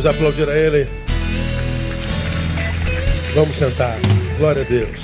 Vamos 0.00 0.16
aplaudir 0.16 0.48
a 0.48 0.56
Ele. 0.56 0.88
Vamos 3.34 3.54
sentar. 3.54 3.98
Glória 4.38 4.62
a 4.62 4.64
Deus. 4.64 4.98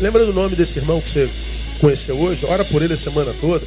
Lembra 0.00 0.26
do 0.26 0.32
nome 0.32 0.56
desse 0.56 0.80
irmão 0.80 1.00
que 1.00 1.08
você 1.08 1.30
conheceu 1.80 2.18
hoje? 2.18 2.44
Ora 2.46 2.64
por 2.64 2.82
ele 2.82 2.94
a 2.94 2.96
semana 2.96 3.32
toda. 3.40 3.64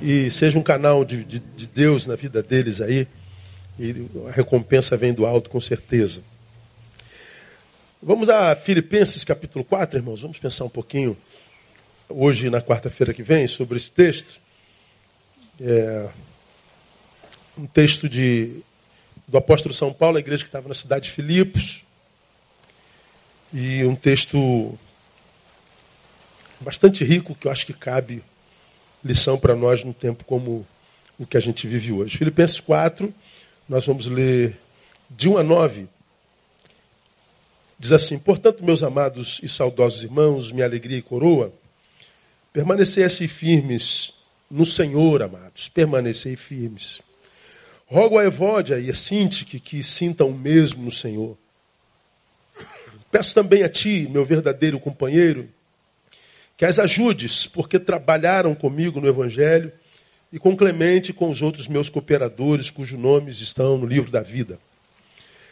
E 0.00 0.30
seja 0.30 0.56
um 0.56 0.62
canal 0.62 1.04
de, 1.04 1.24
de, 1.24 1.40
de 1.40 1.66
Deus 1.66 2.06
na 2.06 2.14
vida 2.14 2.40
deles 2.40 2.80
aí. 2.80 3.08
E 3.76 4.06
a 4.28 4.30
recompensa 4.30 4.96
vem 4.96 5.12
do 5.12 5.26
alto, 5.26 5.50
com 5.50 5.60
certeza. 5.60 6.20
Vamos 8.00 8.28
a 8.28 8.54
Filipenses 8.54 9.24
capítulo 9.24 9.64
4, 9.64 9.98
irmãos. 9.98 10.22
Vamos 10.22 10.38
pensar 10.38 10.62
um 10.62 10.68
pouquinho 10.68 11.16
hoje, 12.08 12.48
na 12.48 12.62
quarta-feira 12.62 13.12
que 13.12 13.24
vem, 13.24 13.48
sobre 13.48 13.76
esse 13.76 13.90
texto. 13.90 14.45
É 15.60 16.08
um 17.56 17.66
texto 17.66 18.08
de, 18.08 18.60
do 19.26 19.38
apóstolo 19.38 19.74
São 19.74 19.92
Paulo, 19.92 20.18
a 20.18 20.20
igreja 20.20 20.42
que 20.42 20.48
estava 20.48 20.68
na 20.68 20.74
cidade 20.74 21.06
de 21.06 21.12
Filipos. 21.12 21.82
E 23.52 23.84
um 23.84 23.94
texto 23.94 24.78
bastante 26.60 27.04
rico, 27.04 27.34
que 27.34 27.46
eu 27.46 27.52
acho 27.52 27.64
que 27.64 27.72
cabe 27.72 28.22
lição 29.02 29.38
para 29.38 29.54
nós 29.54 29.84
num 29.84 29.92
tempo 29.92 30.24
como 30.24 30.66
o 31.18 31.26
que 31.26 31.36
a 31.36 31.40
gente 31.40 31.66
vive 31.66 31.92
hoje. 31.92 32.18
Filipenses 32.18 32.60
4, 32.60 33.12
nós 33.68 33.86
vamos 33.86 34.06
ler 34.06 34.58
de 35.08 35.28
1 35.28 35.38
a 35.38 35.42
9. 35.42 35.88
Diz 37.78 37.92
assim: 37.92 38.18
Portanto, 38.18 38.64
meus 38.64 38.82
amados 38.82 39.40
e 39.42 39.48
saudosos 39.48 40.02
irmãos, 40.02 40.52
minha 40.52 40.66
alegria 40.66 40.98
e 40.98 41.02
coroa, 41.02 41.52
permanecessem 42.52 43.28
firmes 43.28 44.12
no 44.50 44.64
Senhor, 44.64 45.22
amados, 45.22 45.68
permanecei 45.68 46.36
firmes. 46.36 47.00
Rogo 47.86 48.18
a 48.18 48.24
Evódia 48.24 48.78
e 48.78 48.90
a 48.90 48.94
Sintique 48.94 49.60
que 49.60 49.82
sintam 49.82 50.28
o 50.28 50.34
mesmo 50.38 50.84
no 50.84 50.92
Senhor. 50.92 51.36
Peço 53.10 53.34
também 53.34 53.62
a 53.62 53.68
ti, 53.68 54.08
meu 54.10 54.24
verdadeiro 54.24 54.80
companheiro, 54.80 55.48
que 56.56 56.64
as 56.64 56.78
ajudes, 56.78 57.46
porque 57.46 57.78
trabalharam 57.78 58.54
comigo 58.54 59.00
no 59.00 59.08
Evangelho, 59.08 59.72
e 60.32 60.38
com 60.38 60.56
Clemente 60.56 61.10
e 61.10 61.14
com 61.14 61.30
os 61.30 61.40
outros 61.40 61.68
meus 61.68 61.88
cooperadores, 61.88 62.70
cujos 62.70 62.98
nomes 62.98 63.40
estão 63.40 63.78
no 63.78 63.86
livro 63.86 64.10
da 64.10 64.22
vida. 64.22 64.58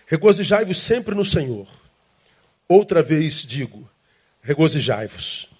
Regozijai-vos 0.06 0.78
sempre 0.78 1.14
no 1.14 1.24
Senhor. 1.24 1.68
Outra 2.68 3.02
vez 3.02 3.36
digo, 3.36 3.88
regozijai-vos. 4.42 5.53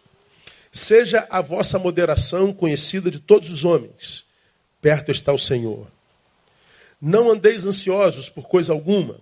Seja 0.85 1.27
a 1.31 1.41
vossa 1.41 1.79
moderação 1.79 2.53
conhecida 2.53 3.11
de 3.11 3.19
todos 3.19 3.49
os 3.49 3.65
homens. 3.65 4.27
Perto 4.83 5.11
está 5.11 5.33
o 5.33 5.39
Senhor. 5.39 5.87
Não 7.01 7.31
andeis 7.31 7.65
ansiosos 7.65 8.29
por 8.29 8.47
coisa 8.47 8.75
alguma. 8.75 9.19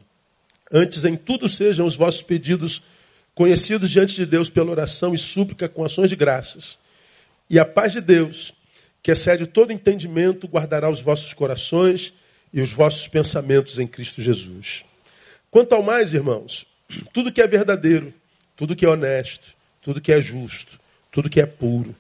Antes, 0.73 1.05
em 1.05 1.15
tudo 1.15 1.49
sejam 1.49 1.87
os 1.87 1.95
vossos 1.95 2.21
pedidos 2.21 2.83
conhecidos 3.33 3.93
diante 3.93 4.17
de 4.17 4.27
Deus 4.27 4.51
pela 4.51 4.73
oração 4.73 5.15
e 5.15 5.19
súplica 5.19 5.69
com 5.69 5.85
ações 5.85 6.11
de 6.11 6.17
graças. 6.17 6.81
E 7.49 7.61
a 7.61 7.65
paz 7.65 7.93
de 7.93 8.01
Deus, 8.01 8.53
que 9.01 9.13
excede 9.13 9.47
todo 9.47 9.73
entendimento, 9.73 10.49
guardará 10.49 10.91
os 10.91 11.01
vossos 11.01 11.33
corações 11.33 12.13
e 12.53 12.61
os 12.61 12.73
vossos 12.73 13.07
pensamentos 13.07 13.79
em 13.79 13.87
Cristo 13.87 14.21
Jesus. 14.21 14.85
Quanto 15.49 15.77
ao 15.77 15.83
mais, 15.85 16.13
irmãos, 16.13 16.67
tudo 17.15 17.31
que 17.31 17.41
é 17.41 17.47
verdadeiro, 17.47 18.13
tudo 18.57 18.75
que 18.75 18.85
é 18.85 18.89
honesto, 18.89 19.55
tudo 19.81 20.01
que 20.01 20.11
é 20.11 20.21
justo, 20.21 20.82
tudo 21.13 21.31
que 21.31 21.41
é 21.41 21.47
puro, 21.47 21.95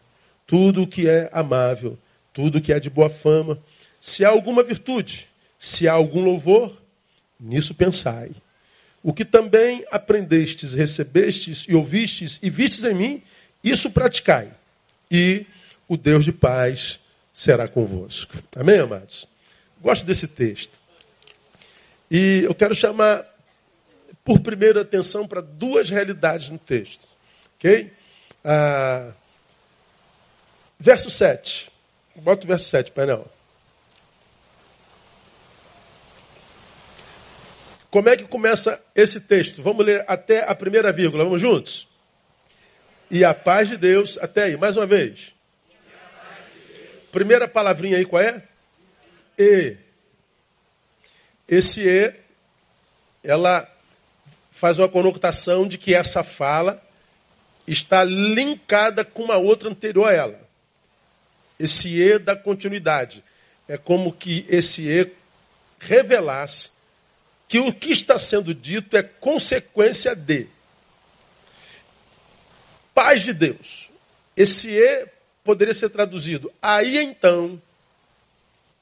tudo 0.46 0.86
que 0.86 1.08
é 1.08 1.28
amável, 1.32 1.96
tudo 2.32 2.60
que 2.60 2.72
é 2.72 2.80
de 2.80 2.91
boa 2.91 3.10
fama, 3.10 3.58
se 4.00 4.24
há 4.24 4.30
alguma 4.30 4.64
virtude, 4.64 5.28
se 5.58 5.86
há 5.86 5.92
algum 5.92 6.24
louvor, 6.24 6.82
nisso 7.38 7.74
pensai. 7.74 8.33
O 9.02 9.12
que 9.12 9.24
também 9.24 9.84
aprendestes, 9.90 10.73
recebestes 10.73 11.67
e 11.68 11.74
ouvistes 11.74 12.39
e 12.42 12.48
vistes 12.48 12.84
em 12.84 12.95
mim, 12.95 13.23
isso 13.62 13.90
praticai. 13.90 14.50
E 15.11 15.44
o 15.86 15.96
Deus 15.96 16.24
de 16.24 16.33
paz 16.33 16.98
será 17.34 17.68
convosco. 17.68 18.34
Amém, 18.56 18.79
amados? 18.79 19.29
Gosto 19.80 20.06
desse 20.06 20.27
texto. 20.29 20.80
E 22.11 22.42
eu 22.44 22.55
quero 22.55 22.74
chamar, 22.74 23.27
por 24.24 24.40
primeiro, 24.40 24.80
atenção 24.80 25.27
para 25.27 25.40
duas 25.40 25.90
realidades 25.90 26.48
no 26.48 26.58
texto. 26.58 27.08
Ok? 27.56 27.92
Ah, 28.45 29.13
verso 30.79 31.08
7. 31.11 31.70
Bota 32.17 32.45
o 32.45 32.48
verso 32.48 32.69
7, 32.69 32.92
painel. 32.92 33.29
Como 37.91 38.08
é 38.08 38.17
que 38.17 38.25
começa 38.25 38.83
esse 38.95 39.20
texto? 39.20 39.63
Vamos 39.63 39.85
ler 39.85 40.05
até 40.08 40.48
a 40.48 40.55
primeira 40.55 40.91
vírgula. 40.91 41.25
Vamos 41.25 41.41
juntos? 41.41 41.86
E 43.11 43.23
a 43.23 43.35
paz 43.35 43.69
de 43.69 43.77
Deus, 43.77 44.19
até 44.20 44.45
aí, 44.45 44.57
mais 44.57 44.77
uma 44.79 44.86
vez. 44.86 45.35
Primeira 47.13 47.47
palavrinha 47.47 47.98
aí, 47.98 48.07
qual 48.07 48.23
é? 48.23 48.42
E. 49.39 49.77
Esse 51.47 51.86
E, 51.86 52.14
ela 53.23 53.70
faz 54.51 54.79
uma 54.79 54.89
conotação 54.89 55.69
de 55.69 55.77
que 55.77 55.95
essa 55.95 56.24
fala 56.24 56.83
está 57.67 58.05
linkada 58.05 59.05
com 59.05 59.23
uma 59.24 59.36
outra 59.36 59.68
anterior 59.68 60.08
a 60.08 60.12
ela. 60.12 60.40
Esse 61.58 62.00
E 62.00 62.18
da 62.18 62.34
continuidade. 62.34 63.23
É 63.68 63.77
como 63.77 64.12
que 64.12 64.45
esse 64.48 64.89
E 64.89 65.12
revelasse 65.78 66.70
que 67.48 67.58
o 67.58 67.73
que 67.73 67.92
está 67.92 68.18
sendo 68.18 68.55
dito 68.55 68.96
é 68.96 69.02
consequência 69.02 70.17
de 70.17 70.46
paz 72.95 73.23
de 73.23 73.33
Deus. 73.33 73.90
Esse 74.36 74.68
E 74.68 75.06
poderia 75.44 75.74
ser 75.74 75.90
traduzido. 75.90 76.52
Aí 76.61 76.98
então, 76.98 77.61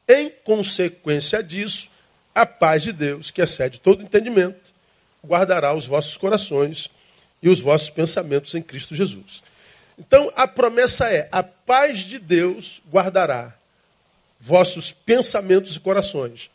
em 0.08 0.30
consequência 0.30 1.42
disso, 1.42 1.90
a 2.34 2.46
paz 2.46 2.82
de 2.82 2.92
Deus, 2.92 3.30
que 3.30 3.42
excede 3.42 3.80
todo 3.80 4.02
entendimento, 4.02 4.72
guardará 5.24 5.74
os 5.74 5.86
vossos 5.86 6.16
corações 6.16 6.90
e 7.42 7.48
os 7.48 7.60
vossos 7.60 7.90
pensamentos 7.90 8.54
em 8.54 8.62
Cristo 8.62 8.94
Jesus. 8.94 9.42
Então 9.98 10.32
a 10.34 10.46
promessa 10.46 11.08
é: 11.08 11.28
a 11.30 11.42
paz 11.42 11.98
de 11.98 12.18
Deus 12.18 12.82
guardará 12.90 13.54
vossos 14.38 14.92
pensamentos 14.92 15.76
e 15.76 15.80
corações. 15.80 16.50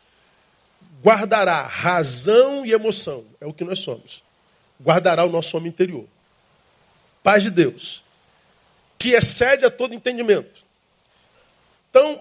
Guardará 1.04 1.62
razão 1.62 2.66
e 2.66 2.72
emoção, 2.72 3.26
é 3.40 3.46
o 3.46 3.54
que 3.54 3.64
nós 3.64 3.80
somos. 3.80 4.24
Guardará 4.82 5.24
o 5.24 5.30
nosso 5.30 5.56
homem 5.56 5.70
interior. 5.70 6.06
Paz 7.22 7.44
de 7.44 7.52
Deus 7.52 8.06
que 8.98 9.12
excede 9.12 9.66
a 9.66 9.70
todo 9.70 9.94
entendimento. 9.94 10.64
Então, 11.90 12.20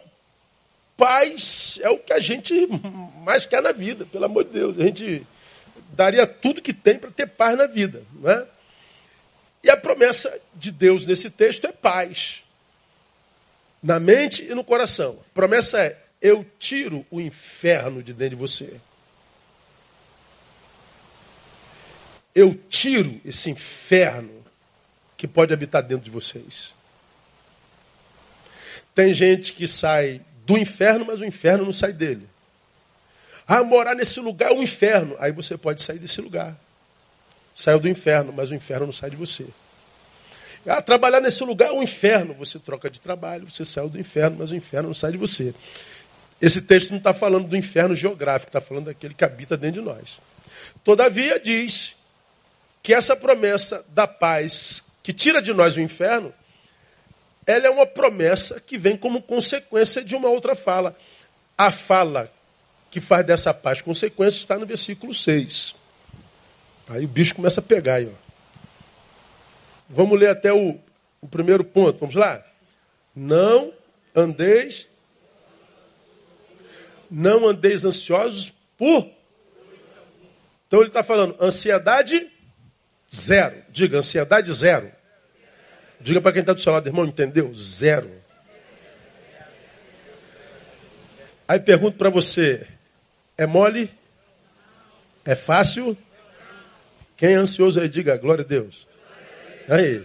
paz 0.97 1.79
é 1.83 1.89
o 1.89 1.99
que 1.99 2.13
a 2.13 2.19
gente 2.19 2.69
mais 3.23 3.47
quer 3.47 3.63
na 3.63 3.73
vida, 3.73 4.05
pelo 4.05 4.27
amor 4.27 4.45
de 4.45 4.51
Deus. 4.51 4.79
A 4.79 4.83
gente 4.83 5.27
daria 5.95 6.27
tudo 6.27 6.61
que 6.61 6.75
tem 6.75 6.99
para 6.99 7.11
ter 7.11 7.27
paz 7.27 7.57
na 7.57 7.67
vida. 7.67 8.03
Não 8.13 8.31
é? 8.31 8.47
E 9.65 9.71
a 9.71 9.77
promessa 9.79 10.39
de 10.55 10.71
Deus 10.71 11.07
nesse 11.07 11.31
texto 11.31 11.67
é 11.67 11.73
paz. 11.73 12.45
Na 13.83 13.99
mente 13.99 14.45
e 14.45 14.55
no 14.55 14.63
coração. 14.63 15.19
A 15.31 15.35
promessa 15.35 15.81
é: 15.81 15.99
eu 16.21 16.45
tiro 16.59 17.05
o 17.11 17.19
inferno 17.19 18.03
de 18.03 18.13
dentro 18.13 18.37
de 18.37 18.41
você. 18.43 18.79
Eu 22.35 22.55
tiro 22.69 23.19
esse 23.25 23.51
inferno 23.51 24.45
que 25.17 25.27
pode 25.27 25.55
habitar 25.55 25.83
dentro 25.83 26.05
de 26.05 26.11
vocês. 26.11 26.75
Tem 28.95 29.15
gente 29.15 29.55
que 29.55 29.67
sai 29.67 30.21
do 30.45 30.59
inferno, 30.59 31.07
mas 31.07 31.21
o 31.21 31.25
inferno 31.25 31.65
não 31.65 31.73
sai 31.73 31.93
dele. 31.93 32.29
Ah, 33.47 33.63
morar 33.63 33.95
nesse 33.95 34.21
lugar 34.21 34.51
é 34.51 34.55
um 34.55 34.63
inferno. 34.63 35.17
Aí 35.19 35.33
você 35.33 35.57
pode 35.57 35.83
sair 35.83 35.99
desse 35.99 36.21
lugar. 36.21 36.55
Saiu 37.55 37.79
do 37.79 37.89
inferno, 37.89 38.33
mas 38.33 38.51
o 38.51 38.55
inferno 38.55 38.87
não 38.87 38.93
sai 38.93 39.11
de 39.11 39.17
você. 39.17 39.47
Ah, 40.67 40.81
trabalhar 40.81 41.21
nesse 41.21 41.45
lugar 41.45 41.69
é 41.69 41.73
um 41.73 41.83
inferno. 41.83 42.35
Você 42.35 42.59
troca 42.59 42.91
de 42.91 43.01
trabalho, 43.01 43.49
você 43.51 43.65
saiu 43.65 43.89
do 43.89 44.01
inferno, 44.01 44.39
mas 44.41 44.51
o 44.51 44.57
inferno 44.57 44.89
não 44.89 44.95
sai 44.95 45.13
de 45.13 45.19
você. 45.19 45.55
Esse 46.41 46.63
texto 46.63 46.91
não 46.91 46.99
está 46.99 47.15
falando 47.15 47.47
do 47.47 47.57
inferno 47.57 47.95
geográfico, 47.95 48.49
está 48.49 48.61
falando 48.61 48.87
daquele 48.87 49.15
que 49.15 49.25
habita 49.25 49.57
dentro 49.57 49.81
de 49.81 49.87
nós. 49.87 50.21
Todavia, 50.83 51.39
diz 51.39 51.95
que 52.83 52.93
essa 52.93 53.15
promessa 53.15 53.85
da 53.89 54.07
paz 54.07 54.83
que 55.03 55.13
tira 55.13 55.41
de 55.41 55.53
nós 55.53 55.77
o 55.77 55.81
inferno, 55.81 56.33
ela 57.47 57.67
é 57.67 57.71
uma 57.71 57.87
promessa 57.87 58.59
que 58.59 58.79
vem 58.79 58.97
como 58.97 59.23
consequência 59.23 60.03
de 60.03 60.15
uma 60.15 60.29
outra 60.29 60.55
fala. 60.55 60.97
A 61.57 61.71
fala 61.71 62.33
que 62.91 63.01
faz 63.01 63.25
dessa 63.27 63.53
paz 63.53 63.83
consequência 63.83 64.39
está 64.39 64.59
no 64.59 64.65
versículo 64.65 65.13
6. 65.13 65.75
Aí 66.89 67.05
o 67.05 67.09
bicho 67.09 67.35
começa 67.35 67.61
a 67.61 67.63
pegar 67.63 67.97
aí. 67.97 68.13
Vamos 69.89 70.19
ler 70.19 70.31
até 70.31 70.53
o, 70.53 70.79
o 71.21 71.29
primeiro 71.29 71.65
ponto. 71.65 71.99
Vamos 71.99 72.15
lá? 72.15 72.45
Não 73.15 73.73
andeis 74.15 74.89
Não 77.11 77.47
andeis 77.47 77.85
ansiosos 77.85 78.53
por. 78.77 79.11
Então 80.67 80.81
ele 80.81 80.89
está 80.89 81.03
falando, 81.03 81.37
ansiedade 81.41 82.31
zero. 83.15 83.63
Diga, 83.71 83.99
ansiedade 83.99 84.53
zero. 84.53 84.91
Diga 86.01 86.21
para 86.21 86.33
quem 86.33 86.41
está 86.41 86.53
do 86.53 86.61
seu 86.61 86.73
lado, 86.73 86.89
irmão, 86.89 87.05
entendeu? 87.05 87.53
Zero. 87.55 88.11
Aí 91.47 91.61
pergunto 91.61 91.97
para 91.97 92.11
você: 92.11 92.67
é 93.39 93.47
mole? 93.47 93.91
É 95.25 95.35
fácil? 95.35 95.97
Quem 97.17 97.35
é 97.35 97.37
ansioso 97.37 97.81
aí, 97.81 97.89
diga 97.89 98.17
glória 98.17 98.45
a 98.45 98.47
Deus. 98.47 98.87
Aí. 99.69 100.03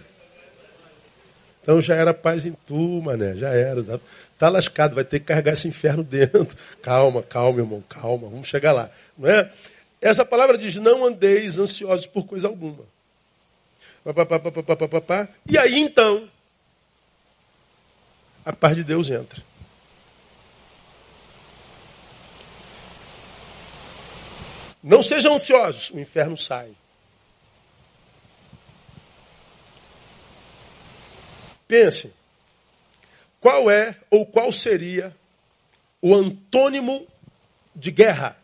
Então 1.62 1.80
já 1.80 1.94
era 1.94 2.14
paz 2.14 2.46
em 2.46 2.52
tu, 2.66 3.02
mané, 3.02 3.36
já 3.36 3.50
era. 3.50 4.00
Tá, 4.38 4.48
lascado, 4.48 4.94
vai 4.94 5.04
ter 5.04 5.20
que 5.20 5.26
carregar 5.26 5.52
esse 5.52 5.68
inferno 5.68 6.02
dentro. 6.04 6.56
Calma, 6.82 7.22
calma, 7.22 7.60
irmão, 7.60 7.82
calma, 7.88 8.28
vamos 8.28 8.48
chegar 8.48 8.72
lá. 8.72 8.90
Não 9.16 9.28
é? 9.28 9.50
Essa 10.00 10.24
palavra 10.24 10.56
diz: 10.56 10.76
não 10.76 11.04
andeis 11.04 11.58
ansiosos 11.58 12.06
por 12.06 12.26
coisa 12.26 12.48
alguma. 12.48 12.84
E 15.46 15.58
aí 15.58 15.78
então, 15.78 16.28
a 18.44 18.52
paz 18.52 18.74
de 18.74 18.82
Deus 18.82 19.10
entra. 19.10 19.42
Não 24.82 25.02
sejam 25.02 25.34
ansiosos, 25.34 25.90
o 25.90 26.00
inferno 26.00 26.36
sai. 26.38 26.70
Pense, 31.70 32.12
qual 33.40 33.70
é 33.70 33.94
ou 34.10 34.26
qual 34.26 34.50
seria 34.50 35.14
o 36.02 36.12
antônimo 36.16 37.06
de 37.76 37.92
guerra? 37.92 38.36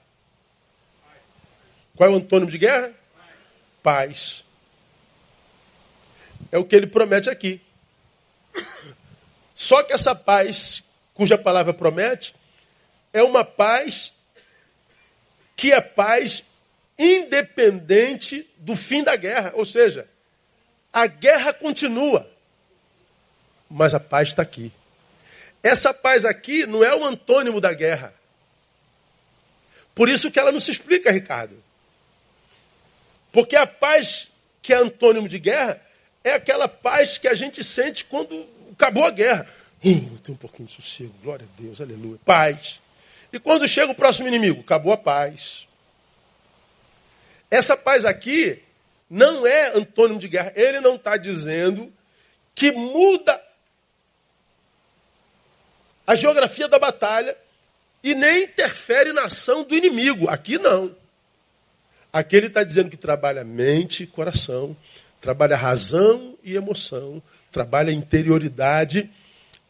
Qual 1.96 2.08
é 2.08 2.12
o 2.12 2.18
antônimo 2.18 2.48
de 2.48 2.56
guerra? 2.56 2.94
Paz. 3.82 4.44
É 6.52 6.58
o 6.58 6.64
que 6.64 6.76
ele 6.76 6.86
promete 6.86 7.28
aqui. 7.28 7.60
Só 9.56 9.82
que 9.82 9.92
essa 9.92 10.14
paz, 10.14 10.84
cuja 11.12 11.36
palavra 11.36 11.74
promete, 11.74 12.32
é 13.12 13.24
uma 13.24 13.44
paz 13.44 14.12
que 15.56 15.72
é 15.72 15.80
paz 15.80 16.44
independente 16.96 18.48
do 18.58 18.76
fim 18.76 19.02
da 19.02 19.16
guerra. 19.16 19.50
Ou 19.56 19.66
seja, 19.66 20.08
a 20.92 21.08
guerra 21.08 21.52
continua, 21.52 22.35
mas 23.70 23.94
a 23.94 24.00
paz 24.00 24.28
está 24.28 24.42
aqui. 24.42 24.72
Essa 25.62 25.92
paz 25.92 26.24
aqui 26.24 26.66
não 26.66 26.84
é 26.84 26.94
o 26.94 27.04
antônimo 27.04 27.60
da 27.60 27.72
guerra. 27.72 28.14
Por 29.94 30.08
isso 30.08 30.30
que 30.30 30.38
ela 30.38 30.52
não 30.52 30.60
se 30.60 30.70
explica, 30.70 31.10
Ricardo. 31.10 31.56
Porque 33.32 33.56
a 33.56 33.66
paz 33.66 34.28
que 34.62 34.72
é 34.72 34.76
antônimo 34.76 35.28
de 35.28 35.38
guerra 35.38 35.80
é 36.22 36.32
aquela 36.32 36.68
paz 36.68 37.18
que 37.18 37.28
a 37.28 37.34
gente 37.34 37.62
sente 37.64 38.04
quando 38.04 38.46
acabou 38.72 39.04
a 39.04 39.10
guerra. 39.10 39.46
Uh, 39.84 40.18
tem 40.18 40.34
um 40.34 40.38
pouquinho 40.38 40.68
de 40.68 40.74
sossego, 40.74 41.14
glória 41.22 41.46
a 41.46 41.62
Deus, 41.62 41.80
aleluia. 41.80 42.18
Paz. 42.24 42.80
E 43.32 43.38
quando 43.38 43.68
chega 43.68 43.92
o 43.92 43.94
próximo 43.94 44.28
inimigo? 44.28 44.60
Acabou 44.60 44.92
a 44.92 44.96
paz. 44.96 45.66
Essa 47.50 47.76
paz 47.76 48.04
aqui 48.04 48.62
não 49.08 49.46
é 49.46 49.76
antônimo 49.76 50.18
de 50.18 50.28
guerra. 50.28 50.52
Ele 50.56 50.80
não 50.80 50.96
está 50.96 51.16
dizendo 51.16 51.92
que 52.54 52.72
muda 52.72 53.40
a 56.06 56.14
geografia 56.14 56.68
da 56.68 56.78
batalha 56.78 57.36
e 58.02 58.14
nem 58.14 58.44
interfere 58.44 59.12
na 59.12 59.24
ação 59.24 59.64
do 59.64 59.74
inimigo. 59.74 60.28
Aqui 60.28 60.58
não. 60.58 60.94
Aqui 62.12 62.36
ele 62.36 62.46
está 62.46 62.62
dizendo 62.62 62.88
que 62.88 62.96
trabalha 62.96 63.44
mente 63.44 64.04
e 64.04 64.06
coração, 64.06 64.76
trabalha 65.20 65.56
razão 65.56 66.38
e 66.42 66.54
emoção, 66.54 67.22
trabalha 67.50 67.90
interioridade, 67.90 69.10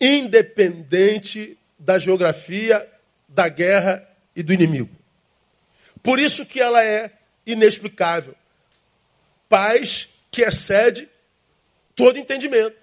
independente 0.00 1.56
da 1.78 1.98
geografia 1.98 2.86
da 3.28 3.48
guerra 3.48 4.06
e 4.34 4.42
do 4.42 4.52
inimigo. 4.52 4.90
Por 6.02 6.18
isso 6.18 6.46
que 6.46 6.60
ela 6.60 6.84
é 6.84 7.10
inexplicável. 7.46 8.34
Paz 9.48 10.08
que 10.30 10.42
excede 10.42 11.08
todo 11.94 12.18
entendimento. 12.18 12.76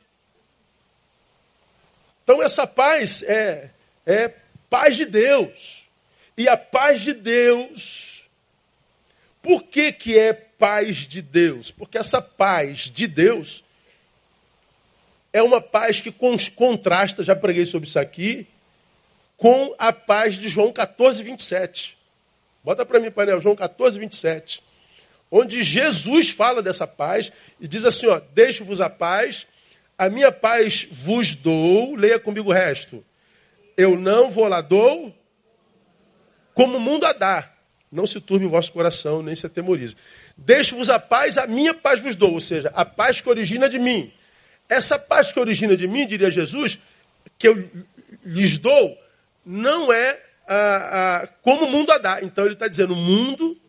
Então 2.23 2.41
essa 2.41 2.65
paz 2.65 3.23
é, 3.23 3.69
é 4.05 4.29
paz 4.69 4.95
de 4.95 5.05
Deus. 5.05 5.83
E 6.37 6.47
a 6.47 6.57
paz 6.57 7.01
de 7.01 7.13
Deus, 7.13 8.23
por 9.41 9.63
que, 9.63 9.91
que 9.91 10.17
é 10.17 10.33
paz 10.33 10.97
de 10.97 11.21
Deus? 11.21 11.69
Porque 11.69 11.97
essa 11.97 12.21
paz 12.21 12.89
de 12.89 13.05
Deus 13.05 13.63
é 15.31 15.41
uma 15.41 15.59
paz 15.59 15.99
que 15.99 16.11
contrasta, 16.11 17.23
já 17.23 17.35
preguei 17.35 17.65
sobre 17.65 17.87
isso 17.87 17.99
aqui, 17.99 18.47
com 19.35 19.75
a 19.77 19.91
paz 19.91 20.35
de 20.35 20.47
João 20.47 20.71
14, 20.71 21.23
27. 21.23 21.97
Bota 22.63 22.85
para 22.85 22.99
mim, 22.99 23.11
painel, 23.11 23.41
João 23.41 23.55
14, 23.55 23.99
27. 23.99 24.63
Onde 25.29 25.61
Jesus 25.63 26.29
fala 26.29 26.61
dessa 26.61 26.87
paz 26.87 27.31
e 27.59 27.67
diz 27.67 27.83
assim: 27.83 28.07
ó, 28.07 28.21
deixo-vos 28.33 28.79
a 28.79 28.89
paz, 28.89 29.45
a 29.97 30.09
minha 30.09 30.31
paz 30.31 30.87
vos 30.91 31.35
dou, 31.35 31.95
leia 31.95 32.19
comigo 32.19 32.49
o 32.49 32.53
resto. 32.53 33.03
Eu 33.77 33.97
não 33.97 34.29
vou 34.29 34.47
lá 34.47 34.61
dou 34.61 35.15
como 36.53 36.77
o 36.77 36.81
mundo 36.81 37.05
a 37.05 37.13
dá. 37.13 37.51
Não 37.91 38.07
se 38.07 38.19
turbe 38.19 38.45
o 38.45 38.49
vosso 38.49 38.71
coração, 38.71 39.21
nem 39.21 39.35
se 39.35 39.45
atemorize. 39.45 39.95
Deixo-vos 40.35 40.89
a 40.89 40.99
paz, 40.99 41.37
a 41.37 41.45
minha 41.45 41.73
paz 41.73 41.99
vos 41.99 42.15
dou, 42.15 42.33
ou 42.33 42.41
seja, 42.41 42.71
a 42.75 42.83
paz 42.83 43.21
que 43.21 43.29
origina 43.29 43.69
de 43.69 43.77
mim. 43.77 44.11
Essa 44.67 44.97
paz 44.97 45.31
que 45.31 45.39
origina 45.39 45.77
de 45.77 45.87
mim, 45.87 46.07
diria 46.07 46.31
Jesus, 46.31 46.79
que 47.37 47.47
eu 47.47 47.69
lhes 48.25 48.57
dou, 48.57 48.97
não 49.45 49.93
é 49.93 50.19
ah, 50.47 51.21
ah, 51.23 51.27
como 51.41 51.65
o 51.65 51.69
mundo 51.69 51.91
a 51.91 51.97
dá. 51.97 52.21
Então 52.23 52.45
ele 52.45 52.53
está 52.53 52.67
dizendo, 52.67 52.93
o 52.93 52.97
mundo 52.97 53.59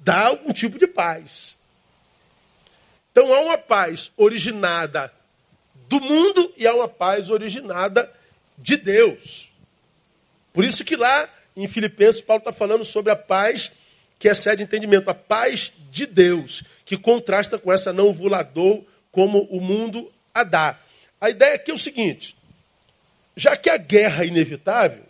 dá 0.00 0.26
algum 0.26 0.52
tipo 0.52 0.78
de 0.78 0.86
paz. 0.86 1.56
Então 3.10 3.32
há 3.32 3.40
uma 3.40 3.58
paz 3.58 4.12
originada 4.16 5.12
do 5.90 6.00
mundo 6.00 6.54
e 6.56 6.68
há 6.68 6.72
uma 6.72 6.86
paz 6.86 7.28
originada 7.28 8.08
de 8.56 8.76
Deus. 8.76 9.50
Por 10.52 10.64
isso 10.64 10.84
que 10.84 10.94
lá 10.94 11.28
em 11.56 11.66
Filipenses 11.66 12.22
Paulo 12.22 12.38
está 12.38 12.52
falando 12.52 12.84
sobre 12.84 13.10
a 13.10 13.16
paz 13.16 13.72
que 14.16 14.28
excede 14.28 14.62
entendimento, 14.62 15.10
a 15.10 15.14
paz 15.14 15.72
de 15.90 16.06
Deus, 16.06 16.62
que 16.84 16.96
contrasta 16.96 17.58
com 17.58 17.72
essa 17.72 17.92
não 17.92 18.12
volador 18.12 18.84
como 19.10 19.42
o 19.50 19.60
mundo 19.60 20.12
a 20.32 20.44
dá. 20.44 20.78
A 21.20 21.28
ideia 21.28 21.56
aqui 21.56 21.72
é 21.72 21.74
o 21.74 21.78
seguinte: 21.78 22.36
já 23.34 23.56
que 23.56 23.68
a 23.68 23.76
guerra 23.76 24.22
é 24.22 24.28
inevitável, 24.28 25.04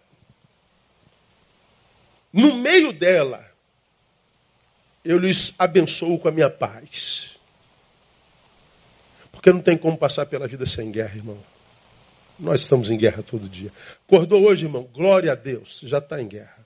no 2.33 2.55
meio 2.57 2.91
dela, 2.91 3.47
eu 5.05 5.19
lhes 5.19 5.53
abençoo 5.59 6.19
com 6.19 6.29
a 6.29 6.33
minha 6.33 6.49
paz. 6.49 7.30
Porque 9.41 9.55
não 9.55 9.63
tem 9.63 9.75
como 9.75 9.97
passar 9.97 10.27
pela 10.27 10.47
vida 10.47 10.67
sem 10.67 10.91
guerra, 10.91 11.17
irmão. 11.17 11.39
Nós 12.39 12.61
estamos 12.61 12.91
em 12.91 12.99
guerra 12.99 13.23
todo 13.23 13.49
dia. 13.49 13.73
Acordou 14.07 14.43
hoje, 14.43 14.67
irmão? 14.67 14.87
Glória 14.93 15.33
a 15.33 15.35
Deus, 15.35 15.81
já 15.83 15.97
está 15.97 16.21
em 16.21 16.29
guerra. 16.29 16.59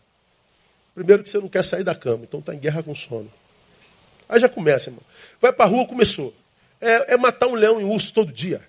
Primeiro 0.92 1.22
que 1.22 1.30
você 1.30 1.38
não 1.38 1.48
quer 1.48 1.62
sair 1.62 1.84
da 1.84 1.94
cama, 1.94 2.24
então 2.24 2.40
está 2.40 2.52
em 2.52 2.58
guerra 2.58 2.82
com 2.82 2.92
sono. 2.92 3.30
Aí 4.28 4.40
já 4.40 4.48
começa, 4.48 4.90
irmão. 4.90 5.04
Vai 5.40 5.52
para 5.52 5.66
a 5.66 5.68
rua, 5.68 5.86
começou. 5.86 6.34
É, 6.80 7.14
é 7.14 7.16
matar 7.16 7.46
um 7.46 7.54
leão 7.54 7.80
e 7.80 7.84
um 7.84 7.92
urso 7.92 8.12
todo 8.12 8.32
dia. 8.32 8.60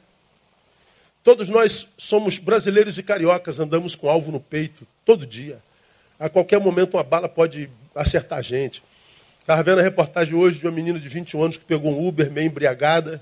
Todos 1.23 1.49
nós 1.49 1.87
somos 1.97 2.37
brasileiros 2.37 2.99
e 2.99 3.03
cariocas, 3.03 3.59
andamos 3.59 3.95
com 3.95 4.07
alvo 4.07 4.31
no 4.31 4.39
peito 4.39 4.85
todo 5.03 5.25
dia. 5.25 5.57
A 6.19 6.29
qualquer 6.29 6.59
momento 6.59 6.93
uma 6.93 7.03
bala 7.03 7.27
pode 7.27 7.71
acertar 7.95 8.37
a 8.37 8.43
gente. 8.43 8.83
Estava 9.39 9.63
vendo 9.63 9.79
a 9.79 9.83
reportagem 9.83 10.35
hoje 10.35 10.59
de 10.59 10.67
uma 10.67 10.71
menina 10.71 10.99
de 10.99 11.09
21 11.09 11.41
anos 11.41 11.57
que 11.57 11.65
pegou 11.65 11.91
um 11.91 12.07
Uber 12.07 12.31
meio 12.31 12.45
embriagada 12.45 13.19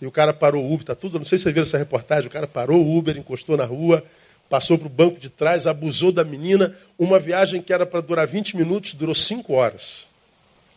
e 0.00 0.06
o 0.06 0.10
cara 0.10 0.32
parou 0.32 0.64
o 0.64 0.72
Uber. 0.72 0.86
Tá 0.86 0.94
tudo, 0.94 1.18
não 1.18 1.24
sei 1.24 1.38
se 1.38 1.44
vocês 1.44 1.54
viram 1.54 1.66
essa 1.66 1.78
reportagem. 1.78 2.28
O 2.28 2.30
cara 2.30 2.46
parou 2.46 2.84
o 2.84 2.96
Uber, 2.96 3.16
encostou 3.16 3.56
na 3.56 3.64
rua, 3.64 4.04
passou 4.48 4.78
para 4.78 4.86
o 4.86 4.90
banco 4.90 5.18
de 5.18 5.28
trás, 5.28 5.66
abusou 5.66 6.12
da 6.12 6.24
menina. 6.24 6.76
Uma 6.98 7.18
viagem 7.18 7.60
que 7.60 7.72
era 7.72 7.84
para 7.84 8.00
durar 8.00 8.26
20 8.26 8.56
minutos 8.56 8.94
durou 8.94 9.14
5 9.14 9.52
horas. 9.52 10.06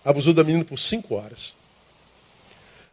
Abusou 0.03 0.33
da 0.33 0.43
menina 0.43 0.65
por 0.65 0.79
5 0.79 1.13
horas. 1.13 1.53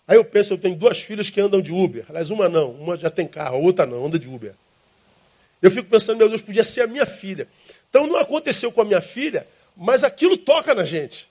Aí 0.06 0.16
eu 0.16 0.24
penso, 0.24 0.54
eu 0.54 0.58
tenho 0.58 0.74
duas 0.74 1.00
filhas 1.00 1.28
que 1.28 1.40
andam 1.40 1.60
de 1.60 1.72
Uber. 1.72 2.04
Aliás, 2.08 2.30
uma 2.30 2.48
não, 2.48 2.70
uma 2.70 2.96
já 2.96 3.10
tem 3.10 3.26
carro, 3.26 3.56
a 3.56 3.58
outra 3.58 3.84
não, 3.84 4.06
anda 4.06 4.18
de 4.18 4.26
Uber. 4.26 4.54
Eu 5.60 5.70
fico 5.70 5.88
pensando, 5.88 6.18
meu 6.18 6.28
Deus, 6.28 6.40
podia 6.40 6.64
ser 6.64 6.82
a 6.82 6.86
minha 6.86 7.04
filha. 7.04 7.48
Então 7.90 8.06
não 8.06 8.16
aconteceu 8.16 8.70
com 8.70 8.80
a 8.80 8.84
minha 8.84 9.00
filha, 9.00 9.46
mas 9.76 10.04
aquilo 10.04 10.36
toca 10.36 10.74
na 10.74 10.84
gente. 10.84 11.28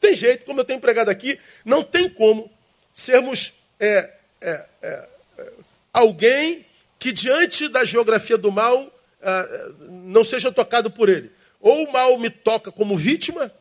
Tem 0.00 0.14
jeito, 0.14 0.44
como 0.44 0.60
eu 0.60 0.64
tenho 0.64 0.78
empregado 0.78 1.08
aqui, 1.08 1.38
não 1.64 1.82
tem 1.82 2.08
como 2.08 2.50
sermos 2.92 3.52
é, 3.78 4.10
é, 4.40 4.64
é, 4.82 5.08
é 5.38 5.52
alguém 5.92 6.64
que 6.98 7.12
diante 7.12 7.68
da 7.68 7.84
geografia 7.84 8.38
do 8.38 8.50
mal 8.50 8.90
é, 9.20 9.70
não 9.88 10.24
seja 10.24 10.52
tocado 10.52 10.90
por 10.90 11.08
ele. 11.08 11.30
ou 11.60 11.84
o 11.84 11.92
mal 11.92 12.18
me 12.18 12.30
toca 12.30 12.70
como 12.70 12.96
vítima, 12.96 13.52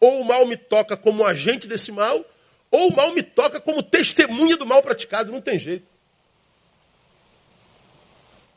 ou 0.00 0.20
o 0.20 0.24
mal 0.24 0.46
me 0.46 0.56
toca 0.56 0.96
como 0.96 1.24
agente 1.24 1.68
desse 1.68 1.92
mal, 1.92 2.24
ou 2.70 2.88
o 2.88 2.96
mal 2.96 3.12
me 3.12 3.22
toca 3.22 3.60
como 3.60 3.82
testemunha 3.82 4.56
do 4.56 4.66
mal 4.66 4.82
praticado. 4.82 5.30
Não 5.30 5.40
tem 5.40 5.58
jeito. 5.58 5.90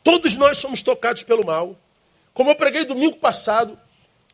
Todos 0.03 0.35
nós 0.35 0.57
somos 0.57 0.81
tocados 0.81 1.23
pelo 1.23 1.45
mal. 1.45 1.77
Como 2.33 2.49
eu 2.49 2.55
preguei 2.55 2.85
domingo 2.85 3.17
passado, 3.17 3.77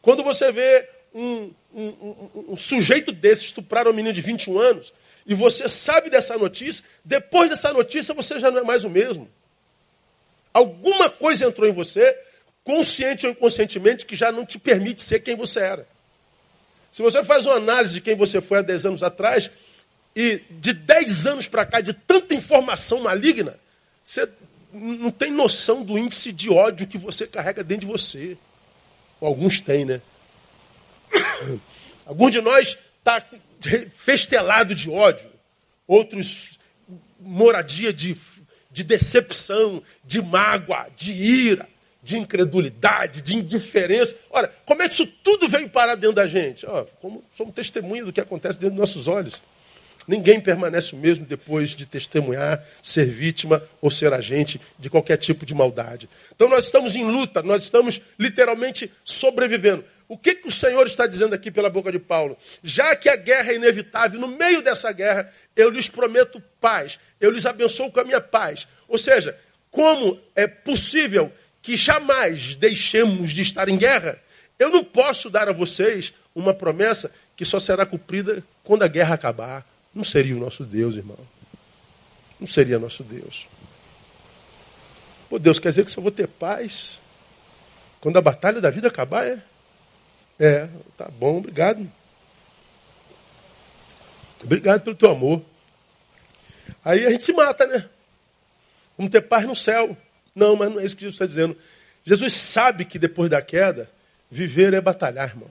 quando 0.02 0.24
você 0.24 0.52
vê 0.52 0.88
um, 1.14 1.52
um, 1.74 1.88
um, 1.88 2.46
um 2.50 2.56
sujeito 2.56 3.12
desse 3.12 3.46
estuprar 3.46 3.88
um 3.88 3.94
menino 3.94 4.14
de 4.14 4.22
21 4.22 4.60
anos, 4.60 4.94
e 5.26 5.34
você 5.34 5.70
sabe 5.70 6.10
dessa 6.10 6.38
notícia, 6.38 6.84
depois 7.04 7.50
dessa 7.50 7.72
notícia 7.72 8.14
você 8.14 8.40
já 8.40 8.52
não 8.52 8.60
é 8.60 8.64
mais 8.64 8.84
o 8.84 8.90
mesmo. 8.90 9.30
Alguma 10.54 11.10
coisa 11.10 11.46
entrou 11.46 11.68
em 11.68 11.72
você, 11.72 12.18
consciente 12.64 13.26
ou 13.26 13.32
inconscientemente, 13.32 14.06
que 14.06 14.16
já 14.16 14.32
não 14.32 14.46
te 14.46 14.60
permite 14.60 15.02
ser 15.02 15.20
quem 15.20 15.36
você 15.36 15.60
era. 15.60 15.88
Se 16.92 17.02
você 17.02 17.24
faz 17.24 17.46
uma 17.46 17.56
análise 17.56 17.94
de 17.94 18.02
quem 18.02 18.16
você 18.16 18.40
foi 18.40 18.60
há 18.60 18.62
10 18.62 18.86
anos 18.86 19.04
atrás, 19.04 19.50
e 20.16 20.42
de 20.50 20.74
10 20.74 21.26
anos 21.26 21.48
para 21.48 21.66
cá, 21.66 21.82
de 21.82 21.94
tanta 21.94 22.36
informação 22.36 23.00
maligna, 23.00 23.58
você 24.04 24.30
não 24.72 25.10
tem 25.10 25.32
noção 25.32 25.84
do 25.84 25.98
índice 25.98 26.32
de 26.32 26.50
ódio 26.50 26.86
que 26.86 26.98
você 26.98 27.26
carrega 27.26 27.64
dentro 27.64 27.88
de 27.88 27.92
você. 27.92 28.38
Alguns 29.20 29.62
têm, 29.62 29.86
né? 29.86 30.02
Alguns 32.06 32.32
de 32.32 32.42
nós 32.42 32.78
está 33.00 33.26
festelado 33.90 34.74
de 34.76 34.90
ódio, 34.90 35.30
outros 35.88 36.60
moradia 37.20 37.94
de, 37.94 38.18
de 38.72 38.84
decepção, 38.84 39.82
de 40.04 40.22
mágoa, 40.22 40.88
de 40.96 41.14
ira, 41.14 41.68
de 42.02 42.18
incredulidade, 42.18 43.22
de 43.22 43.38
indiferença. 43.38 44.16
Ora, 44.30 44.54
como 44.66 44.82
é 44.82 44.88
que 44.88 44.94
isso 44.94 45.08
tudo 45.24 45.48
veio 45.48 45.70
parar 45.70 45.96
dentro 45.96 46.18
da 46.18 46.28
gente? 46.28 46.66
Ó, 46.66 46.86
como 47.02 47.24
somos 47.36 47.54
testemunha 47.54 48.04
do 48.04 48.12
que 48.12 48.20
acontece 48.20 48.60
dentro 48.60 48.76
dos 48.76 48.80
nossos 48.80 49.08
olhos. 49.08 49.42
Ninguém 50.08 50.40
permanece 50.40 50.94
o 50.94 50.98
mesmo 50.98 51.26
depois 51.26 51.70
de 51.70 51.86
testemunhar, 51.86 52.64
ser 52.82 53.06
vítima 53.06 53.64
ou 53.82 53.90
ser 53.90 54.14
agente 54.14 54.60
de 54.78 54.90
qualquer 54.90 55.18
tipo 55.18 55.46
de 55.46 55.54
maldade. 55.54 56.10
Então 56.36 56.50
nós 56.50 56.66
estamos 56.66 56.96
em 56.96 57.06
luta, 57.06 57.42
nós 57.42 57.64
estamos 57.64 58.02
literalmente 58.20 58.92
sobrevivendo. 59.04 59.84
O 60.08 60.18
que, 60.18 60.36
que 60.36 60.48
o 60.48 60.52
Senhor 60.52 60.86
está 60.86 61.08
dizendo 61.08 61.34
aqui 61.34 61.50
pela 61.50 61.70
boca 61.70 61.92
de 61.92 62.00
Paulo? 62.00 62.38
Já 62.62 62.96
que 62.96 63.08
a 63.08 63.16
guerra 63.16 63.52
é 63.52 63.56
inevitável, 63.56 64.20
no 64.20 64.28
meio 64.28 64.62
dessa 64.62 64.92
guerra, 64.92 65.32
eu 65.56 65.70
lhes 65.70 65.90
prometo 65.90 66.44
paz, 66.60 67.00
eu 67.20 67.32
lhes 67.32 67.46
abençoo 67.46 67.92
com 67.92 68.00
a 68.00 68.04
minha 68.04 68.22
paz. 68.22 68.68
Ou 68.88 68.98
seja, 68.98 69.38
como 69.72 70.20
é 70.36 70.46
possível 70.46 71.32
que 71.62 71.78
jamais 71.78 72.56
deixemos 72.56 73.32
de 73.32 73.42
estar 73.42 73.70
em 73.70 73.78
guerra? 73.78 74.20
Eu 74.60 74.70
não 74.70 74.84
posso 74.84 75.30
dar 75.30 75.48
a 75.48 75.54
vocês 75.54 76.14
uma 76.36 76.54
promessa 76.54 77.12
que 77.36 77.46
só 77.46 77.60
será 77.60 77.86
cumprida 77.86 78.44
quando 78.64 78.84
a 78.84 78.88
guerra 78.88 79.16
acabar. 79.16 79.66
Não 79.94 80.04
seria 80.04 80.36
o 80.36 80.40
nosso 80.40 80.64
Deus, 80.64 80.96
irmão. 80.96 81.20
Não 82.40 82.48
seria 82.48 82.80
nosso 82.80 83.04
Deus. 83.04 83.48
Pô, 85.30 85.40
Deus 85.40 85.60
quer 85.60 85.70
dizer 85.70 85.86
que 85.86 85.92
só 85.92 86.02
vou 86.02 86.12
ter 86.12 86.28
paz 86.28 87.00
quando 88.02 88.18
a 88.18 88.22
batalha 88.22 88.60
da 88.60 88.70
vida 88.70 88.88
acabar, 88.88 89.26
é? 89.26 89.42
É, 90.40 90.68
tá 90.98 91.08
bom, 91.08 91.38
obrigado. 91.38 91.90
Obrigado 94.44 94.82
pelo 94.82 94.96
teu 94.96 95.12
amor. 95.12 95.42
Aí 96.84 97.06
a 97.06 97.12
gente 97.12 97.24
se 97.24 97.32
mata, 97.32 97.66
né? 97.66 97.90
Vamos 98.98 99.12
ter 99.12 99.22
paz 99.22 99.46
no 99.46 99.56
céu. 99.56 99.96
Não, 100.36 100.56
mas 100.56 100.70
não 100.70 100.80
é 100.80 100.86
isso 100.86 100.96
que 100.96 101.02
Jesus 101.02 101.16
está 101.16 101.26
dizendo. 101.26 101.56
Jesus 102.04 102.34
sabe 102.34 102.84
que 102.84 103.00
depois 103.00 103.30
da 103.30 103.42
queda, 103.42 103.90
viver 104.30 104.74
é 104.74 104.82
batalhar, 104.82 105.30
irmão. 105.30 105.50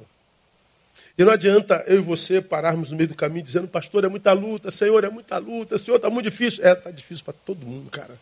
E 1.16 1.25
não 1.25 1.33
adianta 1.33 1.85
eu 1.87 1.97
e 1.97 2.02
você 2.02 2.40
pararmos 2.40 2.90
no 2.90 2.97
meio 2.97 3.09
do 3.09 3.14
caminho 3.14 3.45
dizendo, 3.45 3.69
pastor, 3.69 4.04
é 4.04 4.09
muita 4.09 4.33
luta, 4.33 4.71
Senhor, 4.71 5.04
é 5.04 5.11
muita 5.11 5.37
luta, 5.38 5.76
Senhor, 5.76 5.97
está 5.97 6.09
muito 6.09 6.31
difícil. 6.31 6.64
É, 6.64 6.73
está 6.73 6.90
difícil 6.90 7.25
para 7.25 7.35
todo 7.45 7.66
mundo, 7.66 7.90
cara. 7.90 8.19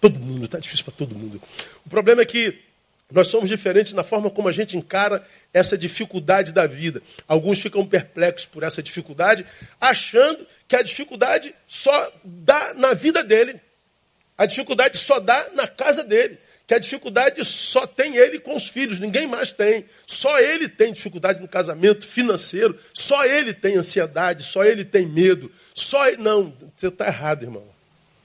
Todo 0.00 0.18
mundo, 0.20 0.44
está 0.44 0.58
difícil 0.58 0.84
para 0.84 0.94
todo 0.94 1.14
mundo. 1.14 1.42
O 1.84 1.90
problema 1.90 2.22
é 2.22 2.24
que 2.24 2.60
nós 3.10 3.28
somos 3.28 3.48
diferentes 3.48 3.92
na 3.92 4.02
forma 4.02 4.30
como 4.30 4.48
a 4.48 4.52
gente 4.52 4.76
encara 4.76 5.24
essa 5.52 5.76
dificuldade 5.78 6.52
da 6.52 6.66
vida. 6.66 7.02
Alguns 7.26 7.60
ficam 7.60 7.86
perplexos 7.86 8.46
por 8.46 8.62
essa 8.62 8.82
dificuldade, 8.82 9.44
achando 9.80 10.46
que 10.66 10.76
a 10.76 10.82
dificuldade 10.82 11.54
só 11.66 12.12
dá 12.24 12.74
na 12.74 12.94
vida 12.94 13.22
dele. 13.22 13.60
A 14.36 14.44
dificuldade 14.44 14.98
só 14.98 15.18
dá 15.18 15.48
na 15.54 15.66
casa 15.66 16.04
dele 16.04 16.38
que 16.66 16.74
a 16.74 16.78
dificuldade 16.78 17.44
só 17.44 17.86
tem 17.86 18.16
ele 18.16 18.40
com 18.40 18.56
os 18.56 18.68
filhos, 18.68 18.98
ninguém 18.98 19.26
mais 19.26 19.52
tem. 19.52 19.84
Só 20.06 20.40
ele 20.40 20.68
tem 20.68 20.92
dificuldade 20.92 21.40
no 21.40 21.46
casamento 21.46 22.04
financeiro, 22.04 22.76
só 22.92 23.24
ele 23.24 23.54
tem 23.54 23.76
ansiedade, 23.76 24.42
só 24.42 24.64
ele 24.64 24.84
tem 24.84 25.06
medo. 25.06 25.50
Só 25.72 26.08
ele... 26.08 26.16
Não, 26.16 26.52
você 26.74 26.88
está 26.88 27.06
errado, 27.06 27.44
irmão. 27.44 27.64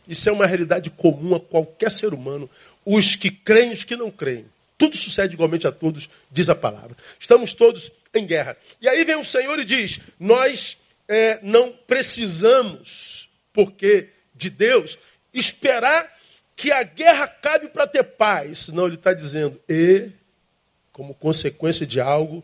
Isso 0.07 0.27
é 0.27 0.31
uma 0.31 0.47
realidade 0.47 0.89
comum 0.89 1.35
a 1.35 1.39
qualquer 1.39 1.91
ser 1.91 2.13
humano, 2.13 2.49
os 2.83 3.15
que 3.15 3.29
creem 3.29 3.69
e 3.69 3.73
os 3.73 3.83
que 3.83 3.95
não 3.95 4.09
creem. 4.09 4.45
Tudo 4.75 4.97
sucede 4.97 5.35
igualmente 5.35 5.67
a 5.67 5.71
todos, 5.71 6.09
diz 6.31 6.49
a 6.49 6.55
palavra. 6.55 6.97
Estamos 7.19 7.53
todos 7.53 7.91
em 8.11 8.25
guerra. 8.25 8.57
E 8.81 8.89
aí 8.89 9.03
vem 9.03 9.15
o 9.15 9.23
Senhor 9.23 9.59
e 9.59 9.63
diz: 9.63 9.99
Nós 10.19 10.75
é, 11.07 11.39
não 11.43 11.71
precisamos, 11.85 13.29
porque 13.53 14.09
de 14.33 14.49
Deus, 14.49 14.97
esperar 15.31 16.11
que 16.61 16.71
a 16.71 16.83
guerra 16.83 17.27
cabe 17.27 17.69
para 17.69 17.87
ter 17.87 18.03
paz. 18.03 18.67
Não, 18.67 18.85
ele 18.85 18.93
está 18.93 19.15
dizendo, 19.15 19.59
e, 19.67 20.11
como 20.93 21.15
consequência 21.15 21.87
de 21.87 21.99
algo, 21.99 22.43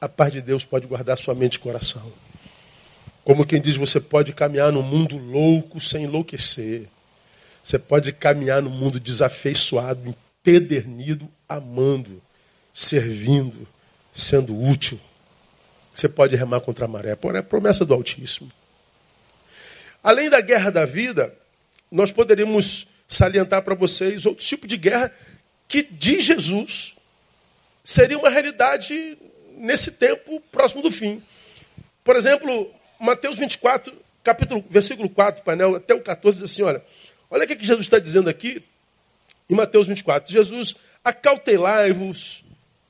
a 0.00 0.08
paz 0.08 0.32
de 0.32 0.40
Deus 0.40 0.64
pode 0.64 0.86
guardar 0.86 1.18
sua 1.18 1.34
mente 1.34 1.56
e 1.56 1.58
coração. 1.58 2.12
Como 3.24 3.44
quem 3.44 3.60
diz, 3.60 3.74
você 3.74 3.98
pode 3.98 4.32
caminhar 4.32 4.70
no 4.70 4.80
mundo 4.80 5.18
louco 5.18 5.80
sem 5.80 6.04
enlouquecer. 6.04 6.86
Você 7.64 7.80
pode 7.80 8.12
caminhar 8.12 8.62
no 8.62 8.70
mundo 8.70 9.00
desafeiçoado, 9.00 10.08
empedernido, 10.08 11.28
amando, 11.48 12.22
servindo, 12.72 13.66
sendo 14.12 14.56
útil. 14.56 15.00
Você 15.92 16.08
pode 16.08 16.36
remar 16.36 16.60
contra 16.60 16.84
a 16.84 16.88
maré. 16.88 17.16
Por 17.16 17.34
é 17.34 17.40
a 17.40 17.42
promessa 17.42 17.84
do 17.84 17.92
Altíssimo. 17.92 18.52
Além 20.00 20.30
da 20.30 20.40
guerra 20.40 20.70
da 20.70 20.84
vida, 20.84 21.34
nós 21.90 22.12
poderíamos 22.12 22.91
salientar 23.14 23.62
para 23.62 23.74
vocês 23.74 24.26
outro 24.26 24.44
tipo 24.44 24.66
de 24.66 24.76
guerra 24.76 25.12
que, 25.68 25.82
de 25.82 26.20
Jesus, 26.20 26.94
seria 27.84 28.18
uma 28.18 28.28
realidade 28.28 29.16
nesse 29.56 29.92
tempo 29.92 30.40
próximo 30.52 30.82
do 30.82 30.90
fim. 30.90 31.22
Por 32.04 32.16
exemplo, 32.16 32.70
Mateus 32.98 33.38
24, 33.38 33.92
capítulo, 34.22 34.64
versículo 34.68 35.08
4, 35.08 35.44
painel 35.44 35.76
até 35.76 35.94
o 35.94 36.00
14, 36.00 36.42
diz 36.42 36.50
assim: 36.50 36.62
olha, 36.62 36.84
olha 37.30 37.44
o 37.44 37.46
que 37.46 37.64
Jesus 37.64 37.86
está 37.86 37.98
dizendo 37.98 38.28
aqui 38.28 38.62
em 39.48 39.54
Mateus 39.54 39.86
24. 39.86 40.32
Jesus, 40.32 40.74
acautelai-vos 41.04 42.44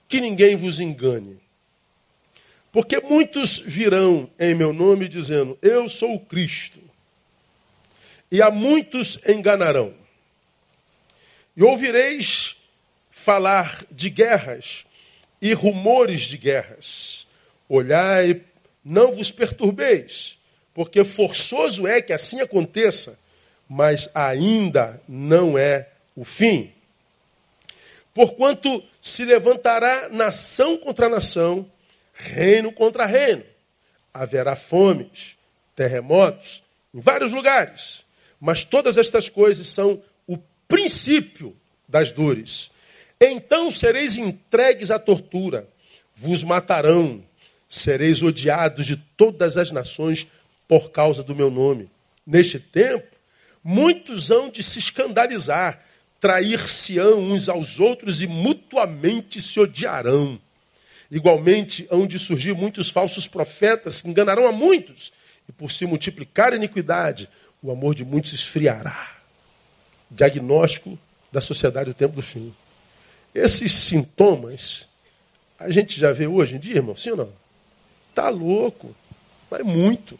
que 0.08 0.20
ninguém 0.20 0.56
vos 0.56 0.80
engane. 0.80 1.40
Porque 2.70 3.00
muitos 3.00 3.58
virão 3.58 4.30
em 4.38 4.54
meu 4.54 4.72
nome 4.72 5.08
dizendo, 5.08 5.58
eu 5.60 5.88
sou 5.88 6.14
o 6.14 6.20
Cristo. 6.20 6.80
E 8.30 8.40
a 8.40 8.50
muitos 8.50 9.18
enganarão. 9.28 10.01
E 11.56 11.62
ouvireis 11.62 12.56
falar 13.10 13.84
de 13.90 14.08
guerras 14.08 14.84
e 15.40 15.52
rumores 15.52 16.22
de 16.22 16.38
guerras. 16.38 17.26
Olhai, 17.68 18.42
não 18.84 19.12
vos 19.12 19.30
perturbeis, 19.30 20.38
porque 20.72 21.04
forçoso 21.04 21.86
é 21.86 22.00
que 22.00 22.12
assim 22.12 22.40
aconteça, 22.40 23.18
mas 23.68 24.08
ainda 24.14 25.00
não 25.08 25.58
é 25.58 25.88
o 26.16 26.24
fim. 26.24 26.72
Porquanto 28.14 28.82
se 29.00 29.24
levantará 29.24 30.08
nação 30.10 30.76
contra 30.76 31.08
nação, 31.08 31.70
reino 32.12 32.72
contra 32.72 33.06
reino. 33.06 33.44
Haverá 34.12 34.54
fomes, 34.54 35.36
terremotos 35.74 36.62
em 36.94 37.00
vários 37.00 37.32
lugares. 37.32 38.04
Mas 38.38 38.64
todas 38.64 38.98
estas 38.98 39.28
coisas 39.28 39.68
são 39.68 40.02
princípio 40.72 41.54
das 41.86 42.12
dores. 42.12 42.70
Então 43.20 43.70
sereis 43.70 44.16
entregues 44.16 44.90
à 44.90 44.98
tortura, 44.98 45.68
vos 46.16 46.42
matarão, 46.42 47.22
sereis 47.68 48.22
odiados 48.22 48.86
de 48.86 48.96
todas 48.96 49.58
as 49.58 49.70
nações 49.70 50.26
por 50.66 50.90
causa 50.90 51.22
do 51.22 51.36
meu 51.36 51.50
nome. 51.50 51.90
Neste 52.26 52.58
tempo, 52.58 53.14
muitos 53.62 54.30
hão 54.30 54.48
de 54.48 54.62
se 54.62 54.78
escandalizar, 54.78 55.84
trair-se-ão 56.18 57.20
uns 57.20 57.50
aos 57.50 57.78
outros 57.78 58.22
e 58.22 58.26
mutuamente 58.26 59.42
se 59.42 59.60
odiarão. 59.60 60.40
Igualmente, 61.10 61.86
hão 61.90 62.06
de 62.06 62.18
surgir 62.18 62.54
muitos 62.54 62.88
falsos 62.88 63.28
profetas 63.28 64.00
que 64.00 64.08
enganarão 64.08 64.48
a 64.48 64.52
muitos, 64.52 65.12
e 65.46 65.52
por 65.52 65.70
se 65.70 65.84
multiplicar 65.84 66.54
a 66.54 66.56
iniquidade, 66.56 67.28
o 67.62 67.70
amor 67.70 67.94
de 67.94 68.06
muitos 68.06 68.32
esfriará 68.32 69.21
diagnóstico 70.12 70.98
da 71.30 71.40
sociedade 71.40 71.90
do 71.90 71.94
tempo 71.94 72.14
do 72.14 72.22
fim. 72.22 72.54
Esses 73.34 73.72
sintomas 73.72 74.86
a 75.58 75.70
gente 75.70 75.98
já 75.98 76.12
vê 76.12 76.26
hoje 76.26 76.56
em 76.56 76.58
dia, 76.58 76.76
irmão, 76.76 76.96
sim 76.96 77.10
ou 77.10 77.16
não? 77.16 77.32
Tá 78.14 78.28
louco. 78.28 78.94
Mas 79.50 79.62
muito. 79.64 80.18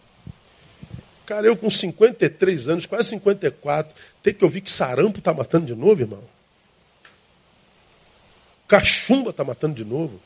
Cara, 1.26 1.46
eu 1.46 1.56
com 1.56 1.68
53 1.68 2.68
anos, 2.68 2.86
quase 2.86 3.08
54, 3.10 3.94
tem 4.22 4.32
que 4.32 4.44
ouvir 4.44 4.60
que 4.60 4.70
sarampo 4.70 5.18
está 5.18 5.34
matando 5.34 5.66
de 5.66 5.74
novo, 5.74 6.00
irmão. 6.00 6.22
Cachumba 8.68 9.30
está 9.30 9.42
matando 9.42 9.74
de 9.74 9.84
novo. 9.84 10.20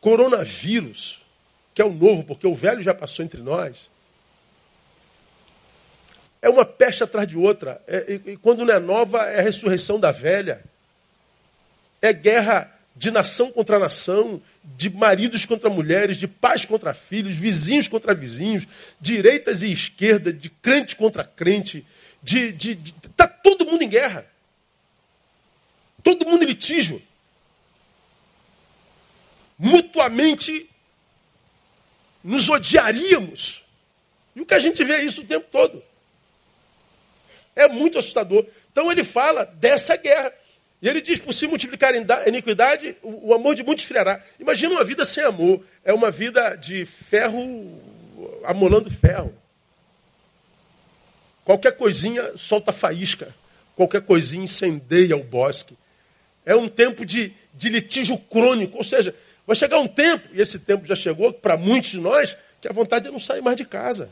Coronavírus, 0.00 1.22
que 1.74 1.80
é 1.80 1.84
o 1.84 1.92
novo, 1.92 2.24
porque 2.24 2.46
o 2.46 2.54
velho 2.54 2.82
já 2.82 2.94
passou 2.94 3.24
entre 3.24 3.40
nós. 3.40 3.88
É 6.44 6.48
uma 6.50 6.66
peste 6.66 7.02
atrás 7.02 7.26
de 7.26 7.38
outra. 7.38 7.82
É, 7.86 8.20
e, 8.26 8.32
e 8.32 8.36
quando 8.36 8.66
não 8.66 8.74
é 8.74 8.78
nova, 8.78 9.22
é 9.30 9.38
a 9.38 9.42
ressurreição 9.42 9.98
da 9.98 10.12
velha. 10.12 10.62
É 12.02 12.12
guerra 12.12 12.70
de 12.94 13.10
nação 13.10 13.50
contra 13.50 13.78
nação, 13.78 14.42
de 14.62 14.90
maridos 14.90 15.46
contra 15.46 15.70
mulheres, 15.70 16.18
de 16.18 16.28
pais 16.28 16.66
contra 16.66 16.92
filhos, 16.92 17.34
vizinhos 17.34 17.88
contra 17.88 18.14
vizinhos, 18.14 18.68
direitas 19.00 19.62
e 19.62 19.72
esquerda, 19.72 20.30
de 20.30 20.50
crente 20.50 20.94
contra 20.96 21.24
crente, 21.24 21.82
de, 22.22 22.52
de, 22.52 22.74
de 22.74 22.92
tá 23.16 23.26
todo 23.26 23.64
mundo 23.64 23.82
em 23.82 23.88
guerra. 23.88 24.26
Todo 26.02 26.28
mundo 26.28 26.44
em 26.44 26.48
litígio. 26.48 27.00
Mutuamente 29.58 30.68
nos 32.22 32.50
odiaríamos. 32.50 33.64
E 34.36 34.42
o 34.42 34.46
que 34.46 34.52
a 34.52 34.60
gente 34.60 34.84
vê 34.84 34.96
é 34.96 35.04
isso 35.04 35.22
o 35.22 35.24
tempo 35.24 35.46
todo. 35.50 35.82
É 37.56 37.68
muito 37.68 37.98
assustador. 37.98 38.46
Então 38.72 38.90
ele 38.90 39.04
fala 39.04 39.44
dessa 39.44 39.96
guerra. 39.96 40.32
E 40.82 40.88
ele 40.88 41.00
diz: 41.00 41.20
por 41.20 41.32
se 41.32 41.46
multiplicar 41.46 41.94
a 41.94 42.28
iniquidade, 42.28 42.96
o 43.02 43.32
amor 43.32 43.54
de 43.54 43.62
muitos 43.62 43.84
friará. 43.84 44.20
Imagina 44.38 44.74
uma 44.74 44.84
vida 44.84 45.04
sem 45.04 45.24
amor. 45.24 45.64
É 45.84 45.92
uma 45.92 46.10
vida 46.10 46.56
de 46.56 46.84
ferro 46.84 47.80
amolando 48.44 48.90
ferro. 48.90 49.34
Qualquer 51.44 51.72
coisinha 51.76 52.36
solta 52.36 52.72
faísca. 52.72 53.34
Qualquer 53.76 54.02
coisinha 54.02 54.44
incendeia 54.44 55.16
o 55.16 55.24
bosque. 55.24 55.76
É 56.44 56.54
um 56.54 56.68
tempo 56.68 57.04
de, 57.04 57.32
de 57.52 57.68
litígio 57.68 58.16
crônico. 58.18 58.78
Ou 58.78 58.84
seja, 58.84 59.14
vai 59.46 59.56
chegar 59.56 59.78
um 59.78 59.88
tempo, 59.88 60.28
e 60.32 60.40
esse 60.40 60.58
tempo 60.58 60.86
já 60.86 60.94
chegou 60.94 61.32
para 61.32 61.56
muitos 61.56 61.90
de 61.90 61.98
nós, 61.98 62.36
que 62.60 62.68
a 62.68 62.72
vontade 62.72 63.08
é 63.08 63.10
não 63.10 63.18
sair 63.18 63.42
mais 63.42 63.56
de 63.56 63.64
casa. 63.64 64.10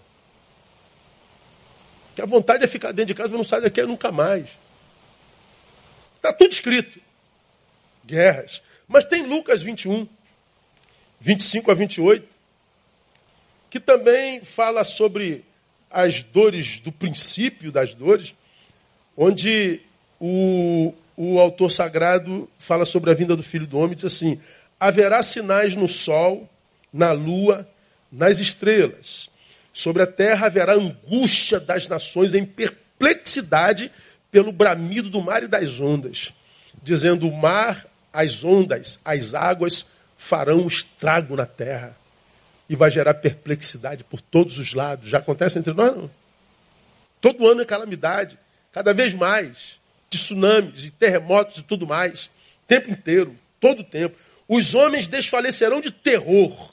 Que 2.14 2.23
a 2.23 2.26
vontade 2.26 2.64
é 2.64 2.66
ficar 2.66 2.92
dentro 2.92 3.07
de 3.07 3.14
casa, 3.14 3.31
mas 3.31 3.38
não 3.38 3.45
sair 3.45 3.62
daqui 3.62 3.83
nunca 3.83 4.12
mais. 4.12 4.49
Está 6.16 6.33
tudo 6.33 6.52
escrito. 6.52 7.00
Guerras. 8.04 8.62
Mas 8.87 9.04
tem 9.04 9.26
Lucas 9.26 9.62
21, 9.62 10.07
25 11.21 11.71
a 11.71 11.75
28, 11.75 12.28
que 13.71 13.81
também 13.81 14.45
fala 14.45 14.85
sobre 14.85 15.45
as 15.90 16.23
dores 16.23 16.81
do 16.81 16.92
princípio 16.92 17.73
das 17.73 17.95
dores, 17.95 18.35
onde 19.16 19.81
o, 20.21 20.95
o 21.16 21.38
autor 21.38 21.71
sagrado 21.71 22.49
fala 22.59 22.85
sobre 22.85 23.11
a 23.11 23.14
vinda 23.14 23.35
do 23.35 23.42
Filho 23.42 23.66
do 23.66 23.78
Homem, 23.78 23.95
diz 23.95 24.04
assim: 24.04 24.40
haverá 24.78 25.23
sinais 25.23 25.75
no 25.75 25.88
sol, 25.88 26.49
na 26.92 27.12
lua, 27.12 27.69
nas 28.11 28.38
estrelas. 28.38 29.31
Sobre 29.73 30.02
a 30.02 30.07
terra 30.07 30.47
haverá 30.47 30.75
angústia 30.75 31.59
das 31.59 31.88
nações 31.88 32.35
em 32.35 32.45
perplexidade 32.45 33.91
pelo 34.31 34.52
bramido 34.52 35.09
do 35.09 35.23
mar 35.23 35.43
e 35.43 35.49
das 35.49 35.81
ondas, 35.81 36.33
dizendo: 36.83 37.29
o 37.29 37.37
mar, 37.37 37.87
as 38.12 38.44
ondas, 38.44 39.01
as 39.05 39.35
águas 39.35 39.87
farão 40.16 40.66
estrago 40.66 41.37
na 41.37 41.46
terra 41.46 41.96
e 42.68 42.77
vai 42.77 42.90
gerar 42.90 43.14
perplexidade 43.14 44.05
por 44.05 44.20
todos 44.20 44.59
os 44.59 44.73
lados. 44.75 45.09
Já 45.09 45.18
acontece 45.18 45.59
entre 45.59 45.73
nós, 45.73 45.96
não? 45.96 46.11
Todo 47.20 47.49
ano 47.49 47.62
é 47.62 47.64
calamidade, 47.64 48.38
cada 48.73 48.92
vez 48.92 49.14
mais, 49.14 49.81
de 50.11 50.18
tsunamis, 50.18 50.83
de 50.83 50.90
terremotos 50.90 51.59
e 51.59 51.62
tudo 51.62 51.87
mais, 51.87 52.31
tempo 52.66 52.90
inteiro, 52.90 53.37
todo 53.61 53.81
o 53.81 53.85
tempo. 53.85 54.16
Os 54.49 54.75
homens 54.75 55.09
desfalecerão 55.09 55.81
de 55.81 55.90
terror 55.90 56.73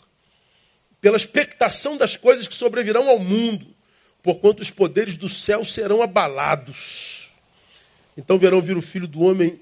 pela 1.01 1.17
expectação 1.17 1.97
das 1.97 2.15
coisas 2.15 2.47
que 2.47 2.55
sobrevirão 2.55 3.09
ao 3.09 3.19
mundo, 3.19 3.67
porquanto 4.21 4.61
os 4.61 4.71
poderes 4.71 5.17
do 5.17 5.29
céu 5.29 5.63
serão 5.63 6.01
abalados. 6.01 7.29
Então 8.17 8.37
verão 8.37 8.61
vir 8.61 8.77
o 8.77 8.81
Filho 8.81 9.07
do 9.07 9.21
Homem 9.21 9.59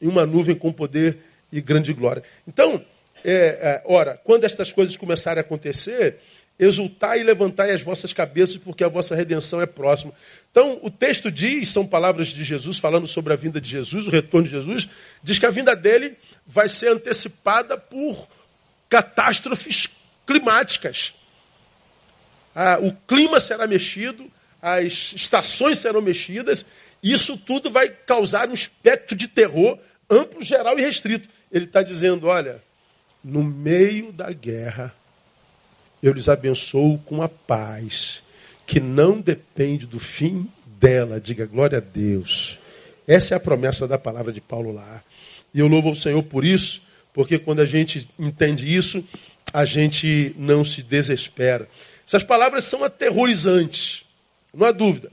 em 0.00 0.08
uma 0.08 0.24
nuvem 0.24 0.54
com 0.54 0.72
poder 0.72 1.18
e 1.52 1.60
grande 1.60 1.92
glória. 1.92 2.22
Então, 2.46 2.84
é, 3.24 3.32
é, 3.32 3.82
ora, 3.84 4.18
quando 4.22 4.44
estas 4.44 4.72
coisas 4.72 4.96
começarem 4.96 5.40
a 5.40 5.44
acontecer, 5.44 6.18
exultai 6.58 7.20
e 7.20 7.24
levantai 7.24 7.70
as 7.70 7.82
vossas 7.82 8.12
cabeças, 8.12 8.56
porque 8.56 8.82
a 8.82 8.88
vossa 8.88 9.14
redenção 9.14 9.60
é 9.60 9.66
próxima. 9.66 10.12
Então, 10.50 10.78
o 10.82 10.90
texto 10.90 11.30
diz, 11.30 11.68
são 11.68 11.86
palavras 11.86 12.28
de 12.28 12.42
Jesus 12.42 12.78
falando 12.78 13.06
sobre 13.06 13.32
a 13.32 13.36
vinda 13.36 13.60
de 13.60 13.68
Jesus, 13.68 14.06
o 14.06 14.10
retorno 14.10 14.46
de 14.46 14.54
Jesus, 14.54 14.88
diz 15.22 15.38
que 15.38 15.46
a 15.46 15.50
vinda 15.50 15.74
dele 15.76 16.16
vai 16.46 16.68
ser 16.68 16.88
antecipada 16.88 17.76
por 17.76 18.28
catástrofes 18.88 19.86
climáticas. 20.28 21.14
Ah, 22.54 22.78
o 22.82 22.92
clima 22.92 23.40
será 23.40 23.66
mexido, 23.66 24.30
as 24.60 25.14
estações 25.16 25.78
serão 25.78 26.02
mexidas, 26.02 26.66
isso 27.02 27.38
tudo 27.38 27.70
vai 27.70 27.88
causar 27.88 28.46
um 28.46 28.52
espectro 28.54 29.16
de 29.16 29.26
terror 29.26 29.78
amplo, 30.10 30.42
geral 30.42 30.78
e 30.78 30.82
restrito. 30.82 31.30
Ele 31.50 31.64
está 31.64 31.82
dizendo: 31.82 32.26
olha, 32.26 32.62
no 33.24 33.42
meio 33.42 34.12
da 34.12 34.30
guerra, 34.30 34.94
eu 36.02 36.12
lhes 36.12 36.28
abençoo 36.28 36.98
com 36.98 37.22
a 37.22 37.28
paz, 37.28 38.22
que 38.66 38.78
não 38.78 39.20
depende 39.20 39.86
do 39.86 39.98
fim 39.98 40.46
dela. 40.66 41.18
Diga 41.18 41.46
glória 41.46 41.78
a 41.78 41.80
Deus. 41.80 42.58
Essa 43.06 43.34
é 43.34 43.36
a 43.36 43.40
promessa 43.40 43.88
da 43.88 43.96
palavra 43.96 44.30
de 44.30 44.40
Paulo 44.42 44.72
lá. 44.72 45.02
E 45.54 45.60
eu 45.60 45.68
louvo 45.68 45.88
ao 45.88 45.94
Senhor 45.94 46.22
por 46.22 46.44
isso, 46.44 46.82
porque 47.14 47.38
quando 47.38 47.60
a 47.60 47.66
gente 47.66 48.10
entende 48.18 48.76
isso, 48.76 49.02
a 49.52 49.64
gente 49.64 50.34
não 50.36 50.64
se 50.64 50.82
desespera. 50.82 51.68
Essas 52.06 52.22
palavras 52.22 52.64
são 52.64 52.84
aterrorizantes, 52.84 54.04
não 54.52 54.66
há 54.66 54.72
dúvida. 54.72 55.10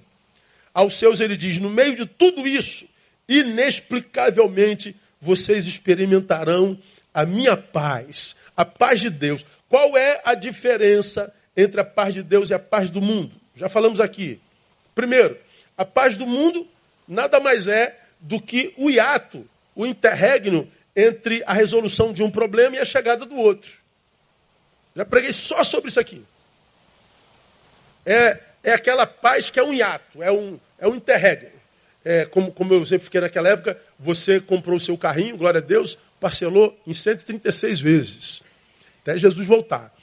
Aos 0.74 0.96
seus 0.96 1.20
ele 1.20 1.38
diz: 1.38 1.60
no 1.60 1.70
meio 1.70 1.96
de 1.96 2.06
tudo 2.06 2.48
isso, 2.48 2.86
inexplicavelmente 3.28 4.96
vocês 5.20 5.68
experimentarão 5.68 6.78
a 7.14 7.26
minha 7.26 7.56
paz, 7.56 8.36
a 8.56 8.66
paz 8.66 9.00
de 9.00 9.10
Deus. 9.10 9.46
Qual 9.68 9.98
é 9.98 10.22
a 10.24 10.36
diferença 10.36 11.34
entre 11.56 11.82
a 11.82 11.86
paz 11.86 12.14
de 12.14 12.22
Deus 12.22 12.50
e 12.50 12.54
a 12.54 12.60
paz 12.60 12.90
do 12.90 13.02
mundo? 13.02 13.32
Já 13.56 13.70
falamos 13.70 14.00
aqui. 14.00 14.40
Primeiro, 14.94 15.38
a 15.78 15.86
paz 15.86 16.18
do 16.18 16.28
mundo 16.28 16.68
nada 17.08 17.40
mais 17.40 17.68
é 17.68 18.00
do 18.20 18.42
que 18.42 18.74
o 18.78 18.90
hiato, 18.90 19.48
o 19.76 19.86
interregno 19.86 20.68
entre 20.96 21.44
a 21.46 21.54
resolução 21.54 22.14
de 22.14 22.24
um 22.24 22.32
problema 22.32 22.76
e 22.76 22.80
a 22.80 22.86
chegada 22.86 23.26
do 23.26 23.38
outro. 23.38 23.85
Já 24.96 25.06
preguei 25.06 25.34
só 25.34 25.64
sobre 25.64 25.90
isso 25.90 26.00
aqui. 26.00 26.24
É, 28.06 28.40
é 28.64 28.74
aquela 28.74 29.06
paz 29.06 29.50
que 29.50 29.60
é 29.60 29.64
um 29.64 29.74
hiato, 29.74 30.24
é 30.24 30.32
um, 30.32 30.60
é 30.80 30.88
um 30.88 30.96
interregno. 30.96 31.50
É, 32.04 32.24
como, 32.26 32.52
como 32.52 32.74
eu 32.74 32.86
sempre 32.86 33.06
fiquei 33.06 33.20
naquela 33.20 33.50
época, 33.50 33.80
você 34.00 34.40
comprou 34.40 34.78
o 34.78 34.80
seu 34.80 34.96
carrinho, 34.96 35.38
glória 35.38 35.58
a 35.60 35.64
Deus, 35.64 35.98
parcelou 36.20 36.80
em 36.86 36.94
136 36.94 37.80
vezes. 37.80 38.44
Até 39.02 39.18
Jesus 39.18 39.46
voltar. 39.46 39.94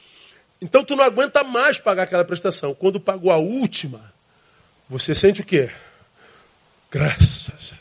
Então 0.61 0.85
tu 0.85 0.95
não 0.95 1.05
aguenta 1.05 1.43
mais 1.45 1.79
pagar 1.79 2.05
aquela 2.05 2.25
prestação. 2.25 2.75
Quando 2.75 3.01
pagou 3.01 3.31
a 3.31 3.37
última, 3.37 4.13
você 4.89 5.15
sente 5.15 5.41
o 5.41 5.45
quê? 5.45 5.71
Graças 6.91 7.73
a 7.73 7.77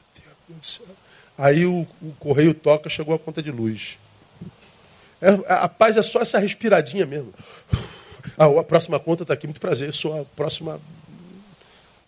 Deus. 0.47 0.82
Aí 1.38 1.65
o, 1.65 1.88
o 2.02 2.12
correio 2.19 2.54
toca, 2.54 2.89
chegou 2.89 3.13
a 3.15 3.19
conta 3.19 3.41
de 3.41 3.52
luz. 3.52 3.97
É, 5.22 5.30
a 5.48 5.70
paz 5.70 5.98
é 5.98 6.02
só 6.02 6.22
essa 6.22 6.40
respiradinha 6.40 7.06
mesmo. 7.06 7.34
Ah, 8.38 8.46
a 8.60 8.64
próxima 8.64 9.00
conta 9.00 9.24
está 9.24 9.34
aqui, 9.34 9.48
muito 9.48 9.62
prazer, 9.62 9.94
sou 9.94 10.22
a 10.22 10.26
próxima 10.26 10.80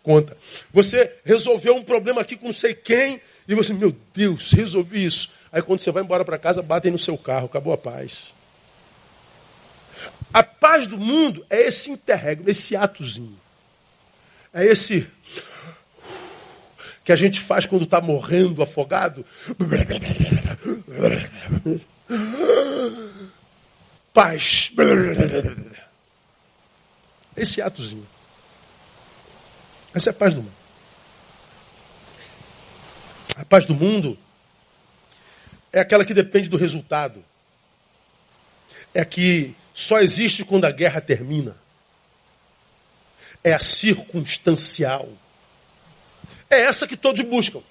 conta. 0.01 0.35
Você 0.71 1.19
resolveu 1.23 1.75
um 1.75 1.83
problema 1.83 2.21
aqui 2.21 2.35
com 2.35 2.47
não 2.47 2.53
sei 2.53 2.73
quem, 2.73 3.21
e 3.47 3.55
você, 3.55 3.73
meu 3.73 3.95
Deus, 4.13 4.51
resolvi 4.51 5.05
isso. 5.05 5.29
Aí 5.51 5.61
quando 5.61 5.79
você 5.79 5.91
vai 5.91 6.03
embora 6.03 6.25
para 6.25 6.37
casa, 6.37 6.61
batem 6.61 6.91
no 6.91 6.99
seu 6.99 7.17
carro, 7.17 7.45
acabou 7.45 7.73
a 7.73 7.77
paz. 7.77 8.33
A 10.33 10.41
paz 10.41 10.87
do 10.87 10.97
mundo 10.97 11.45
é 11.49 11.61
esse 11.61 11.91
interregno, 11.91 12.49
esse 12.49 12.75
atozinho. 12.75 13.37
É 14.53 14.65
esse 14.65 15.07
que 17.03 17.11
a 17.11 17.15
gente 17.15 17.39
faz 17.39 17.65
quando 17.65 17.83
está 17.83 17.99
morrendo 18.01 18.63
afogado. 18.63 19.25
Paz. 24.13 24.71
Esse 27.35 27.61
atozinho. 27.61 28.07
Essa 29.93 30.09
é 30.09 30.11
a 30.11 30.13
paz 30.13 30.35
do 30.35 30.41
mundo. 30.43 30.53
A 33.35 33.45
paz 33.45 33.65
do 33.65 33.73
mundo 33.73 34.17
é 35.71 35.79
aquela 35.79 36.05
que 36.05 36.13
depende 36.13 36.47
do 36.47 36.57
resultado. 36.57 37.23
É 38.93 39.03
que 39.03 39.55
só 39.73 39.99
existe 39.99 40.45
quando 40.45 40.65
a 40.65 40.71
guerra 40.71 41.01
termina. 41.01 41.57
É 43.43 43.53
a 43.53 43.59
circunstancial. 43.59 45.09
É 46.47 46.61
essa 46.61 46.87
que 46.87 46.95
todos 46.95 47.21
buscam. 47.21 47.61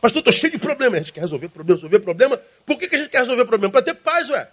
Pastor, 0.00 0.20
estou 0.20 0.32
cheio 0.32 0.52
de 0.52 0.58
problemas. 0.58 0.94
A 0.94 0.98
gente 0.98 1.12
quer 1.12 1.20
resolver 1.20 1.48
problema, 1.48 1.76
resolver 1.76 1.98
problema. 1.98 2.36
Por 2.64 2.78
que, 2.78 2.88
que 2.88 2.94
a 2.94 2.98
gente 2.98 3.10
quer 3.10 3.20
resolver 3.20 3.44
problema? 3.44 3.72
Para 3.72 3.82
ter 3.82 3.94
paz, 3.94 4.30
ué. 4.30 4.48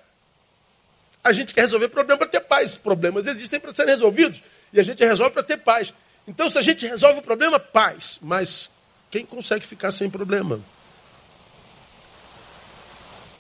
A 1.30 1.32
gente 1.32 1.54
quer 1.54 1.62
resolver 1.62 1.89
problema 1.89 2.18
para 2.18 2.28
ter 2.28 2.39
paz. 2.39 2.76
Problemas 2.76 3.28
existem 3.28 3.60
para 3.60 3.72
serem 3.72 3.92
resolvidos. 3.92 4.42
E 4.74 4.80
a 4.80 4.84
gente 4.84 5.06
resolve 5.06 5.32
para 5.32 5.44
ter 5.44 5.58
paz. 5.58 5.94
Então, 6.28 6.50
se 6.50 6.58
a 6.58 6.62
gente 6.63 6.88
resolve 6.88 7.20
o 7.20 7.22
problema, 7.22 7.60
paz. 7.60 8.18
Mas 8.20 8.68
quem 9.12 9.24
consegue 9.24 9.63
ficar 9.63 9.92
sem 9.92 10.10
problema? 10.10 10.60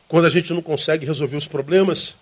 Quando 0.07 0.25
a 0.25 0.29
gente 0.29 0.53
não 0.53 0.61
consegue 0.61 1.03
resolver 1.03 1.35
os 1.35 1.47
problemas, 1.47 2.13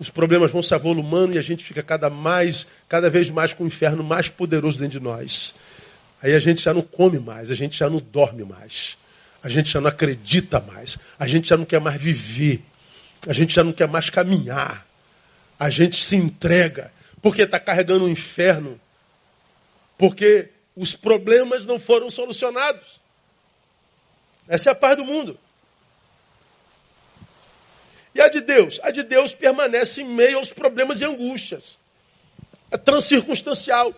os 0.00 0.10
problemas 0.10 0.50
vão 0.50 0.60
se 0.60 0.74
avolumando 0.74 1.34
e 1.34 1.38
a 1.38 1.42
gente 1.42 1.62
fica 1.62 1.80
cada 1.80 2.10
mais, 2.10 2.66
cada 2.88 3.08
vez 3.08 3.30
mais 3.30 3.54
com 3.54 3.62
o 3.62 3.68
inferno 3.68 4.02
mais 4.02 4.28
poderoso 4.28 4.80
dentro 4.80 4.98
de 4.98 5.04
nós. 5.04 5.54
Aí 6.20 6.34
a 6.34 6.40
gente 6.40 6.60
já 6.60 6.74
não 6.74 6.82
come 6.82 7.20
mais, 7.20 7.52
a 7.52 7.54
gente 7.54 7.78
já 7.78 7.88
não 7.88 8.00
dorme 8.00 8.42
mais, 8.42 8.98
a 9.40 9.48
gente 9.48 9.70
já 9.70 9.80
não 9.80 9.88
acredita 9.88 10.58
mais, 10.58 10.98
a 11.16 11.26
gente 11.28 11.48
já 11.48 11.56
não 11.56 11.64
quer 11.64 11.80
mais 11.80 12.02
viver, 12.02 12.64
a 13.28 13.32
gente 13.32 13.54
já 13.54 13.62
não 13.62 13.72
quer 13.72 13.86
mais 13.86 14.10
caminhar, 14.10 14.83
a 15.64 15.70
gente 15.70 16.04
se 16.04 16.14
entrega, 16.14 16.92
porque 17.22 17.40
está 17.40 17.58
carregando 17.58 18.04
o 18.04 18.08
inferno, 18.10 18.78
porque 19.96 20.50
os 20.76 20.94
problemas 20.94 21.64
não 21.64 21.78
foram 21.78 22.10
solucionados. 22.10 23.00
Essa 24.46 24.68
é 24.68 24.72
a 24.72 24.74
paz 24.74 24.94
do 24.94 25.06
mundo. 25.06 25.40
E 28.14 28.20
a 28.20 28.28
de 28.28 28.42
Deus? 28.42 28.78
A 28.82 28.90
de 28.90 29.02
Deus 29.04 29.32
permanece 29.32 30.02
em 30.02 30.06
meio 30.06 30.36
aos 30.36 30.52
problemas 30.52 31.00
e 31.00 31.06
angústias. 31.06 31.78
É 32.70 32.76
transcircunstancial. 32.76 33.94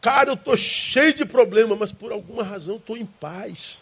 Cara, 0.00 0.30
eu 0.30 0.34
estou 0.34 0.56
cheio 0.56 1.14
de 1.14 1.24
problema, 1.24 1.76
mas 1.76 1.92
por 1.92 2.10
alguma 2.10 2.42
razão 2.42 2.78
estou 2.78 2.96
em 2.96 3.06
paz. 3.06 3.78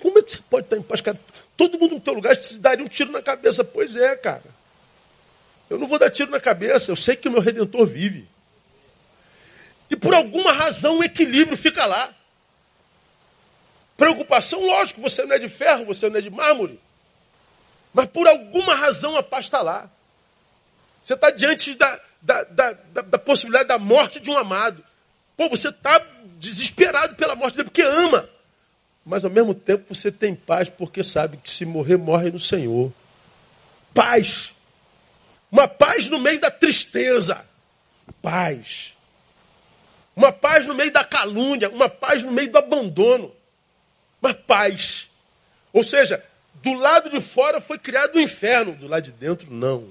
Como 0.00 0.18
é 0.18 0.22
que 0.22 0.32
você 0.32 0.40
pode 0.50 0.66
estar 0.66 0.76
em 0.76 0.82
paz, 0.82 1.00
cara? 1.00 1.20
Todo 1.56 1.78
mundo 1.78 1.94
no 1.94 2.00
teu 2.00 2.14
lugar 2.14 2.34
te 2.34 2.58
daria 2.58 2.84
um 2.84 2.88
tiro 2.88 3.12
na 3.12 3.22
cabeça. 3.22 3.62
Pois 3.62 3.94
é, 3.94 4.16
cara. 4.16 4.58
Eu 5.70 5.78
não 5.78 5.86
vou 5.86 6.00
dar 6.00 6.10
tiro 6.10 6.32
na 6.32 6.40
cabeça, 6.40 6.90
eu 6.90 6.96
sei 6.96 7.14
que 7.14 7.28
o 7.28 7.32
meu 7.32 7.40
redentor 7.40 7.86
vive. 7.86 8.28
E 9.88 9.96
por 9.96 10.12
alguma 10.12 10.52
razão 10.52 10.98
o 10.98 11.04
equilíbrio 11.04 11.56
fica 11.56 11.86
lá. 11.86 12.12
Preocupação, 13.96 14.64
lógico, 14.66 15.00
você 15.00 15.24
não 15.24 15.36
é 15.36 15.38
de 15.38 15.48
ferro, 15.48 15.84
você 15.84 16.10
não 16.10 16.16
é 16.16 16.20
de 16.20 16.30
mármore. 16.30 16.80
Mas 17.94 18.06
por 18.06 18.26
alguma 18.26 18.74
razão 18.74 19.16
a 19.16 19.22
paz 19.22 19.46
está 19.46 19.62
lá. 19.62 19.88
Você 21.04 21.14
está 21.14 21.30
diante 21.30 21.74
da, 21.74 22.00
da, 22.20 22.44
da, 22.44 22.72
da, 23.02 23.18
possibilidade 23.18 23.68
da 23.68 23.78
morte 23.78 24.18
de 24.18 24.30
um 24.30 24.36
amado. 24.36 24.82
Pô, 25.36 25.48
você 25.48 25.68
está 25.68 26.04
desesperado 26.38 27.14
pela 27.14 27.36
morte 27.36 27.56
dele 27.56 27.68
porque 27.68 27.82
ama. 27.82 28.28
Mas 29.04 29.24
ao 29.24 29.30
mesmo 29.30 29.54
tempo 29.54 29.94
você 29.94 30.10
tem 30.10 30.34
paz 30.34 30.68
porque 30.68 31.02
sabe 31.02 31.36
que 31.36 31.50
se 31.50 31.64
morrer, 31.64 31.96
morre 31.96 32.30
no 32.30 32.40
Senhor. 32.40 32.92
Paz. 33.94 34.52
Uma 35.50 35.66
paz 35.66 36.08
no 36.08 36.18
meio 36.18 36.40
da 36.40 36.50
tristeza. 36.50 37.44
Paz. 38.22 38.94
Uma 40.14 40.32
paz 40.32 40.66
no 40.66 40.74
meio 40.74 40.92
da 40.92 41.04
calúnia. 41.04 41.68
Uma 41.68 41.88
paz 41.88 42.22
no 42.22 42.30
meio 42.30 42.50
do 42.50 42.58
abandono. 42.58 43.34
Uma 44.22 44.34
paz. 44.34 45.08
Ou 45.72 45.82
seja, 45.82 46.22
do 46.62 46.74
lado 46.74 47.08
de 47.08 47.20
fora 47.20 47.60
foi 47.60 47.78
criado 47.78 48.16
o 48.16 48.20
inferno, 48.20 48.72
do 48.72 48.86
lado 48.86 49.04
de 49.04 49.12
dentro 49.12 49.50
não. 49.52 49.88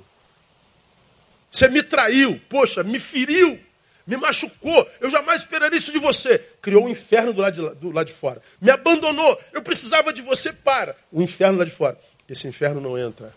Você 1.51 1.67
me 1.67 1.81
traiu, 1.81 2.39
poxa, 2.47 2.83
me 2.83 2.99
feriu, 2.99 3.59
me 4.05 4.17
machucou, 4.17 4.87
eu 4.99 5.09
jamais 5.09 5.41
esperaria 5.41 5.77
isso 5.77 5.91
de 5.91 5.97
você. 5.97 6.37
Criou 6.61 6.85
o 6.85 6.89
inferno 6.89 7.33
do 7.33 7.41
lado, 7.41 7.53
de, 7.53 7.75
do 7.79 7.91
lado 7.91 8.07
de 8.07 8.13
fora. 8.13 8.41
Me 8.61 8.69
abandonou, 8.69 9.39
eu 9.51 9.61
precisava 9.61 10.13
de 10.13 10.21
você 10.21 10.53
para. 10.53 10.95
O 11.11 11.21
inferno 11.21 11.57
lá 11.57 11.65
de 11.65 11.71
fora. 11.71 11.99
Esse 12.29 12.47
inferno 12.47 12.79
não 12.79 12.97
entra. 12.97 13.33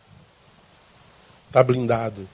Está 1.52 1.62
blindado. 1.62 2.26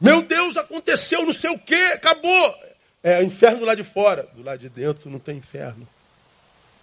Meu 0.00 0.22
Deus, 0.22 0.56
aconteceu 0.56 1.26
não 1.26 1.34
sei 1.34 1.50
o 1.50 1.58
quê, 1.58 1.92
acabou. 1.92 2.54
É 3.02 3.18
o 3.18 3.22
inferno 3.22 3.58
do 3.58 3.66
lado 3.66 3.76
de 3.76 3.84
fora. 3.84 4.26
Do 4.34 4.42
lado 4.42 4.58
de 4.58 4.70
dentro 4.70 5.10
não 5.10 5.18
tem 5.18 5.36
inferno. 5.36 5.86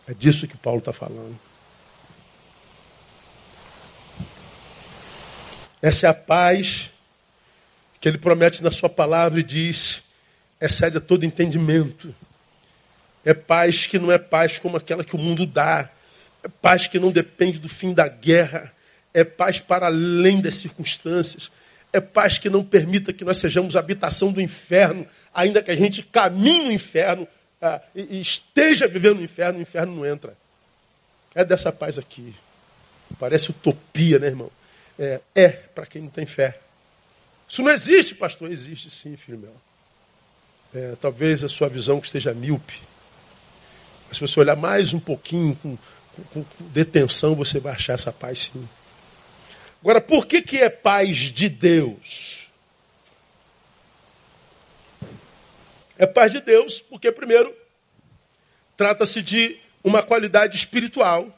É 0.08 0.14
disso 0.14 0.48
que 0.48 0.56
Paulo 0.56 0.78
está 0.78 0.94
falando. 0.94 1.40
Essa 5.82 6.06
é 6.06 6.10
a 6.12 6.14
paz 6.14 6.92
que 8.00 8.08
ele 8.08 8.20
promete 8.20 8.64
na 8.64 8.70
sua 8.70 8.90
palavra 8.90 9.40
e 9.40 9.44
diz: 9.44 10.04
excede 10.62 10.98
a 10.98 11.02
todo 11.02 11.26
entendimento. 11.26 12.14
É 13.26 13.34
paz 13.34 13.88
que 13.88 13.98
não 13.98 14.12
é 14.12 14.20
paz 14.20 14.60
como 14.60 14.78
aquela 14.78 15.04
que 15.04 15.16
o 15.16 15.20
mundo 15.20 15.48
dá. 15.48 15.90
É 16.44 16.48
paz 16.48 16.86
que 16.86 17.00
não 17.00 17.12
depende 17.12 17.58
do 17.58 17.68
fim 17.68 17.92
da 17.92 18.08
guerra. 18.08 18.72
É 19.14 19.24
paz 19.24 19.60
para 19.60 19.88
além 19.88 20.42
das 20.42 20.56
circunstâncias. 20.56 21.52
É 21.94 22.00
paz 22.00 22.38
que 22.38 22.50
não 22.50 22.64
permita 22.64 23.12
que 23.12 23.26
nós 23.26 23.38
sejamos 23.38 23.76
habitação 23.76 24.32
do 24.32 24.40
inferno, 24.40 25.06
ainda 25.34 25.62
que 25.62 25.72
a 25.72 25.76
gente 25.76 26.02
caminhe 26.04 26.66
no 26.66 26.72
inferno, 26.72 27.28
ah, 27.62 27.82
e, 27.96 28.18
e 28.18 28.22
esteja 28.22 28.88
vivendo 28.88 29.18
no 29.18 29.24
inferno, 29.24 29.60
o 29.60 29.62
inferno 29.62 29.96
não 29.96 30.06
entra. 30.06 30.36
É 31.36 31.46
dessa 31.46 31.72
paz 31.72 31.98
aqui. 31.98 32.34
Parece 33.20 33.52
utopia, 33.52 34.20
né, 34.20 34.28
irmão? 34.28 34.52
É, 34.98 35.20
é 35.36 35.50
para 35.50 35.86
quem 35.86 36.02
não 36.02 36.10
tem 36.10 36.26
fé. 36.26 36.60
Isso 37.48 37.62
não 37.62 37.72
existe, 37.72 38.16
pastor. 38.16 38.52
Existe 38.52 38.90
sim, 38.90 39.16
filho 39.18 39.38
meu. 39.38 39.54
É, 40.74 40.96
talvez 41.02 41.44
a 41.44 41.50
sua 41.50 41.68
visão 41.68 42.00
que 42.00 42.08
esteja 42.08 42.34
míope. 42.34 42.82
Mas 44.08 44.18
se 44.18 44.22
você 44.22 44.40
olhar 44.40 44.56
mais 44.56 44.94
um 44.94 45.00
pouquinho, 45.00 45.56
com, 45.56 45.78
com, 46.34 46.44
com 46.44 46.46
detenção, 46.60 47.36
você 47.36 47.60
vai 47.60 47.74
achar 47.74 47.94
essa 47.94 48.12
paz 48.12 48.52
sim. 48.54 48.68
Agora, 49.82 50.00
por 50.00 50.28
que, 50.28 50.42
que 50.42 50.60
é 50.60 50.70
paz 50.70 51.18
de 51.18 51.50
Deus? 51.50 52.48
É 55.98 56.06
paz 56.06 56.32
de 56.32 56.40
Deus, 56.40 56.80
porque, 56.80 57.12
primeiro, 57.12 57.56
trata-se 58.78 59.22
de 59.22 59.60
uma 59.84 60.04
qualidade 60.04 60.56
espiritual 60.56 61.36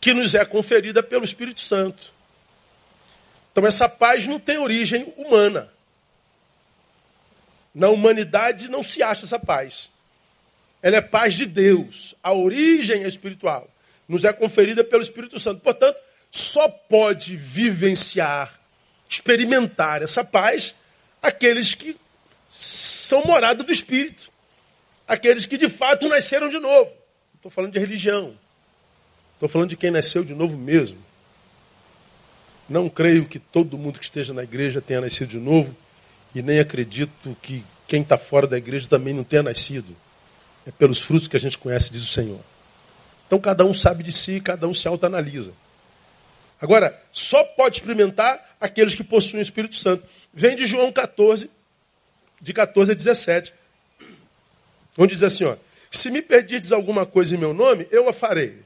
que 0.00 0.12
nos 0.12 0.34
é 0.34 0.44
conferida 0.44 1.02
pelo 1.02 1.24
Espírito 1.24 1.60
Santo. 1.60 2.12
Então, 3.52 3.64
essa 3.64 3.88
paz 3.88 4.26
não 4.26 4.40
tem 4.40 4.58
origem 4.58 5.12
humana. 5.16 5.72
Na 7.72 7.88
humanidade 7.88 8.68
não 8.68 8.82
se 8.82 9.02
acha 9.02 9.24
essa 9.24 9.38
paz. 9.38 9.88
Ela 10.82 10.96
é 10.96 11.00
paz 11.00 11.34
de 11.34 11.46
Deus. 11.46 12.14
A 12.22 12.32
origem 12.32 13.04
é 13.04 13.08
espiritual. 13.08 13.68
Nos 14.08 14.24
é 14.24 14.32
conferida 14.32 14.82
pelo 14.84 15.02
Espírito 15.02 15.38
Santo. 15.38 15.60
Portanto, 15.60 15.96
só 16.34 16.68
pode 16.68 17.36
vivenciar, 17.36 18.58
experimentar 19.08 20.02
essa 20.02 20.24
paz 20.24 20.74
aqueles 21.22 21.76
que 21.76 21.96
são 22.50 23.22
morada 23.24 23.62
do 23.62 23.72
Espírito. 23.72 24.32
Aqueles 25.06 25.46
que 25.46 25.56
de 25.56 25.68
fato 25.68 26.08
nasceram 26.08 26.48
de 26.48 26.58
novo. 26.58 26.90
Estou 27.36 27.52
falando 27.52 27.72
de 27.72 27.78
religião. 27.78 28.36
Estou 29.34 29.48
falando 29.48 29.68
de 29.68 29.76
quem 29.76 29.92
nasceu 29.92 30.24
de 30.24 30.34
novo 30.34 30.58
mesmo. 30.58 30.98
Não 32.68 32.88
creio 32.88 33.26
que 33.26 33.38
todo 33.38 33.78
mundo 33.78 34.00
que 34.00 34.04
esteja 34.04 34.34
na 34.34 34.42
igreja 34.42 34.80
tenha 34.80 35.02
nascido 35.02 35.28
de 35.28 35.38
novo. 35.38 35.76
E 36.34 36.42
nem 36.42 36.58
acredito 36.58 37.36
que 37.42 37.64
quem 37.86 38.02
está 38.02 38.18
fora 38.18 38.48
da 38.48 38.58
igreja 38.58 38.88
também 38.88 39.14
não 39.14 39.22
tenha 39.22 39.44
nascido. 39.44 39.94
É 40.66 40.72
pelos 40.72 41.00
frutos 41.00 41.28
que 41.28 41.36
a 41.36 41.40
gente 41.40 41.56
conhece, 41.56 41.92
diz 41.92 42.02
o 42.02 42.12
Senhor. 42.12 42.40
Então 43.24 43.38
cada 43.38 43.64
um 43.64 43.72
sabe 43.72 44.02
de 44.02 44.10
si, 44.10 44.40
cada 44.40 44.66
um 44.66 44.74
se 44.74 44.88
autoanalisa. 44.88 45.52
Agora, 46.60 47.00
só 47.12 47.42
pode 47.44 47.76
experimentar 47.76 48.56
aqueles 48.60 48.94
que 48.94 49.04
possuem 49.04 49.40
o 49.40 49.42
Espírito 49.42 49.76
Santo. 49.76 50.06
Vem 50.32 50.56
de 50.56 50.64
João 50.66 50.90
14, 50.90 51.50
de 52.40 52.52
14 52.52 52.92
a 52.92 52.94
17. 52.94 53.54
Onde 54.96 55.14
diz 55.14 55.22
assim, 55.22 55.44
ó, 55.44 55.56
se 55.90 56.10
me 56.10 56.22
pedirdes 56.22 56.72
alguma 56.72 57.04
coisa 57.04 57.34
em 57.34 57.38
meu 57.38 57.52
nome, 57.52 57.86
eu 57.90 58.08
a 58.08 58.12
farei. 58.12 58.62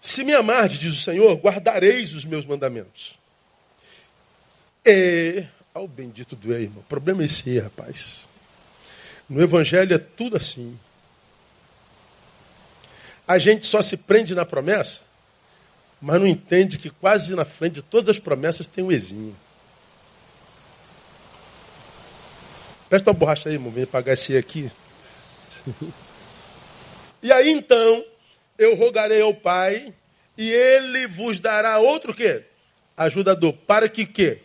Se 0.00 0.22
me 0.22 0.34
amardes, 0.34 0.78
diz 0.78 0.94
o 0.94 1.02
Senhor, 1.02 1.34
guardareis 1.36 2.14
os 2.14 2.24
meus 2.24 2.46
mandamentos. 2.46 3.18
E, 4.84 5.44
ao 5.74 5.88
bendito 5.88 6.36
do 6.36 6.52
irmão, 6.52 6.78
o 6.78 6.84
problema 6.84 7.22
é 7.22 7.26
esse 7.26 7.50
aí, 7.50 7.58
rapaz. 7.58 8.26
No 9.28 9.42
Evangelho 9.42 9.94
é 9.94 9.98
tudo 9.98 10.36
assim. 10.36 10.78
A 13.26 13.38
gente 13.38 13.66
só 13.66 13.82
se 13.82 13.96
prende 13.96 14.34
na 14.34 14.44
promessa, 14.44 15.02
mas 16.00 16.20
não 16.20 16.26
entende 16.26 16.78
que 16.78 16.90
quase 16.90 17.34
na 17.34 17.44
frente 17.44 17.74
de 17.74 17.82
todas 17.82 18.08
as 18.08 18.18
promessas 18.18 18.68
tem 18.68 18.84
um 18.84 18.92
exinho. 18.92 19.36
Presta 22.88 23.10
uma 23.10 23.18
borracha 23.18 23.48
aí, 23.48 23.54
irmão. 23.54 23.72
Vem 23.72 23.86
pagar 23.86 24.12
esse 24.12 24.36
aqui. 24.36 24.70
E 27.22 27.32
aí 27.32 27.50
então 27.50 28.04
eu 28.56 28.76
rogarei 28.76 29.20
ao 29.20 29.34
Pai 29.34 29.92
e 30.36 30.52
ele 30.52 31.08
vos 31.08 31.40
dará 31.40 31.78
outro 31.78 32.14
quê? 32.14 32.44
Ajudador. 32.96 33.52
Para 33.66 33.88
que 33.88 34.06
quê? 34.06 34.42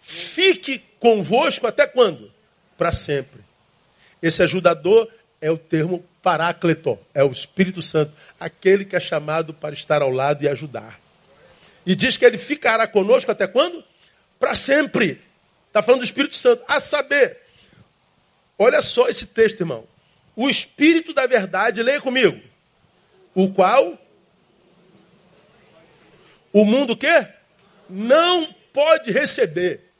Fique 0.00 0.82
convosco 0.98 1.66
até 1.66 1.86
quando? 1.86 2.32
Para 2.78 2.90
sempre. 2.90 3.42
Esse 4.22 4.42
ajudador 4.42 5.10
é 5.42 5.50
o 5.50 5.58
termo 5.58 6.02
parácleto, 6.22 6.98
é 7.12 7.24
o 7.24 7.32
Espírito 7.32 7.82
Santo, 7.82 8.12
aquele 8.38 8.84
que 8.84 8.94
é 8.94 9.00
chamado 9.00 9.52
para 9.52 9.74
estar 9.74 10.00
ao 10.02 10.10
lado 10.10 10.44
e 10.44 10.48
ajudar. 10.48 11.00
E 11.84 11.96
diz 11.96 12.16
que 12.16 12.24
ele 12.24 12.38
ficará 12.38 12.86
conosco 12.86 13.30
até 13.30 13.46
quando? 13.46 13.82
Para 14.38 14.54
sempre. 14.54 15.20
Está 15.66 15.82
falando 15.82 16.00
do 16.00 16.04
Espírito 16.04 16.36
Santo. 16.36 16.64
A 16.68 16.78
saber, 16.78 17.38
olha 18.58 18.80
só 18.80 19.08
esse 19.08 19.26
texto, 19.26 19.60
irmão. 19.60 19.84
O 20.36 20.48
Espírito 20.48 21.12
da 21.12 21.26
verdade, 21.26 21.82
leia 21.82 22.00
comigo. 22.00 22.40
O 23.34 23.50
qual 23.50 23.98
o 26.52 26.64
mundo 26.64 26.96
quê? 26.96 27.26
Não 27.88 28.54
pode 28.72 29.10
receber. 29.10 29.92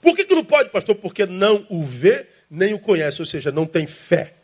Por 0.00 0.16
que, 0.16 0.24
que 0.24 0.34
não 0.34 0.44
pode, 0.44 0.70
pastor? 0.70 0.96
Porque 0.96 1.26
não 1.26 1.66
o 1.68 1.84
vê 1.84 2.26
nem 2.52 2.74
o 2.74 2.78
conhece, 2.78 3.22
ou 3.22 3.26
seja, 3.26 3.50
não 3.50 3.64
tem 3.64 3.86
fé. 3.86 4.34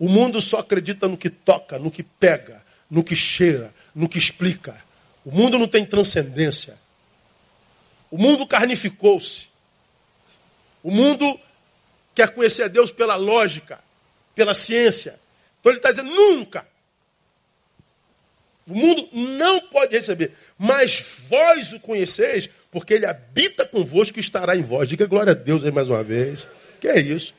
O 0.00 0.08
mundo 0.08 0.42
só 0.42 0.58
acredita 0.58 1.06
no 1.06 1.16
que 1.16 1.30
toca, 1.30 1.78
no 1.78 1.92
que 1.92 2.02
pega, 2.02 2.60
no 2.90 3.04
que 3.04 3.14
cheira, 3.14 3.72
no 3.94 4.08
que 4.08 4.18
explica. 4.18 4.84
O 5.24 5.30
mundo 5.30 5.56
não 5.56 5.68
tem 5.68 5.86
transcendência. 5.86 6.76
O 8.10 8.18
mundo 8.18 8.48
carnificou-se. 8.48 9.46
O 10.82 10.90
mundo 10.90 11.38
quer 12.16 12.30
conhecer 12.30 12.64
a 12.64 12.68
Deus 12.68 12.90
pela 12.90 13.14
lógica, 13.14 13.78
pela 14.34 14.52
ciência. 14.52 15.14
Então 15.60 15.70
ele 15.70 15.78
está 15.78 15.90
dizendo: 15.90 16.10
nunca. 16.10 16.66
O 18.66 18.74
mundo 18.74 19.08
não 19.12 19.60
pode 19.68 19.94
receber. 19.94 20.32
Mas 20.58 21.26
vós 21.28 21.72
o 21.72 21.78
conheceis, 21.78 22.50
porque 22.72 22.94
ele 22.94 23.06
habita 23.06 23.64
convosco 23.64 24.18
e 24.18 24.20
estará 24.20 24.56
em 24.56 24.62
vós. 24.62 24.88
Diga 24.88 25.06
glória 25.06 25.30
a 25.30 25.36
Deus 25.36 25.62
aí 25.62 25.70
mais 25.70 25.88
uma 25.88 26.02
vez. 26.02 26.48
Que 26.80 26.88
é 26.88 27.00
isso? 27.00 27.34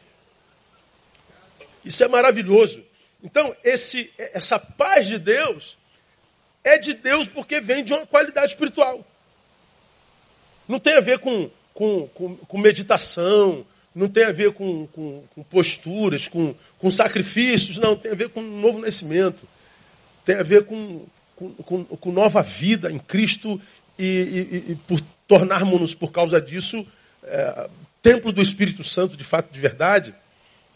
Isso 1.84 2.04
é 2.04 2.08
maravilhoso. 2.08 2.84
Então, 3.23 3.56
esse, 3.63 4.12
essa 4.17 4.60
paz 4.60 5.08
de 5.08 5.17
Deus 5.17 5.78
é 6.63 6.78
de 6.78 6.93
Deus 6.93 7.28
porque 7.28 7.60
vem 7.60 7.84
de 7.84 7.93
uma 7.93 8.06
qualidade 8.06 8.52
espiritual. 8.52 9.06
Não 10.67 10.80
tem 10.80 10.95
a 10.95 11.00
ver 11.00 11.19
com, 11.19 11.50
com, 11.73 12.08
com, 12.10 12.36
com 12.36 12.58
meditação, 12.58 13.65
não 13.95 14.08
tem 14.08 14.26
a 14.26 14.32
ver 14.32 14.54
com, 14.54 14.86
com, 14.88 15.23
com 15.34 15.43
posturas, 15.43 16.28
com, 16.28 16.54
com 16.78 16.91
sacrifícios, 16.91 17.78
não, 17.78 17.95
tem 17.95 18.12
a 18.12 18.15
ver 18.15 18.30
com 18.30 18.41
um 18.41 18.60
novo 18.60 18.80
nascimento. 18.80 19.47
Tem 20.26 20.36
a 20.36 20.43
ver 20.43 20.65
com, 20.65 21.06
com, 21.36 21.86
com 21.86 22.12
nova 22.12 22.43
vida 22.43 22.91
em 22.91 23.00
Cristo 23.00 23.60
e, 23.97 24.04
e, 24.67 24.71
e 24.71 24.76
por 24.76 25.00
tornarmos-nos, 25.28 25.95
por 25.95 26.12
causa 26.12 26.39
disso, 26.41 26.86
é, 27.27 27.69
templo 28.01 28.31
do 28.31 28.41
Espírito 28.41 28.83
Santo 28.83 29.15
de 29.15 29.23
fato, 29.23 29.51
de 29.51 29.59
verdade. 29.59 30.13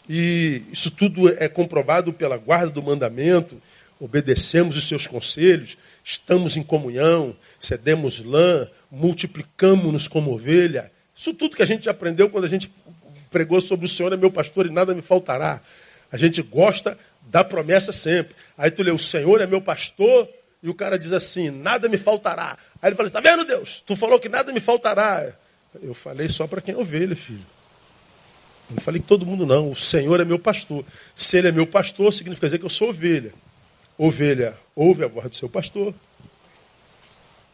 E 0.09 0.63
isso 0.71 0.91
tudo 0.91 1.29
é 1.29 1.47
comprovado 1.47 2.11
pela 2.11 2.37
guarda 2.37 2.69
do 2.69 2.83
mandamento, 2.83 3.61
obedecemos 3.99 4.75
os 4.75 4.87
seus 4.87 5.07
conselhos, 5.07 5.77
estamos 6.03 6.57
em 6.57 6.63
comunhão, 6.63 7.35
cedemos 7.59 8.23
lã, 8.23 8.67
multiplicamos-nos 8.91 10.07
como 10.07 10.33
ovelha. 10.33 10.91
Isso 11.15 11.33
tudo 11.33 11.55
que 11.55 11.63
a 11.63 11.67
gente 11.67 11.89
aprendeu 11.89 12.29
quando 12.29 12.45
a 12.45 12.49
gente 12.49 12.71
pregou 13.29 13.61
sobre 13.61 13.85
o 13.85 13.89
Senhor 13.89 14.11
é 14.11 14.17
meu 14.17 14.31
pastor 14.31 14.65
e 14.65 14.69
nada 14.69 14.93
me 14.93 15.01
faltará. 15.01 15.61
A 16.11 16.17
gente 16.17 16.41
gosta 16.41 16.97
da 17.21 17.43
promessa 17.43 17.93
sempre. 17.93 18.35
Aí 18.57 18.69
tu 18.69 18.83
lê, 18.83 18.91
o 18.91 18.99
Senhor 18.99 19.39
é 19.39 19.47
meu 19.47 19.61
pastor, 19.61 20.27
e 20.61 20.69
o 20.69 20.73
cara 20.73 20.97
diz 20.99 21.11
assim, 21.11 21.49
nada 21.49 21.87
me 21.87 21.97
faltará. 21.97 22.57
Aí 22.81 22.89
ele 22.89 22.95
fala, 22.95 23.07
está 23.07 23.19
vendo 23.19 23.45
Deus? 23.45 23.81
Tu 23.85 23.95
falou 23.95 24.19
que 24.19 24.29
nada 24.29 24.51
me 24.51 24.59
faltará. 24.59 25.33
Eu 25.79 25.93
falei 25.93 26.27
só 26.27 26.47
para 26.47 26.62
quem 26.62 26.73
é 26.73 26.77
ovelha, 26.77 27.15
filho. 27.15 27.45
Eu 28.69 28.75
não 28.75 28.81
falei 28.81 29.01
que 29.01 29.07
todo 29.07 29.25
mundo 29.25 29.45
não. 29.45 29.71
O 29.71 29.75
Senhor 29.75 30.19
é 30.19 30.25
meu 30.25 30.39
pastor. 30.39 30.84
Se 31.15 31.38
ele 31.38 31.47
é 31.47 31.51
meu 31.51 31.67
pastor, 31.67 32.13
significa 32.13 32.47
dizer 32.47 32.60
que 32.60 32.65
eu 32.65 32.69
sou 32.69 32.89
ovelha. 32.89 33.34
Ovelha 33.97 34.57
ouve 34.75 35.03
a 35.03 35.07
voz 35.07 35.29
do 35.29 35.36
seu 35.36 35.47
pastor. 35.47 35.93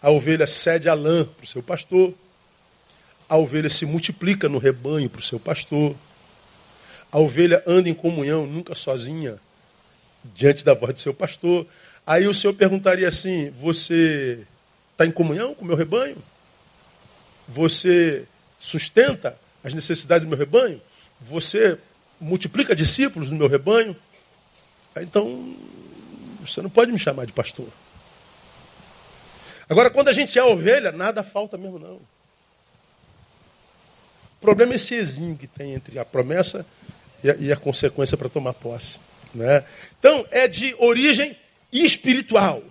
A 0.01 0.09
ovelha 0.09 0.47
cede 0.47 0.89
a 0.89 0.93
lã 0.93 1.25
para 1.25 1.43
o 1.43 1.47
seu 1.47 1.61
pastor. 1.61 2.13
A 3.29 3.37
ovelha 3.37 3.69
se 3.69 3.85
multiplica 3.85 4.47
no 4.47 4.57
rebanho 4.57 5.09
para 5.09 5.19
o 5.19 5.23
seu 5.23 5.39
pastor. 5.39 5.95
A 7.11 7.19
ovelha 7.19 7.63
anda 7.67 7.89
em 7.89 7.93
comunhão, 7.93 8.45
nunca 8.45 8.75
sozinha, 8.75 9.37
diante 10.23 10.63
da 10.63 10.73
voz 10.73 10.93
do 10.93 10.99
seu 10.99 11.13
pastor. 11.13 11.65
Aí 12.05 12.27
o 12.27 12.33
Senhor 12.33 12.53
perguntaria 12.53 13.07
assim: 13.07 13.49
Você 13.51 14.39
está 14.91 15.05
em 15.05 15.11
comunhão 15.11 15.53
com 15.53 15.65
o 15.65 15.67
meu 15.67 15.75
rebanho? 15.75 16.17
Você 17.47 18.25
sustenta 18.59 19.37
as 19.63 19.73
necessidades 19.73 20.25
do 20.25 20.29
meu 20.29 20.37
rebanho? 20.37 20.81
Você 21.21 21.77
multiplica 22.19 22.75
discípulos 22.75 23.29
no 23.31 23.37
meu 23.37 23.47
rebanho? 23.47 23.95
Então, 24.97 25.55
você 26.41 26.61
não 26.61 26.69
pode 26.69 26.91
me 26.91 26.99
chamar 26.99 27.25
de 27.25 27.33
pastor. 27.33 27.67
Agora, 29.69 29.89
quando 29.89 30.07
a 30.07 30.13
gente 30.13 30.37
é 30.37 30.43
ovelha, 30.43 30.91
nada 30.91 31.23
falta 31.23 31.57
mesmo, 31.57 31.77
não. 31.77 31.99
O 34.37 34.39
problema 34.39 34.73
é 34.73 34.75
esse 34.75 34.95
exímio 34.95 35.35
que 35.35 35.47
tem 35.47 35.73
entre 35.73 35.99
a 35.99 36.05
promessa 36.05 36.65
e 37.23 37.29
a, 37.29 37.35
e 37.35 37.51
a 37.51 37.57
consequência 37.57 38.15
para 38.15 38.29
tomar 38.29 38.53
posse. 38.53 38.99
Né? 39.33 39.63
Então, 39.99 40.25
é 40.31 40.47
de 40.47 40.75
origem 40.79 41.37
espiritual. 41.71 42.63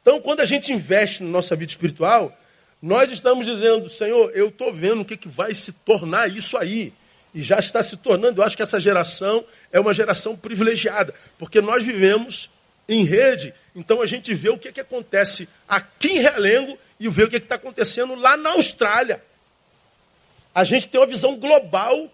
Então, 0.00 0.20
quando 0.20 0.40
a 0.40 0.44
gente 0.44 0.72
investe 0.72 1.22
na 1.22 1.30
nossa 1.30 1.56
vida 1.56 1.70
espiritual, 1.70 2.36
nós 2.80 3.10
estamos 3.10 3.46
dizendo, 3.46 3.88
Senhor, 3.88 4.30
eu 4.34 4.48
estou 4.48 4.72
vendo 4.72 5.00
o 5.00 5.04
que, 5.04 5.16
que 5.16 5.28
vai 5.28 5.54
se 5.54 5.72
tornar 5.72 6.30
isso 6.30 6.56
aí. 6.56 6.92
E 7.34 7.42
já 7.42 7.58
está 7.58 7.82
se 7.82 7.96
tornando. 7.96 8.40
Eu 8.40 8.44
acho 8.44 8.56
que 8.56 8.62
essa 8.62 8.80
geração 8.80 9.44
é 9.72 9.80
uma 9.80 9.92
geração 9.92 10.36
privilegiada, 10.36 11.14
porque 11.38 11.60
nós 11.60 11.82
vivemos 11.82 12.50
em 12.88 13.04
rede, 13.04 13.52
então 13.74 14.00
a 14.00 14.06
gente 14.06 14.32
vê 14.32 14.48
o 14.48 14.58
que, 14.58 14.70
que 14.70 14.80
acontece 14.80 15.48
aqui 15.68 16.12
em 16.12 16.20
Realengo 16.20 16.78
e 17.00 17.08
vê 17.08 17.24
o 17.24 17.28
que 17.28 17.36
está 17.36 17.56
acontecendo 17.56 18.14
lá 18.14 18.36
na 18.36 18.50
Austrália. 18.50 19.22
A 20.54 20.64
gente 20.64 20.88
tem 20.88 21.00
uma 21.00 21.06
visão 21.06 21.36
global 21.36 22.10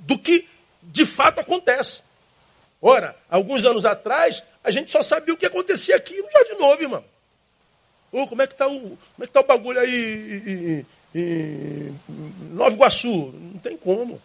do 0.00 0.18
que 0.18 0.46
de 0.82 1.06
fato 1.06 1.40
acontece. 1.40 2.02
Ora, 2.82 3.16
alguns 3.30 3.64
anos 3.64 3.84
atrás, 3.84 4.42
a 4.62 4.70
gente 4.70 4.90
só 4.90 5.02
sabia 5.02 5.32
o 5.32 5.36
que 5.36 5.46
acontecia 5.46 5.96
aqui 5.96 6.20
no 6.20 6.30
Jardim 6.30 6.60
Novo, 6.60 6.82
irmão. 6.82 7.04
Oh, 8.12 8.26
como 8.26 8.42
é 8.42 8.46
que 8.46 8.54
está 8.54 8.68
o, 8.68 8.80
como 8.80 9.22
é 9.22 9.26
que 9.26 9.32
tá 9.32 9.40
o 9.40 9.46
bagulho 9.46 9.80
aí 9.80 10.84
em 11.14 11.94
Nova 12.52 12.74
Iguaçu? 12.74 13.34
Não 13.52 13.58
tem 13.58 13.76
como. 13.76 14.20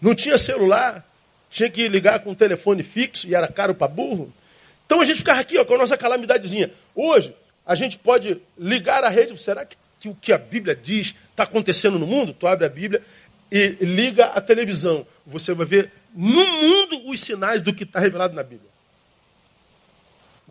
Não 0.00 0.14
tinha 0.14 0.38
celular, 0.38 1.06
tinha 1.50 1.68
que 1.68 1.86
ligar 1.88 2.20
com 2.20 2.30
um 2.30 2.34
telefone 2.34 2.82
fixo 2.82 3.26
e 3.28 3.34
era 3.34 3.48
caro 3.48 3.74
para 3.74 3.88
burro. 3.88 4.32
Então 4.86 5.00
a 5.00 5.04
gente 5.04 5.18
ficava 5.18 5.40
aqui 5.40 5.58
ó, 5.58 5.64
com 5.64 5.74
a 5.74 5.78
nossa 5.78 5.96
calamidadezinha. 5.96 6.72
Hoje, 6.94 7.34
a 7.66 7.74
gente 7.74 7.98
pode 7.98 8.40
ligar 8.58 9.04
a 9.04 9.08
rede. 9.08 9.36
Será 9.40 9.64
que, 9.64 9.76
que 9.98 10.08
o 10.08 10.14
que 10.14 10.32
a 10.32 10.38
Bíblia 10.38 10.74
diz 10.74 11.14
está 11.30 11.42
acontecendo 11.42 11.98
no 11.98 12.06
mundo? 12.06 12.32
Tu 12.32 12.46
abre 12.46 12.64
a 12.64 12.68
Bíblia 12.68 13.02
e 13.50 13.76
liga 13.80 14.26
a 14.26 14.40
televisão. 14.40 15.06
Você 15.26 15.52
vai 15.52 15.66
ver 15.66 15.92
no 16.14 16.44
mundo 16.44 17.08
os 17.10 17.20
sinais 17.20 17.62
do 17.62 17.74
que 17.74 17.84
está 17.84 18.00
revelado 18.00 18.34
na 18.34 18.42
Bíblia. 18.42 18.69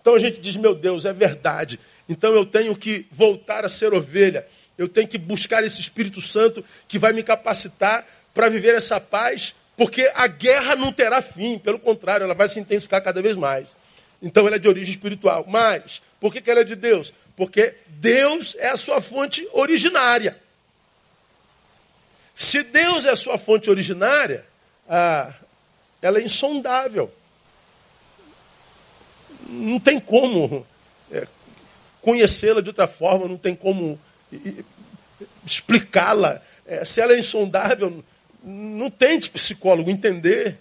Então 0.01 0.15
a 0.15 0.19
gente 0.19 0.39
diz, 0.39 0.55
meu 0.55 0.73
Deus, 0.73 1.05
é 1.05 1.13
verdade. 1.13 1.79
Então 2.07 2.33
eu 2.33 2.45
tenho 2.45 2.75
que 2.75 3.05
voltar 3.11 3.65
a 3.65 3.69
ser 3.69 3.93
ovelha. 3.93 4.47
Eu 4.77 4.87
tenho 4.87 5.07
que 5.07 5.17
buscar 5.17 5.63
esse 5.63 5.79
Espírito 5.79 6.21
Santo 6.21 6.63
que 6.87 6.97
vai 6.97 7.11
me 7.11 7.21
capacitar 7.21 8.05
para 8.33 8.47
viver 8.47 8.75
essa 8.75 8.99
paz, 8.99 9.53
porque 9.75 10.09
a 10.15 10.27
guerra 10.27 10.75
não 10.75 10.91
terá 10.93 11.21
fim, 11.21 11.59
pelo 11.59 11.77
contrário, 11.79 12.23
ela 12.23 12.33
vai 12.33 12.47
se 12.47 12.59
intensificar 12.59 13.03
cada 13.03 13.21
vez 13.21 13.35
mais. 13.35 13.75
Então 14.21 14.47
ela 14.47 14.55
é 14.55 14.59
de 14.59 14.67
origem 14.67 14.91
espiritual. 14.91 15.45
Mas, 15.47 16.01
por 16.19 16.33
que, 16.33 16.49
ela 16.49 16.61
é 16.61 16.63
de 16.63 16.75
Deus? 16.75 17.13
Porque 17.35 17.75
Deus 17.87 18.55
é 18.57 18.69
a 18.69 18.77
sua 18.77 19.01
fonte 19.01 19.47
originária. 19.51 20.39
Se 22.35 22.63
Deus 22.63 23.05
é 23.05 23.09
a 23.09 23.15
sua 23.17 23.37
fonte 23.37 23.69
originária, 23.69 24.45
ah, 24.87 25.33
ela 26.01 26.19
é 26.19 26.21
insondável. 26.21 27.11
Não 29.49 29.79
tem 29.79 29.99
como 29.99 30.65
é, 31.11 31.27
conhecê-la 32.01 32.61
de 32.61 32.69
outra 32.69 32.87
forma, 32.87 33.27
não 33.27 33.37
tem 33.37 33.55
como 33.55 33.99
explicá-la. 35.45 36.41
É, 36.65 36.85
se 36.85 37.01
ela 37.01 37.13
é 37.13 37.19
insondável, 37.19 38.03
não 38.43 38.89
tente 38.89 39.29
psicólogo 39.29 39.89
entender. 39.89 40.57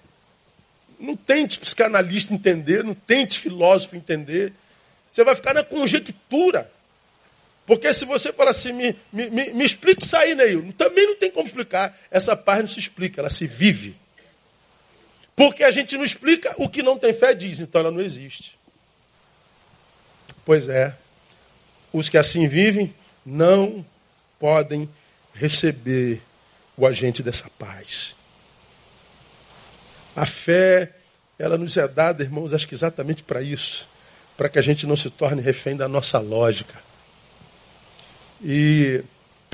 Não 0.98 1.14
tente 1.14 1.59
psicanalista 1.59 2.35
entender, 2.35 2.83
não 2.83 2.94
tente 2.94 3.38
filósofo 3.38 3.94
entender. 3.94 4.53
Você 5.11 5.22
vai 5.22 5.35
ficar 5.35 5.55
na 5.55 5.62
conjectura. 5.62 6.70
Porque 7.64 7.92
se 7.92 8.05
você 8.05 8.33
falar 8.33 8.51
assim, 8.51 8.72
me, 8.72 8.96
me, 9.12 9.31
me, 9.31 9.53
me 9.53 9.64
explique 9.64 10.03
isso 10.03 10.16
aí, 10.16 10.35
Neil, 10.35 10.72
também 10.77 11.07
não 11.07 11.16
tem 11.16 11.31
como 11.31 11.46
explicar. 11.46 11.96
Essa 12.11 12.35
paz 12.35 12.61
não 12.61 12.66
se 12.66 12.81
explica, 12.81 13.20
ela 13.20 13.31
se 13.31 13.46
vive. 13.46 13.94
Porque 15.37 15.62
a 15.62 15.70
gente 15.70 15.96
não 15.96 16.03
explica 16.03 16.53
o 16.57 16.68
que 16.68 16.83
não 16.83 16.98
tem 16.98 17.12
fé 17.12 17.33
diz, 17.33 17.61
então 17.61 17.81
ela 17.81 17.90
não 17.92 18.01
existe. 18.01 18.58
Pois 20.48 20.66
é, 20.66 20.96
os 21.92 22.08
que 22.08 22.16
assim 22.16 22.48
vivem 22.48 22.94
não 23.22 23.84
podem 24.40 24.88
receber 25.34 26.22
o 26.74 26.87
agente 26.87 27.22
dessa 27.22 27.50
paz. 27.58 28.16
A 30.16 30.24
fé, 30.24 30.94
ela 31.38 31.58
nos 31.58 31.76
é 31.76 31.87
dada, 31.87 32.22
irmãos, 32.22 32.54
acho 32.54 32.66
que 32.66 32.74
exatamente 32.74 33.22
para 33.22 33.42
isso, 33.42 33.87
para 34.38 34.48
que 34.48 34.58
a 34.58 34.62
gente 34.62 34.87
não 34.87 34.96
se 34.96 35.11
torne 35.11 35.42
refém 35.42 35.76
da 35.76 35.87
nossa 35.87 36.18
lógica. 36.18 36.82
E 38.42 39.04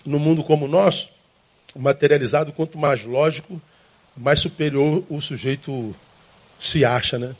no 0.06 0.20
mundo 0.20 0.44
como 0.44 0.66
o 0.66 0.68
nosso, 0.68 1.08
materializado, 1.74 2.52
quanto 2.52 2.78
mais 2.78 3.04
lógico, 3.04 3.60
mais 4.16 4.38
superior 4.38 5.04
o 5.10 5.20
sujeito 5.20 5.92
se 6.56 6.84
acha, 6.84 7.18
né? 7.18 7.34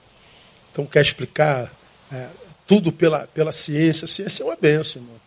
Então 0.73 0.85
quer 0.85 1.03
explicar 1.03 1.73
é, 2.11 2.27
tudo 2.67 2.93
pela, 2.93 3.27
pela 3.29 3.53
ciência. 3.53 4.05
A 4.05 4.09
ciência 4.09 4.43
é 4.43 4.47
uma 4.47 4.57
benção, 4.57 5.03
irmão. 5.03 5.21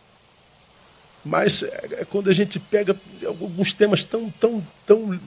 Mas 1.24 1.62
é, 1.62 1.88
é 2.00 2.04
quando 2.04 2.30
a 2.30 2.32
gente 2.32 2.58
pega 2.58 2.96
alguns 3.26 3.74
temas 3.74 4.04
tão, 4.04 4.30
tão, 4.30 4.66
tão 4.86 5.20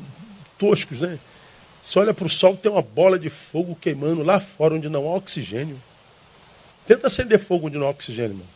toscos, 0.58 1.02
né? 1.02 1.20
Você 1.82 1.98
olha 1.98 2.14
para 2.14 2.26
o 2.26 2.30
sol, 2.30 2.56
tem 2.56 2.72
uma 2.72 2.82
bola 2.82 3.18
de 3.18 3.30
fogo 3.30 3.76
queimando 3.76 4.24
lá 4.24 4.40
fora 4.40 4.76
onde 4.76 4.88
não 4.88 5.08
há 5.08 5.16
oxigênio. 5.16 5.82
Tenta 6.86 7.08
acender 7.08 7.40
fogo 7.40 7.68
onde 7.68 7.78
não 7.78 7.88
há 7.88 7.90
oxigênio, 7.90 8.32
irmão. 8.32 8.48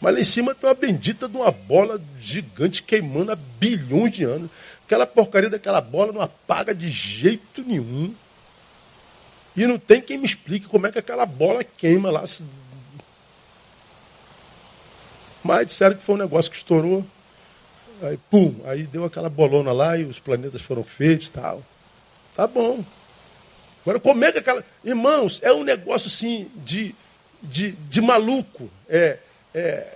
Mas 0.00 0.14
lá 0.14 0.20
em 0.20 0.24
cima 0.24 0.54
tem 0.54 0.68
uma 0.68 0.74
bendita 0.74 1.28
de 1.28 1.36
uma 1.36 1.52
bola 1.52 2.02
gigante 2.18 2.82
queimando 2.82 3.30
há 3.30 3.36
bilhões 3.36 4.10
de 4.10 4.24
anos. 4.24 4.50
Aquela 4.84 5.06
porcaria 5.06 5.48
daquela 5.48 5.80
bola 5.80 6.12
não 6.12 6.20
apaga 6.20 6.74
de 6.74 6.90
jeito 6.90 7.62
nenhum. 7.62 8.12
E 9.56 9.66
não 9.66 9.78
tem 9.78 10.00
quem 10.00 10.18
me 10.18 10.24
explique 10.24 10.66
como 10.66 10.86
é 10.86 10.92
que 10.92 10.98
aquela 10.98 11.26
bola 11.26 11.62
queima 11.62 12.10
lá. 12.10 12.24
Mas 15.42 15.66
disseram 15.66 15.96
que 15.96 16.02
foi 16.02 16.14
um 16.14 16.18
negócio 16.18 16.50
que 16.50 16.56
estourou. 16.56 17.04
Aí, 18.00 18.18
pum, 18.30 18.54
aí 18.64 18.84
deu 18.84 19.04
aquela 19.04 19.28
bolona 19.28 19.72
lá 19.72 19.96
e 19.96 20.04
os 20.04 20.18
planetas 20.18 20.62
foram 20.62 20.82
feitos 20.82 21.28
e 21.28 21.32
tal. 21.32 21.62
Tá 22.34 22.46
bom. 22.46 22.82
Agora, 23.82 24.00
como 24.00 24.24
é 24.24 24.32
que 24.32 24.38
aquela. 24.38 24.64
Irmãos, 24.84 25.40
é 25.42 25.52
um 25.52 25.64
negócio 25.64 26.08
assim 26.08 26.48
de, 26.64 26.94
de, 27.42 27.72
de 27.72 28.00
maluco. 28.00 28.70
É, 28.88 29.18
é, 29.54 29.86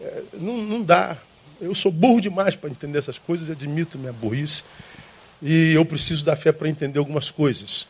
é, 0.00 0.22
não, 0.34 0.56
não 0.58 0.82
dá. 0.82 1.16
Eu 1.60 1.74
sou 1.74 1.92
burro 1.92 2.20
demais 2.20 2.56
para 2.56 2.70
entender 2.70 2.98
essas 2.98 3.18
coisas, 3.18 3.50
admito 3.50 3.98
minha 3.98 4.12
burrice. 4.12 4.64
E 5.40 5.72
eu 5.72 5.84
preciso 5.84 6.24
da 6.24 6.34
fé 6.34 6.52
para 6.52 6.68
entender 6.68 6.98
algumas 6.98 7.30
coisas. 7.30 7.86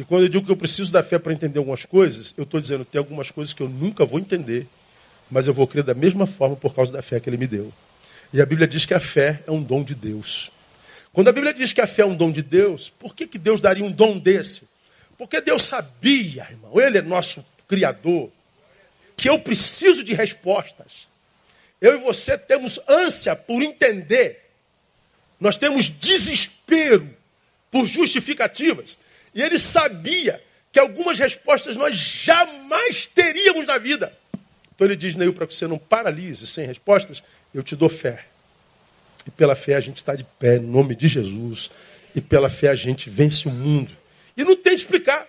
E 0.00 0.04
quando 0.04 0.22
eu 0.22 0.30
digo 0.30 0.46
que 0.46 0.50
eu 0.50 0.56
preciso 0.56 0.90
da 0.90 1.02
fé 1.02 1.18
para 1.18 1.30
entender 1.30 1.58
algumas 1.58 1.84
coisas, 1.84 2.32
eu 2.34 2.44
estou 2.44 2.58
dizendo 2.58 2.86
que 2.86 2.92
tem 2.92 2.98
algumas 2.98 3.30
coisas 3.30 3.52
que 3.52 3.62
eu 3.62 3.68
nunca 3.68 4.02
vou 4.02 4.18
entender, 4.18 4.66
mas 5.30 5.46
eu 5.46 5.52
vou 5.52 5.66
crer 5.66 5.84
da 5.84 5.92
mesma 5.92 6.26
forma 6.26 6.56
por 6.56 6.74
causa 6.74 6.90
da 6.90 7.02
fé 7.02 7.20
que 7.20 7.28
ele 7.28 7.36
me 7.36 7.46
deu. 7.46 7.70
E 8.32 8.40
a 8.40 8.46
Bíblia 8.46 8.66
diz 8.66 8.86
que 8.86 8.94
a 8.94 8.98
fé 8.98 9.42
é 9.46 9.50
um 9.50 9.62
dom 9.62 9.84
de 9.84 9.94
Deus. 9.94 10.50
Quando 11.12 11.28
a 11.28 11.32
Bíblia 11.32 11.52
diz 11.52 11.74
que 11.74 11.82
a 11.82 11.86
fé 11.86 12.00
é 12.00 12.06
um 12.06 12.16
dom 12.16 12.32
de 12.32 12.40
Deus, 12.40 12.88
por 12.88 13.14
que, 13.14 13.26
que 13.26 13.36
Deus 13.36 13.60
daria 13.60 13.84
um 13.84 13.92
dom 13.92 14.18
desse? 14.18 14.62
Porque 15.18 15.38
Deus 15.38 15.64
sabia, 15.64 16.46
irmão, 16.50 16.80
Ele 16.80 16.96
é 16.96 17.02
nosso 17.02 17.44
Criador, 17.68 18.30
que 19.18 19.28
eu 19.28 19.38
preciso 19.38 20.02
de 20.02 20.14
respostas. 20.14 21.08
Eu 21.78 21.98
e 21.98 22.02
você 22.02 22.38
temos 22.38 22.80
ânsia 22.88 23.36
por 23.36 23.60
entender. 23.60 24.48
Nós 25.38 25.58
temos 25.58 25.90
desespero 25.90 27.14
por 27.70 27.84
justificativas. 27.84 28.98
E 29.34 29.42
ele 29.42 29.58
sabia 29.58 30.42
que 30.72 30.78
algumas 30.78 31.18
respostas 31.18 31.76
nós 31.76 31.96
jamais 31.96 33.06
teríamos 33.06 33.66
na 33.66 33.78
vida. 33.78 34.12
Então 34.74 34.86
ele 34.86 34.96
diz, 34.96 35.16
Neil, 35.16 35.32
para 35.32 35.46
que 35.46 35.54
você 35.54 35.66
não 35.66 35.78
paralise 35.78 36.46
sem 36.46 36.66
respostas, 36.66 37.22
eu 37.52 37.62
te 37.62 37.76
dou 37.76 37.88
fé. 37.88 38.24
E 39.26 39.30
pela 39.30 39.54
fé 39.54 39.74
a 39.74 39.80
gente 39.80 39.98
está 39.98 40.14
de 40.14 40.24
pé, 40.24 40.56
em 40.56 40.60
nome 40.60 40.94
de 40.94 41.06
Jesus. 41.08 41.70
E 42.14 42.20
pela 42.20 42.48
fé 42.48 42.68
a 42.68 42.74
gente 42.74 43.10
vence 43.10 43.46
o 43.46 43.50
mundo. 43.50 43.96
E 44.36 44.44
não 44.44 44.56
tem 44.56 44.74
de 44.74 44.80
explicar. 44.80 45.28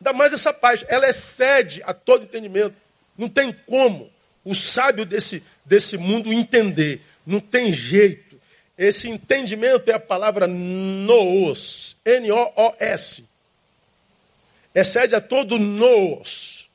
Ainda 0.00 0.12
mais 0.12 0.32
essa 0.32 0.52
paz. 0.52 0.84
Ela 0.88 1.08
excede 1.08 1.82
a 1.84 1.94
todo 1.94 2.24
entendimento. 2.24 2.74
Não 3.16 3.28
tem 3.28 3.52
como 3.66 4.10
o 4.44 4.54
sábio 4.54 5.04
desse, 5.04 5.42
desse 5.64 5.96
mundo 5.96 6.32
entender. 6.32 7.00
Não 7.26 7.40
tem 7.40 7.72
jeito. 7.72 8.27
Esse 8.78 9.08
entendimento 9.08 9.90
é 9.90 9.94
a 9.94 10.00
palavra 10.00 10.46
noos. 10.46 11.96
N-O-O-S. 12.04 13.24
Excede 14.72 15.16
a 15.16 15.20
todo 15.20 15.58
noos. 15.58 16.68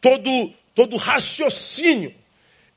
Todo, 0.00 0.52
todo 0.74 0.96
raciocínio. 0.96 2.12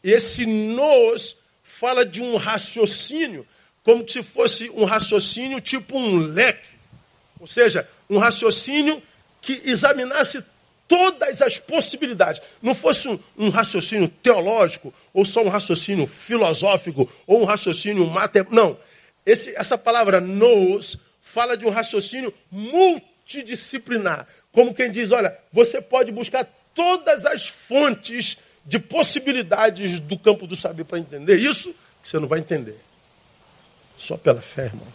E 0.03 0.11
esse 0.11 0.45
noos 0.45 1.37
fala 1.63 2.05
de 2.05 2.21
um 2.21 2.35
raciocínio 2.35 3.47
como 3.83 4.07
se 4.07 4.21
fosse 4.21 4.69
um 4.69 4.85
raciocínio 4.85 5.59
tipo 5.59 5.97
um 5.97 6.17
leque. 6.19 6.75
Ou 7.39 7.47
seja, 7.47 7.89
um 8.07 8.19
raciocínio 8.19 9.01
que 9.41 9.61
examinasse 9.65 10.43
todas 10.89 11.41
as 11.41 11.59
possibilidades. 11.59 12.41
Não 12.61 12.73
fosse 12.73 13.07
um, 13.07 13.19
um, 13.37 13.49
raciocínio 13.49 14.09
teológico, 14.09 14.91
ou 15.13 15.23
só 15.23 15.43
um 15.43 15.47
raciocínio 15.47 16.07
filosófico, 16.07 17.09
ou 17.25 17.43
um 17.43 17.45
raciocínio 17.45 18.05
matemático. 18.07 18.53
Não. 18.53 18.75
Esse, 19.25 19.55
essa 19.55 19.77
palavra 19.77 20.19
nous 20.19 20.97
fala 21.21 21.55
de 21.55 21.65
um 21.65 21.69
raciocínio 21.69 22.33
multidisciplinar. 22.51 24.27
Como 24.51 24.73
quem 24.73 24.91
diz, 24.91 25.11
olha, 25.11 25.37
você 25.53 25.79
pode 25.79 26.11
buscar 26.11 26.43
todas 26.73 27.25
as 27.25 27.47
fontes 27.47 28.37
de 28.65 28.79
possibilidades 28.79 29.99
do 29.99 30.17
campo 30.17 30.47
do 30.47 30.55
saber 30.55 30.85
para 30.85 30.97
entender 30.97 31.37
isso, 31.37 31.71
que 32.01 32.09
você 32.09 32.17
não 32.19 32.27
vai 32.27 32.39
entender. 32.39 32.77
Só 33.95 34.17
pela 34.17 34.41
fé, 34.41 34.65
irmão. 34.65 34.87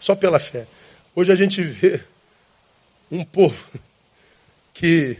Só 0.00 0.16
pela 0.16 0.38
fé. 0.38 0.66
Hoje 1.14 1.30
a 1.30 1.36
gente 1.36 1.62
vê 1.62 2.02
um 3.10 3.24
povo 3.24 3.68
que 4.78 5.18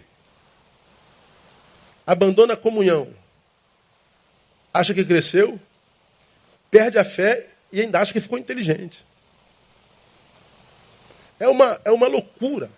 abandona 2.07 2.55
a 2.55 2.57
comunhão, 2.57 3.13
acha 4.73 4.95
que 4.95 5.05
cresceu, 5.05 5.61
perde 6.71 6.97
a 6.97 7.05
fé 7.05 7.49
e 7.73 7.81
ainda 7.81 7.99
acha 7.99 8.13
que 8.13 8.21
ficou 8.21 8.39
inteligente. 8.39 9.05
É 11.41 11.49
uma, 11.49 11.81
é 11.85 11.91
uma 11.91 12.07
loucura. 12.07 12.71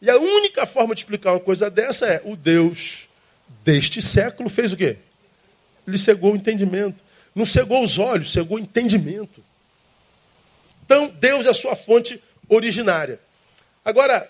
E 0.00 0.08
a 0.08 0.16
única 0.16 0.64
forma 0.64 0.94
de 0.94 1.02
explicar 1.02 1.32
uma 1.32 1.40
coisa 1.40 1.68
dessa 1.68 2.06
é 2.06 2.22
o 2.24 2.36
Deus 2.36 3.06
deste 3.62 4.00
século 4.00 4.48
fez 4.48 4.72
o 4.72 4.76
quê? 4.78 4.96
Ele 5.86 5.98
cegou 5.98 6.32
o 6.32 6.36
entendimento. 6.36 7.04
Não 7.34 7.44
cegou 7.44 7.84
os 7.84 7.98
olhos, 7.98 8.32
cegou 8.32 8.56
o 8.56 8.60
entendimento. 8.60 9.44
Então, 10.86 11.08
Deus 11.08 11.44
é 11.44 11.50
a 11.50 11.54
sua 11.54 11.76
fonte 11.76 12.18
originária. 12.48 13.20
Agora, 13.84 14.26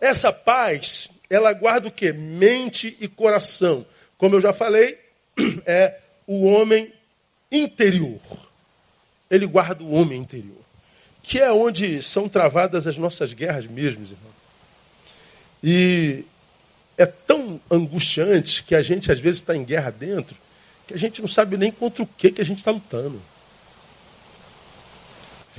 essa 0.00 0.32
paz, 0.32 1.08
ela 1.28 1.52
guarda 1.52 1.88
o 1.88 1.92
que? 1.92 2.12
Mente 2.12 2.96
e 3.00 3.06
coração. 3.06 3.86
Como 4.16 4.36
eu 4.36 4.40
já 4.40 4.52
falei, 4.52 4.98
é 5.66 5.98
o 6.26 6.46
homem 6.46 6.92
interior. 7.50 8.20
Ele 9.30 9.46
guarda 9.46 9.82
o 9.82 9.92
homem 9.92 10.18
interior. 10.18 10.60
Que 11.22 11.38
é 11.38 11.52
onde 11.52 12.02
são 12.02 12.28
travadas 12.28 12.86
as 12.86 12.96
nossas 12.96 13.32
guerras 13.32 13.66
mesmo, 13.66 14.04
irmão. 14.04 14.30
E 15.62 16.24
é 16.96 17.06
tão 17.06 17.60
angustiante 17.70 18.62
que 18.64 18.74
a 18.74 18.82
gente 18.82 19.12
às 19.12 19.20
vezes 19.20 19.40
está 19.40 19.54
em 19.56 19.64
guerra 19.64 19.90
dentro, 19.90 20.36
que 20.86 20.94
a 20.94 20.98
gente 20.98 21.20
não 21.20 21.28
sabe 21.28 21.56
nem 21.56 21.70
contra 21.70 22.02
o 22.02 22.06
que, 22.06 22.30
que 22.30 22.40
a 22.40 22.44
gente 22.44 22.58
está 22.58 22.70
lutando. 22.70 23.20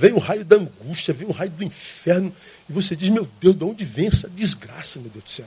Vem 0.02 0.14
o 0.14 0.18
raio 0.18 0.44
da 0.44 0.56
angústia, 0.56 1.14
vem 1.14 1.28
o 1.28 1.30
raio 1.30 1.52
do 1.52 1.62
inferno, 1.62 2.34
e 2.68 2.72
você 2.72 2.96
diz, 2.96 3.08
meu 3.08 3.24
Deus, 3.40 3.54
de 3.54 3.62
onde 3.62 3.84
vem 3.84 4.08
essa 4.08 4.28
desgraça, 4.28 4.98
meu 4.98 5.08
Deus 5.08 5.24
do 5.24 5.30
céu? 5.30 5.46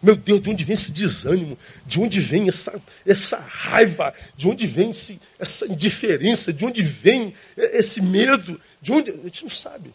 Meu 0.00 0.14
Deus, 0.14 0.40
de 0.40 0.48
onde 0.48 0.62
vem 0.62 0.74
esse 0.74 0.92
desânimo? 0.92 1.58
De 1.84 1.98
onde 1.98 2.20
vem 2.20 2.48
essa, 2.48 2.80
essa 3.04 3.36
raiva? 3.38 4.14
De 4.36 4.46
onde 4.46 4.68
vem 4.68 4.92
esse, 4.92 5.20
essa 5.36 5.66
indiferença? 5.66 6.52
De 6.52 6.64
onde 6.64 6.80
vem 6.80 7.34
esse 7.56 8.00
medo? 8.00 8.60
De 8.80 8.92
onde? 8.92 9.10
A 9.10 9.14
gente 9.24 9.42
não 9.42 9.50
sabe. 9.50 9.92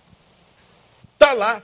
Está 1.14 1.32
lá. 1.32 1.64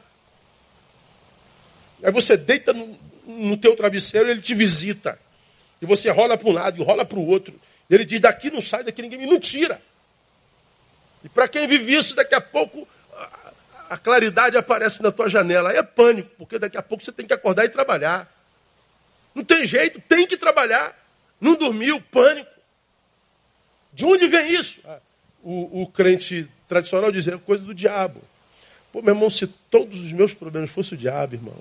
Aí 2.01 2.11
você 2.13 2.37
deita 2.37 2.71
no, 2.71 2.97
no 3.27 3.57
teu 3.57 3.75
travesseiro, 3.75 4.29
ele 4.29 4.41
te 4.41 4.55
visita. 4.55 5.19
E 5.81 5.85
você 5.85 6.09
rola 6.09 6.37
para 6.37 6.47
um 6.47 6.53
lado 6.53 6.81
e 6.81 6.85
rola 6.85 7.03
para 7.03 7.19
o 7.19 7.27
outro. 7.27 7.59
Ele 7.89 8.05
diz, 8.05 8.21
daqui 8.21 8.49
não 8.49 8.61
sai, 8.61 8.85
daqui 8.85 9.01
ninguém 9.01 9.19
me 9.19 9.25
não 9.25 9.41
tira. 9.41 9.81
E 11.23 11.29
para 11.29 11.47
quem 11.47 11.67
vive 11.67 11.93
isso, 11.93 12.15
daqui 12.15 12.35
a 12.35 12.41
pouco 12.41 12.87
a, 13.89 13.97
claridade 13.97 14.57
aparece 14.57 15.01
na 15.01 15.11
tua 15.11 15.27
janela. 15.27 15.71
Aí 15.71 15.77
é 15.77 15.83
pânico, 15.83 16.29
porque 16.37 16.59
daqui 16.59 16.77
a 16.77 16.81
pouco 16.81 17.03
você 17.03 17.11
tem 17.11 17.25
que 17.25 17.33
acordar 17.33 17.65
e 17.65 17.69
trabalhar. 17.69 18.31
Não 19.33 19.43
tem 19.43 19.65
jeito, 19.65 19.99
tem 20.01 20.27
que 20.27 20.37
trabalhar. 20.37 20.97
Não 21.41 21.55
dormiu, 21.55 22.01
pânico. 22.01 22.49
De 23.91 24.05
onde 24.05 24.27
vem 24.27 24.51
isso? 24.51 24.79
Ah, 24.85 24.99
o, 25.43 25.81
o 25.81 25.87
crente 25.87 26.49
tradicional 26.67 27.11
diz, 27.11 27.27
é 27.27 27.37
coisa 27.37 27.63
do 27.63 27.73
diabo. 27.73 28.21
Pô, 28.91 29.01
meu 29.01 29.13
irmão, 29.13 29.29
se 29.29 29.47
todos 29.47 29.99
os 29.99 30.13
meus 30.13 30.33
problemas 30.33 30.69
fossem 30.69 30.97
o 30.97 30.99
diabo, 30.99 31.35
irmão, 31.35 31.57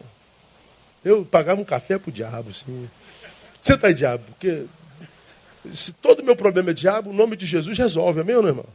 eu 1.05 1.25
pagava 1.25 1.61
um 1.61 1.65
café 1.65 1.99
pro 1.99 2.13
diabo, 2.13 2.53
sim. 2.53 2.89
Você 3.61 3.77
tá 3.77 3.89
aí, 3.89 3.95
diabo, 3.95 4.25
porque 4.27 4.65
se 5.73 5.93
todo 5.93 6.25
meu 6.25 6.37
problema 6.37 6.71
é 6.71 6.75
diabo, 6.75 7.11
o 7.11 7.13
nome 7.13 7.37
de 7.37 7.45
Jesus 7.45 7.77
resolve, 7.77 8.21
amém 8.21 8.37
ou 8.37 8.43
não, 8.43 8.49
irmão? 8.49 8.67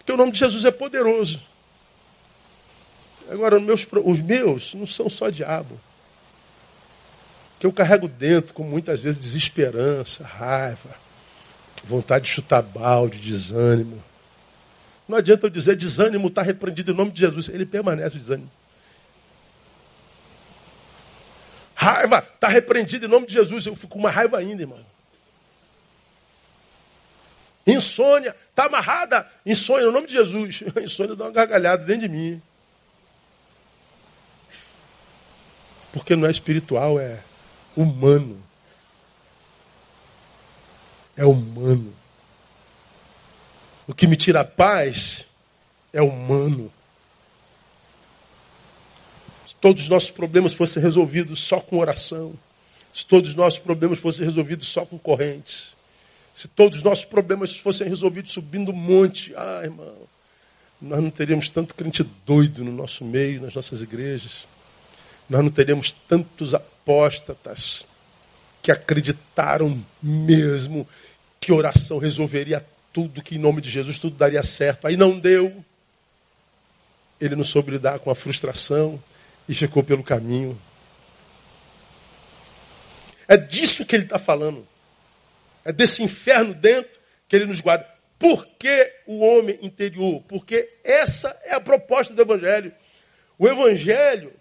Porque 0.00 0.12
o 0.12 0.16
nome 0.16 0.32
de 0.32 0.38
Jesus 0.38 0.64
é 0.64 0.70
poderoso. 0.70 1.40
Agora, 3.30 3.60
meus, 3.60 3.86
os 4.04 4.20
meus 4.20 4.74
não 4.74 4.86
são 4.86 5.08
só 5.08 5.28
diabo. 5.28 5.78
Que 7.60 7.66
eu 7.66 7.72
carrego 7.72 8.08
dentro, 8.08 8.54
com 8.54 8.64
muitas 8.64 9.02
vezes 9.02 9.20
desesperança, 9.20 10.24
raiva, 10.24 10.96
vontade 11.84 12.24
de 12.24 12.30
chutar 12.30 12.62
balde, 12.62 13.18
desânimo. 13.18 14.02
Não 15.06 15.18
adianta 15.18 15.46
eu 15.46 15.50
dizer 15.50 15.76
desânimo 15.76 16.28
está 16.28 16.40
repreendido 16.40 16.92
em 16.92 16.96
nome 16.96 17.10
de 17.10 17.20
Jesus. 17.20 17.48
Ele 17.48 17.66
permanece 17.66 18.16
o 18.16 18.18
desânimo. 18.18 18.50
Raiva 21.74 22.18
está 22.18 22.48
repreendido 22.48 23.06
em 23.06 23.08
nome 23.08 23.26
de 23.26 23.34
Jesus. 23.34 23.66
Eu 23.66 23.76
fico 23.76 23.92
com 23.92 23.98
uma 23.98 24.10
raiva 24.10 24.38
ainda, 24.38 24.62
irmão. 24.62 24.84
Insônia 27.70 28.34
está 28.48 28.66
amarrada. 28.66 29.26
Insônia 29.44 29.86
no 29.86 29.92
nome 29.92 30.06
de 30.06 30.14
Jesus. 30.14 30.62
Insônia 30.82 31.14
dá 31.14 31.24
uma 31.24 31.30
gargalhada 31.30 31.84
dentro 31.84 32.02
de 32.02 32.08
mim. 32.08 32.42
Porque 35.92 36.14
não 36.14 36.26
é 36.26 36.30
espiritual, 36.30 36.98
é 36.98 37.20
humano. 37.76 38.42
É 41.16 41.24
humano. 41.24 41.92
O 43.86 43.94
que 43.94 44.06
me 44.06 44.16
tira 44.16 44.40
a 44.40 44.44
paz 44.44 45.26
é 45.92 46.00
humano. 46.00 46.72
Se 49.46 49.54
todos 49.56 49.82
os 49.82 49.88
nossos 49.88 50.10
problemas 50.10 50.54
fossem 50.54 50.82
resolvidos 50.82 51.40
só 51.40 51.60
com 51.60 51.78
oração, 51.78 52.34
se 52.92 53.04
todos 53.04 53.30
os 53.30 53.36
nossos 53.36 53.58
problemas 53.58 53.98
fossem 53.98 54.24
resolvidos 54.24 54.68
só 54.68 54.86
com 54.86 54.98
correntes, 54.98 55.74
se 56.40 56.48
todos 56.48 56.78
os 56.78 56.82
nossos 56.82 57.04
problemas 57.04 57.58
fossem 57.58 57.86
resolvidos 57.86 58.32
subindo 58.32 58.72
um 58.72 58.74
monte, 58.74 59.34
ah, 59.36 59.60
irmão, 59.62 59.94
nós 60.80 61.02
não 61.02 61.10
teríamos 61.10 61.50
tanto 61.50 61.74
crente 61.74 62.02
doido 62.24 62.64
no 62.64 62.72
nosso 62.72 63.04
meio, 63.04 63.42
nas 63.42 63.54
nossas 63.54 63.82
igrejas. 63.82 64.48
Nós 65.28 65.42
não 65.44 65.50
teríamos 65.50 65.92
tantos 65.92 66.54
apóstatas 66.54 67.84
que 68.62 68.72
acreditaram 68.72 69.84
mesmo 70.02 70.88
que 71.38 71.52
oração 71.52 71.98
resolveria 71.98 72.64
tudo, 72.90 73.22
que 73.22 73.34
em 73.34 73.38
nome 73.38 73.60
de 73.60 73.68
Jesus 73.68 73.98
tudo 73.98 74.16
daria 74.16 74.42
certo. 74.42 74.86
Aí 74.86 74.96
não 74.96 75.18
deu. 75.18 75.62
Ele 77.20 77.36
não 77.36 77.44
soube 77.44 77.72
lidar 77.72 77.98
com 77.98 78.10
a 78.10 78.14
frustração 78.14 78.98
e 79.46 79.54
ficou 79.54 79.84
pelo 79.84 80.02
caminho. 80.02 80.58
É 83.28 83.36
disso 83.36 83.84
que 83.84 83.94
ele 83.94 84.04
está 84.04 84.18
falando. 84.18 84.69
É 85.64 85.72
desse 85.72 86.02
inferno 86.02 86.54
dentro 86.54 86.90
que 87.28 87.36
ele 87.36 87.46
nos 87.46 87.60
guarda. 87.60 87.86
Por 88.18 88.46
que 88.58 88.92
o 89.06 89.20
homem 89.20 89.58
interior? 89.62 90.22
Porque 90.28 90.68
essa 90.84 91.34
é 91.44 91.54
a 91.54 91.60
proposta 91.60 92.12
do 92.12 92.20
Evangelho. 92.20 92.72
O 93.38 93.48
Evangelho 93.48 94.32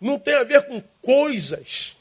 não 0.00 0.18
tem 0.18 0.34
a 0.34 0.44
ver 0.44 0.62
com 0.62 0.82
coisas. 1.02 1.96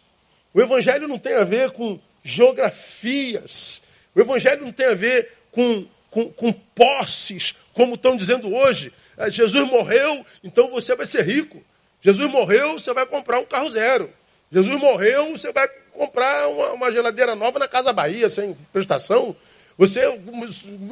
O 0.53 0.61
Evangelho 0.61 1.07
não 1.07 1.19
tem 1.19 1.33
a 1.33 1.43
ver 1.43 1.71
com 1.71 1.99
geografias. 2.23 3.81
O 4.13 4.21
Evangelho 4.21 4.63
não 4.63 4.71
tem 4.71 4.87
a 4.87 4.93
ver 4.93 5.31
com 5.51 5.87
com, 6.15 6.31
com 6.31 6.53
posses, 6.53 7.55
como 7.73 7.95
estão 7.95 8.15
dizendo 8.15 8.55
hoje. 8.55 8.93
É, 9.17 9.29
Jesus 9.29 9.69
morreu, 9.69 10.25
então 10.41 10.71
você 10.71 10.95
vai 10.95 11.05
ser 11.05 11.25
rico. 11.25 11.61
Jesus 11.99 12.31
morreu, 12.31 12.79
você 12.79 12.93
vai 12.93 13.05
comprar 13.05 13.41
um 13.41 13.45
carro 13.45 13.69
zero. 13.69 14.09
Jesus 14.51 14.79
morreu, 14.79 15.31
você 15.31 15.51
vai 15.51 15.67
comprar 15.91 16.47
uma, 16.47 16.73
uma 16.73 16.91
geladeira 16.91 17.35
nova 17.35 17.59
na 17.59 17.67
Casa 17.67 17.91
Bahia, 17.91 18.29
sem 18.29 18.55
prestação. 18.71 19.35
Você. 19.77 20.01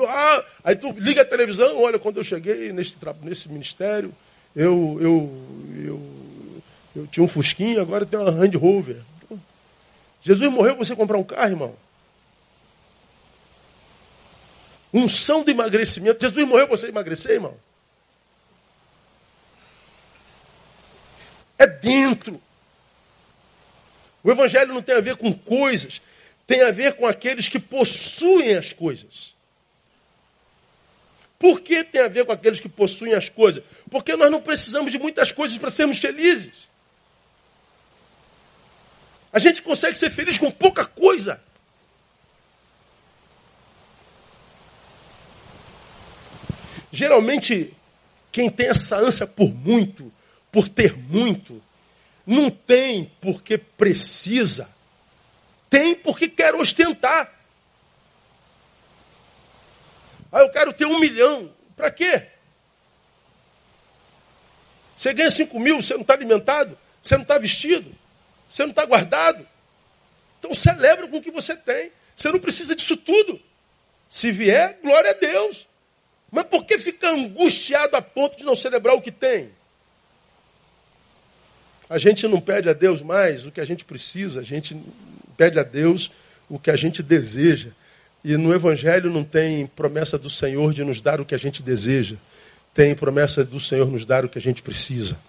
Ah, 0.07 0.43
aí 0.63 0.75
tu 0.75 0.91
liga 0.91 1.21
a 1.21 1.25
televisão, 1.25 1.81
olha, 1.81 1.99
quando 1.99 2.17
eu 2.17 2.23
cheguei 2.23 2.73
nesse, 2.73 2.97
nesse 3.21 3.49
ministério, 3.49 4.13
eu, 4.55 4.97
eu, 4.99 5.41
eu, 5.85 6.01
eu 6.95 7.07
tinha 7.07 7.23
um 7.23 7.29
Fusquinha, 7.29 7.81
agora 7.81 8.03
eu 8.03 8.07
tenho 8.07 8.23
uma 8.23 8.31
Land 8.31 8.57
Rover. 8.57 8.97
Jesus 10.21 10.51
morreu, 10.51 10.75
você 10.75 10.95
comprar 10.95 11.17
um 11.17 11.23
carro, 11.23 11.49
irmão. 11.51 11.75
Unção 14.93 15.43
do 15.43 15.51
emagrecimento. 15.51 16.21
Jesus 16.21 16.47
morreu 16.47 16.67
você 16.67 16.87
emagrecer, 16.87 17.31
irmão? 17.31 17.55
É 21.57 21.67
dentro. 21.67 22.39
O 24.23 24.31
evangelho 24.31 24.73
não 24.73 24.81
tem 24.81 24.95
a 24.95 25.01
ver 25.01 25.17
com 25.17 25.33
coisas, 25.33 26.01
tem 26.47 26.63
a 26.63 26.71
ver 26.71 26.93
com 26.93 27.05
aqueles 27.05 27.49
que 27.49 27.59
possuem 27.59 28.55
as 28.55 28.71
coisas. 28.71 29.33
Por 31.37 31.59
que 31.59 31.83
tem 31.83 32.01
a 32.01 32.07
ver 32.07 32.25
com 32.25 32.31
aqueles 32.31 32.59
que 32.61 32.69
possuem 32.69 33.13
as 33.13 33.27
coisas? 33.27 33.63
Porque 33.89 34.15
nós 34.15 34.31
não 34.31 34.41
precisamos 34.41 34.91
de 34.91 34.99
muitas 34.99 35.31
coisas 35.31 35.57
para 35.57 35.69
sermos 35.69 35.99
felizes. 35.99 36.69
A 39.33 39.39
gente 39.39 39.63
consegue 39.63 39.97
ser 39.97 40.11
feliz 40.11 40.37
com 40.37 40.51
pouca 40.51 40.85
coisa. 40.85 41.41
Geralmente, 46.91 47.73
quem 48.31 48.51
tem 48.51 48.67
essa 48.67 48.97
ânsia 48.97 49.25
por 49.25 49.51
muito, 49.51 50.13
por 50.51 50.69
ter 50.69 50.95
muito, 50.95 51.62
não 52.25 52.49
tem 52.49 53.11
porque 53.21 53.57
precisa, 53.57 54.69
tem 55.69 55.95
porque 55.95 56.27
quer 56.27 56.55
ostentar. 56.55 57.31
Ah, 60.31 60.39
eu 60.39 60.49
quero 60.49 60.73
ter 60.73 60.85
um 60.85 60.99
milhão. 60.99 61.53
Para 61.75 61.91
quê? 61.91 62.27
Você 64.95 65.13
ganha 65.13 65.29
cinco 65.29 65.59
mil, 65.59 65.81
você 65.81 65.93
não 65.93 66.01
está 66.01 66.13
alimentado, 66.13 66.77
você 67.01 67.15
não 67.15 67.23
está 67.23 67.37
vestido, 67.37 67.93
você 68.49 68.63
não 68.63 68.69
está 68.69 68.85
guardado. 68.85 69.45
Então 70.39 70.53
celebra 70.53 71.07
com 71.07 71.17
o 71.17 71.21
que 71.21 71.31
você 71.31 71.55
tem. 71.55 71.91
Você 72.15 72.31
não 72.31 72.39
precisa 72.39 72.75
disso 72.75 72.95
tudo. 72.97 73.41
Se 74.09 74.31
vier, 74.31 74.79
glória 74.81 75.11
a 75.11 75.13
Deus. 75.13 75.67
Mas 76.31 76.45
por 76.45 76.65
que 76.65 76.79
ficar 76.79 77.09
angustiado 77.09 77.95
a 77.95 78.01
ponto 78.01 78.37
de 78.37 78.43
não 78.43 78.55
celebrar 78.55 78.95
o 78.95 79.01
que 79.01 79.11
tem? 79.11 79.51
A 81.93 81.99
gente 81.99 82.27
não 82.27 82.41
pede 82.41 82.67
a 82.67 82.73
Deus 82.73 83.03
mais 83.03 83.45
o 83.45 83.51
que 83.51 83.61
a 83.61 83.65
gente 83.65 83.85
precisa, 83.85 84.39
a 84.39 84.43
gente 84.43 84.75
pede 85.37 85.59
a 85.59 85.63
Deus 85.63 86.09
o 86.49 86.57
que 86.57 86.71
a 86.71 86.75
gente 86.75 87.03
deseja. 87.03 87.69
E 88.23 88.35
no 88.35 88.51
Evangelho 88.51 89.11
não 89.11 89.23
tem 89.23 89.67
promessa 89.67 90.17
do 90.17 90.27
Senhor 90.27 90.73
de 90.73 90.83
nos 90.83 91.01
dar 91.01 91.21
o 91.21 91.25
que 91.25 91.35
a 91.35 91.37
gente 91.37 91.61
deseja, 91.61 92.15
tem 92.73 92.95
promessa 92.95 93.45
do 93.45 93.59
Senhor 93.59 93.91
nos 93.91 94.07
dar 94.07 94.25
o 94.25 94.29
que 94.29 94.39
a 94.39 94.41
gente 94.41 94.63
precisa. 94.63 95.19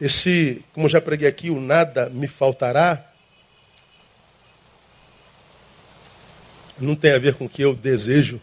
Esse, 0.00 0.64
como 0.72 0.88
já 0.88 1.00
preguei 1.00 1.26
aqui, 1.26 1.50
o 1.50 1.60
nada 1.60 2.08
me 2.08 2.28
faltará, 2.28 3.12
não 6.78 6.94
tem 6.94 7.10
a 7.10 7.18
ver 7.18 7.34
com 7.34 7.46
o 7.46 7.48
que 7.48 7.62
eu 7.62 7.74
desejo, 7.74 8.40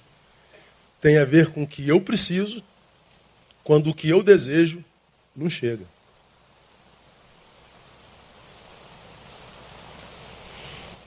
tem 1.00 1.18
a 1.18 1.24
ver 1.24 1.52
com 1.52 1.64
o 1.64 1.68
que 1.68 1.88
eu 1.88 2.02
preciso, 2.02 2.62
quando 3.64 3.89
o 3.89 3.96
que 3.96 4.10
eu 4.10 4.22
desejo 4.22 4.84
não 5.34 5.50
chega. 5.50 5.93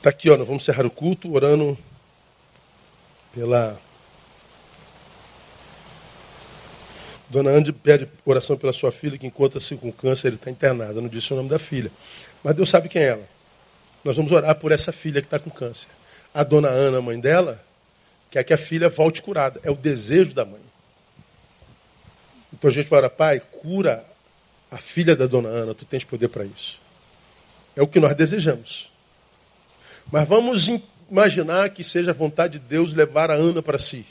Está 0.07 0.15
aqui, 0.15 0.31
ó, 0.31 0.37
nós 0.37 0.47
vamos 0.47 0.63
encerrar 0.63 0.87
o 0.87 0.91
culto 0.91 1.35
orando 1.35 1.77
pela. 3.35 3.77
Dona 7.29 7.51
Andy 7.51 7.73
pede 7.73 8.09
oração 8.25 8.57
pela 8.57 8.73
sua 8.73 8.93
filha 8.93 9.19
que 9.19 9.27
encontra-se 9.27 9.75
com 9.75 9.91
câncer, 9.91 10.29
ele 10.29 10.37
está 10.37 10.49
internado. 10.49 10.99
Eu 10.99 11.03
não 11.03 11.09
disse 11.09 11.33
o 11.33 11.37
nome 11.37 11.49
da 11.49 11.59
filha. 11.59 11.91
Mas 12.45 12.55
Deus 12.55 12.71
sabe 12.71 12.89
quem 12.89 13.03
é 13.03 13.09
ela. 13.09 13.29
Nós 14.05 14.17
vamos 14.17 14.31
orar 14.31 14.55
por 14.55 14.71
essa 14.71 14.93
filha 14.93 15.21
que 15.21 15.27
está 15.27 15.41
com 15.41 15.51
câncer. 15.51 15.89
A 16.33 16.45
dona 16.45 16.69
Ana, 16.69 17.01
mãe 17.01 17.19
dela, 17.19 17.61
quer 18.31 18.45
que 18.45 18.55
a 18.55 18.57
filha 18.57 18.89
volte 18.89 19.21
curada. 19.21 19.61
É 19.65 19.73
o 19.73 19.75
desejo 19.75 20.33
da 20.33 20.45
mãe. 20.45 20.63
Então 22.53 22.71
a 22.71 22.73
gente 22.73 22.89
fala, 22.89 23.11
pai, 23.11 23.41
cura 23.41 24.05
a 24.71 24.79
filha 24.79 25.17
da 25.17 25.27
dona 25.27 25.49
Ana, 25.49 25.75
tu 25.75 25.85
tens 25.85 26.05
poder 26.05 26.29
para 26.29 26.45
isso. 26.45 26.81
É 27.75 27.83
o 27.83 27.89
que 27.89 27.99
nós 27.99 28.15
desejamos. 28.15 28.95
Mas 30.11 30.27
vamos 30.29 30.69
imaginar 31.11 31.71
que 31.71 31.83
seja 31.83 32.11
a 32.11 32.15
vontade 32.15 32.59
de 32.59 32.65
Deus 32.67 32.95
levar 32.95 33.31
a 33.31 33.35
Ana 33.35 33.63
para 33.63 33.79
si. 33.79 34.07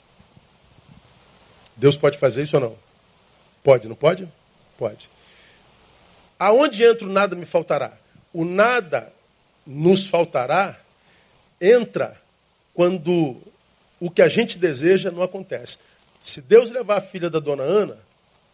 Deus 1.75 1.97
pode 1.97 2.17
fazer 2.17 2.43
isso 2.43 2.55
ou 2.55 2.61
não? 2.61 2.75
Pode, 3.63 3.87
não 3.87 3.95
pode? 3.95 4.27
Pode. 4.77 5.09
Aonde 6.37 6.83
entra 6.83 7.07
o 7.07 7.11
nada 7.11 7.35
me 7.35 7.45
faltará? 7.45 7.93
O 8.33 8.43
nada 8.43 9.11
nos 9.65 10.05
faltará 10.05 10.77
entra 11.59 12.21
quando 12.73 13.37
o 13.99 14.11
que 14.11 14.21
a 14.21 14.27
gente 14.27 14.59
deseja 14.59 15.11
não 15.11 15.23
acontece. 15.23 15.77
Se 16.21 16.41
Deus 16.41 16.71
levar 16.71 16.97
a 16.97 17.01
filha 17.01 17.29
da 17.29 17.39
dona 17.39 17.63
Ana, 17.63 17.97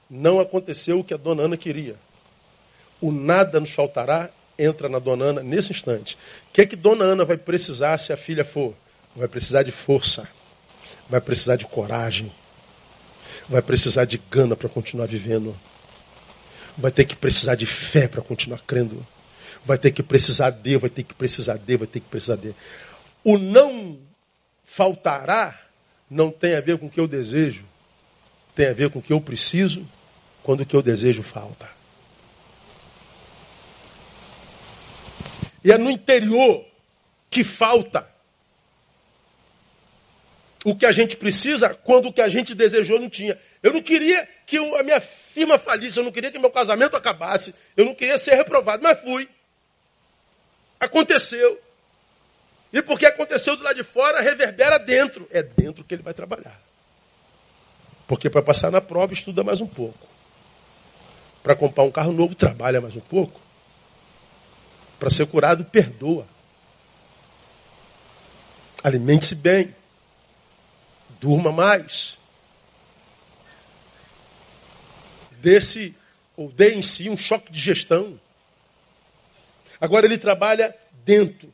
não 0.10 0.40
aconteceu 0.40 1.00
o 1.00 1.04
que 1.04 1.14
a 1.14 1.18
dona 1.18 1.44
Ana 1.44 1.58
queria. 1.58 1.96
O 3.00 3.12
nada 3.12 3.60
nos 3.60 3.72
faltará 3.72 4.30
entra 4.62 4.88
na 4.88 5.00
dona 5.00 5.26
Ana 5.26 5.44
nesse 5.44 5.72
instante. 5.72 6.16
O 6.50 6.54
que 6.54 6.62
é 6.62 6.66
que 6.66 6.76
dona 6.76 7.04
Ana 7.04 7.26
vai 7.26 7.38
precisar 7.38 7.98
se 7.98 8.14
a 8.14 8.18
filha 8.18 8.46
for? 8.46 8.74
Vai 9.16 9.28
precisar 9.28 9.64
de 9.64 9.72
força, 9.72 10.28
vai 11.10 11.20
precisar 11.20 11.56
de 11.56 11.66
coragem, 11.66 12.32
vai 13.50 13.62
precisar 13.62 14.06
de 14.06 14.18
gana 14.30 14.56
para 14.56 14.70
continuar 14.70 15.08
vivendo, 15.08 15.58
vai 16.78 16.92
ter 16.92 17.04
que 17.06 17.16
precisar 17.16 17.56
de 17.56 17.66
fé 17.66 18.08
para 18.08 18.22
continuar 18.22 18.60
crendo, 18.66 19.06
vai 19.66 19.78
ter 19.78 19.92
que 19.92 20.02
precisar 20.02 20.52
de, 20.52 20.78
vai 20.78 20.90
ter 20.90 21.04
que 21.04 21.14
precisar 21.14 21.58
de, 21.58 21.78
vai 21.78 21.88
ter 21.88 22.00
que 22.00 22.08
precisar 22.08 22.38
de. 22.38 22.56
O 23.24 23.38
não 23.38 24.00
faltará 24.64 25.60
não 26.10 26.32
tem 26.32 26.56
a 26.56 26.62
ver 26.62 26.78
com 26.78 26.86
o 26.86 26.90
que 26.90 27.00
eu 27.00 27.08
desejo, 27.08 27.66
tem 28.56 28.68
a 28.68 28.74
ver 28.74 28.90
com 28.90 29.00
o 29.00 29.02
que 29.02 29.14
eu 29.14 29.20
preciso 29.20 29.86
quando 30.44 30.62
o 30.62 30.66
que 30.66 30.76
eu 30.76 30.82
desejo 30.82 31.22
falta. 31.22 31.81
E 35.64 35.72
é 35.72 35.78
no 35.78 35.90
interior 35.90 36.66
que 37.30 37.44
falta 37.44 38.10
o 40.64 40.76
que 40.76 40.86
a 40.86 40.92
gente 40.92 41.18
precisa 41.18 41.74
quando 41.74 42.10
o 42.10 42.14
que 42.14 42.22
a 42.22 42.28
gente 42.28 42.54
desejou 42.54 43.00
não 43.00 43.10
tinha. 43.10 43.38
Eu 43.64 43.74
não 43.74 43.82
queria 43.82 44.28
que 44.46 44.58
a 44.58 44.84
minha 44.84 45.00
firma 45.00 45.58
falisse, 45.58 45.98
eu 45.98 46.04
não 46.04 46.12
queria 46.12 46.32
que 46.32 46.38
meu 46.38 46.52
casamento 46.52 46.96
acabasse, 46.96 47.54
eu 47.76 47.86
não 47.86 47.96
queria 47.96 48.18
ser 48.18 48.36
reprovado, 48.36 48.84
mas 48.84 49.00
fui. 49.00 49.28
Aconteceu. 50.80 51.60
E 52.74 52.82
porque 52.82 53.06
aconteceu 53.06 53.56
do 53.56 53.64
lado 53.64 53.76
de 53.76 53.84
fora, 53.84 54.22
reverbera 54.22 54.78
dentro. 54.78 55.28
É 55.32 55.44
dentro 55.44 55.84
que 55.84 55.96
ele 55.96 56.04
vai 56.04 56.14
trabalhar. 56.14 56.60
Porque 58.08 58.30
para 58.30 58.42
passar 58.42 58.72
na 58.72 58.82
prova, 58.82 59.14
estuda 59.14 59.44
mais 59.44 59.62
um 59.62 59.68
pouco. 59.68 60.08
Para 61.44 61.56
comprar 61.56 61.84
um 61.84 61.92
carro 61.92 62.12
novo, 62.12 62.36
trabalha 62.36 62.80
mais 62.80 62.96
um 62.96 63.02
pouco. 63.02 63.40
Para 65.02 65.10
ser 65.10 65.26
curado, 65.26 65.66
perdoa. 65.66 66.28
Alimente-se 68.84 69.34
bem. 69.34 69.74
Durma 71.20 71.52
mais. 71.52 72.20
Desse, 75.42 75.98
ou 76.38 76.52
dê 76.52 76.76
em 76.76 76.84
si 76.84 77.10
um 77.10 77.18
choque 77.18 77.52
de 77.52 77.60
gestão. 77.60 78.20
Agora 79.80 80.06
ele 80.06 80.20
trabalha 80.20 80.76
dentro. 81.04 81.52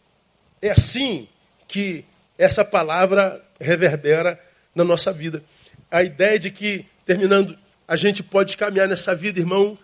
É 0.62 0.72
assim 0.72 1.26
que 1.70 2.04
essa 2.38 2.66
palavra 2.66 3.42
reverbera 3.62 4.38
na 4.76 4.84
nossa 4.84 5.14
vida. 5.14 5.42
A 5.90 6.04
ideia 6.04 6.38
de 6.38 6.52
que, 6.52 6.86
terminando, 7.06 7.58
a 7.88 7.96
gente 7.96 8.22
pode 8.22 8.58
caminhar 8.58 8.90
nessa 8.90 9.16
vida, 9.16 9.40
irmão, 9.40 9.80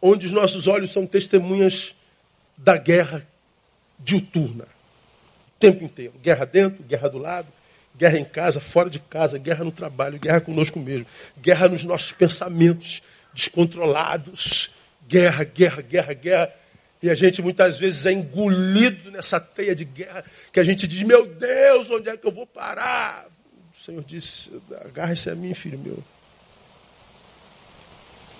onde 0.00 0.26
os 0.26 0.32
nossos 0.32 0.68
olhos 0.68 0.92
são 0.92 1.04
testemunhas 1.04 1.96
da 2.62 2.76
guerra 2.76 3.26
diuturna. 3.98 4.64
O 4.64 5.58
tempo 5.58 5.84
inteiro. 5.84 6.14
Guerra 6.22 6.44
dentro, 6.44 6.82
guerra 6.84 7.08
do 7.08 7.18
lado, 7.18 7.48
guerra 7.96 8.18
em 8.18 8.24
casa, 8.24 8.60
fora 8.60 8.88
de 8.88 8.98
casa, 8.98 9.38
guerra 9.38 9.64
no 9.64 9.72
trabalho, 9.72 10.18
guerra 10.18 10.40
conosco 10.40 10.78
mesmo, 10.78 11.06
guerra 11.40 11.68
nos 11.68 11.84
nossos 11.84 12.12
pensamentos 12.12 13.02
descontrolados. 13.32 14.70
Guerra, 15.08 15.44
guerra, 15.44 15.82
guerra, 15.82 16.12
guerra. 16.12 16.52
E 17.02 17.10
a 17.10 17.14
gente 17.14 17.40
muitas 17.42 17.78
vezes 17.78 18.04
é 18.06 18.12
engolido 18.12 19.10
nessa 19.10 19.40
teia 19.40 19.74
de 19.74 19.84
guerra, 19.84 20.22
que 20.52 20.60
a 20.60 20.62
gente 20.62 20.86
diz, 20.86 21.02
meu 21.02 21.26
Deus, 21.26 21.90
onde 21.90 22.10
é 22.10 22.16
que 22.16 22.26
eu 22.26 22.32
vou 22.32 22.46
parar? 22.46 23.26
O 23.74 23.78
Senhor 23.78 24.04
disse, 24.04 24.52
agarre-se 24.84 25.30
a 25.30 25.34
mim, 25.34 25.54
filho 25.54 25.78
meu. 25.78 25.98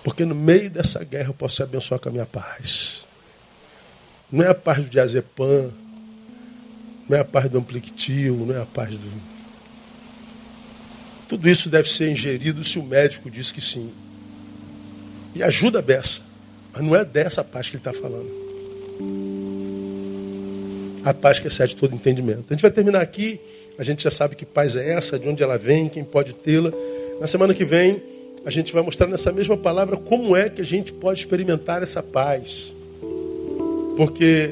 Porque 0.03 0.23
no 0.23 0.35
meio 0.35 0.69
dessa 0.69 1.03
guerra 1.03 1.29
eu 1.29 1.33
posso 1.33 1.61
abençoar 1.61 1.99
com 1.99 2.09
a 2.09 2.11
minha 2.11 2.25
paz. 2.25 3.05
Não 4.31 4.45
é 4.45 4.47
a 4.47 4.55
paz 4.55 4.83
do 4.83 4.89
diazepam, 4.89 5.71
não 7.09 7.17
é 7.17 7.19
a 7.19 7.25
paz 7.25 7.49
do 7.49 7.57
amplictil, 7.57 8.37
não 8.37 8.55
é 8.55 8.61
a 8.61 8.65
paz 8.65 8.97
do. 8.97 9.11
Tudo 11.27 11.49
isso 11.49 11.69
deve 11.69 11.89
ser 11.89 12.11
ingerido 12.11 12.63
se 12.63 12.79
o 12.79 12.83
médico 12.83 13.29
diz 13.29 13.51
que 13.51 13.61
sim. 13.61 13.91
E 15.35 15.43
ajuda 15.43 15.79
a 15.79 15.81
beça. 15.81 16.21
Mas 16.73 16.83
não 16.83 16.95
é 16.95 17.03
dessa 17.03 17.43
paz 17.43 17.67
que 17.67 17.75
ele 17.75 17.81
está 17.81 17.93
falando. 17.93 18.29
A 21.03 21.13
paz 21.13 21.39
que 21.39 21.47
excede 21.47 21.75
todo 21.75 21.95
entendimento. 21.95 22.45
A 22.49 22.53
gente 22.53 22.61
vai 22.61 22.71
terminar 22.71 23.01
aqui. 23.01 23.39
A 23.77 23.83
gente 23.83 24.03
já 24.03 24.11
sabe 24.11 24.35
que 24.35 24.45
paz 24.45 24.75
é 24.75 24.91
essa, 24.91 25.17
de 25.17 25.27
onde 25.27 25.41
ela 25.41 25.57
vem, 25.57 25.89
quem 25.89 26.03
pode 26.03 26.33
tê-la. 26.33 26.71
Na 27.19 27.27
semana 27.27 27.53
que 27.53 27.65
vem, 27.65 28.01
a 28.45 28.51
gente 28.51 28.71
vai 28.71 28.83
mostrar 28.83 29.07
nessa 29.07 29.31
mesma 29.31 29.57
palavra 29.57 29.97
como 29.97 30.35
é 30.35 30.49
que 30.49 30.61
a 30.61 30.65
gente 30.65 30.93
pode 30.93 31.19
experimentar 31.19 31.81
essa 31.83 32.01
paz. 32.01 32.73
Porque 34.01 34.51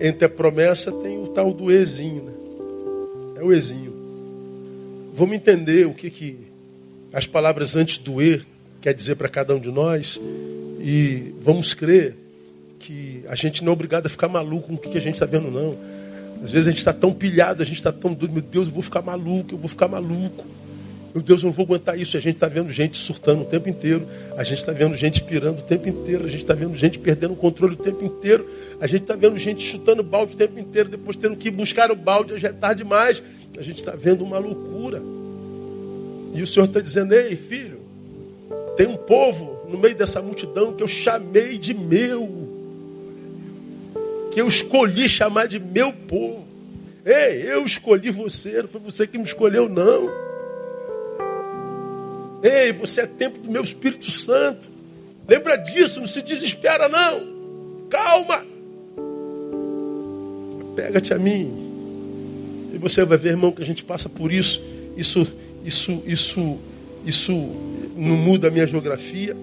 entre 0.00 0.24
a 0.24 0.28
promessa 0.28 0.90
tem 0.90 1.16
o 1.16 1.28
tal 1.28 1.54
do 1.54 1.70
exinho. 1.70 2.24
Né? 2.24 2.32
É 3.36 3.44
o 3.44 3.52
exinho. 3.52 3.94
Vamos 5.14 5.36
entender 5.36 5.86
o 5.86 5.94
que, 5.94 6.10
que 6.10 6.40
as 7.12 7.24
palavras 7.24 7.76
antes 7.76 7.98
do 7.98 8.20
e 8.20 8.42
quer 8.80 8.92
dizer 8.92 9.14
para 9.14 9.28
cada 9.28 9.54
um 9.54 9.60
de 9.60 9.70
nós. 9.70 10.20
E 10.80 11.32
vamos 11.40 11.72
crer 11.72 12.16
que 12.80 13.22
a 13.28 13.36
gente 13.36 13.62
não 13.62 13.70
é 13.70 13.74
obrigado 13.74 14.06
a 14.06 14.10
ficar 14.10 14.26
maluco 14.26 14.66
com 14.66 14.74
o 14.74 14.78
que 14.90 14.98
a 14.98 15.00
gente 15.00 15.14
está 15.14 15.26
vendo, 15.26 15.52
não. 15.52 15.78
Às 16.42 16.50
vezes 16.50 16.66
a 16.66 16.70
gente 16.70 16.80
está 16.80 16.92
tão 16.92 17.12
pilhado, 17.12 17.62
a 17.62 17.64
gente 17.64 17.76
está 17.76 17.92
tão 17.92 18.12
doido, 18.12 18.32
meu 18.32 18.42
Deus, 18.42 18.66
eu 18.66 18.72
vou 18.72 18.82
ficar 18.82 19.02
maluco, 19.02 19.54
eu 19.54 19.58
vou 19.58 19.68
ficar 19.68 19.86
maluco. 19.86 20.44
Meu 21.14 21.22
Deus, 21.22 21.42
eu 21.42 21.46
não 21.46 21.52
vou 21.52 21.64
aguentar 21.64 21.96
isso. 21.96 22.16
A 22.16 22.20
gente 22.20 22.34
está 22.34 22.48
vendo 22.48 22.72
gente 22.72 22.96
surtando 22.96 23.42
o 23.42 23.44
tempo 23.44 23.68
inteiro. 23.68 24.04
A 24.36 24.42
gente 24.42 24.58
está 24.58 24.72
vendo 24.72 24.96
gente 24.96 25.22
pirando 25.22 25.60
o 25.60 25.62
tempo 25.62 25.88
inteiro. 25.88 26.24
A 26.24 26.28
gente 26.28 26.40
está 26.42 26.54
vendo 26.54 26.74
gente 26.74 26.98
perdendo 26.98 27.34
o 27.34 27.36
controle 27.36 27.74
o 27.74 27.76
tempo 27.76 28.04
inteiro. 28.04 28.50
A 28.80 28.86
gente 28.88 29.02
está 29.02 29.14
vendo 29.14 29.38
gente 29.38 29.64
chutando 29.64 30.02
balde 30.02 30.34
o 30.34 30.36
tempo 30.36 30.58
inteiro, 30.58 30.88
depois 30.88 31.16
tendo 31.16 31.36
que 31.36 31.46
ir 31.46 31.52
buscar 31.52 31.92
o 31.92 31.94
balde, 31.94 32.36
já 32.36 32.48
é 32.48 32.52
tarde 32.52 32.82
demais. 32.82 33.22
A 33.56 33.62
gente 33.62 33.76
está 33.76 33.92
vendo 33.92 34.24
uma 34.24 34.38
loucura. 34.38 35.00
E 36.34 36.42
o 36.42 36.46
Senhor 36.48 36.66
está 36.66 36.80
dizendo, 36.80 37.14
ei, 37.14 37.36
filho, 37.36 37.78
tem 38.76 38.88
um 38.88 38.96
povo 38.96 39.68
no 39.68 39.78
meio 39.78 39.94
dessa 39.94 40.20
multidão 40.20 40.72
que 40.72 40.82
eu 40.82 40.88
chamei 40.88 41.58
de 41.58 41.72
meu. 41.72 42.28
Que 44.32 44.40
eu 44.40 44.48
escolhi 44.48 45.08
chamar 45.08 45.46
de 45.46 45.60
meu 45.60 45.92
povo. 45.92 46.44
Ei, 47.06 47.40
eu 47.46 47.64
escolhi 47.64 48.10
você, 48.10 48.62
não 48.62 48.68
foi 48.68 48.80
você 48.80 49.06
que 49.06 49.16
me 49.16 49.22
escolheu, 49.22 49.68
não. 49.68 50.24
Ei, 52.44 52.72
você 52.74 53.00
é 53.00 53.06
tempo 53.06 53.38
do 53.38 53.50
meu 53.50 53.62
Espírito 53.62 54.10
Santo. 54.10 54.68
Lembra 55.26 55.56
disso, 55.56 55.98
não 55.98 56.06
se 56.06 56.20
desespera, 56.20 56.90
não. 56.90 57.88
Calma. 57.88 58.44
Pega-te 60.76 61.14
a 61.14 61.18
mim. 61.18 62.70
E 62.74 62.76
você 62.76 63.02
vai 63.02 63.16
ver, 63.16 63.30
irmão, 63.30 63.50
que 63.50 63.62
a 63.62 63.64
gente 63.64 63.82
passa 63.82 64.10
por 64.10 64.30
isso. 64.30 64.60
Isso, 64.94 65.26
isso, 65.64 66.02
isso, 66.06 66.58
isso 67.06 67.32
não 67.96 68.14
muda 68.14 68.48
a 68.48 68.50
minha 68.50 68.66
geografia, 68.66 69.34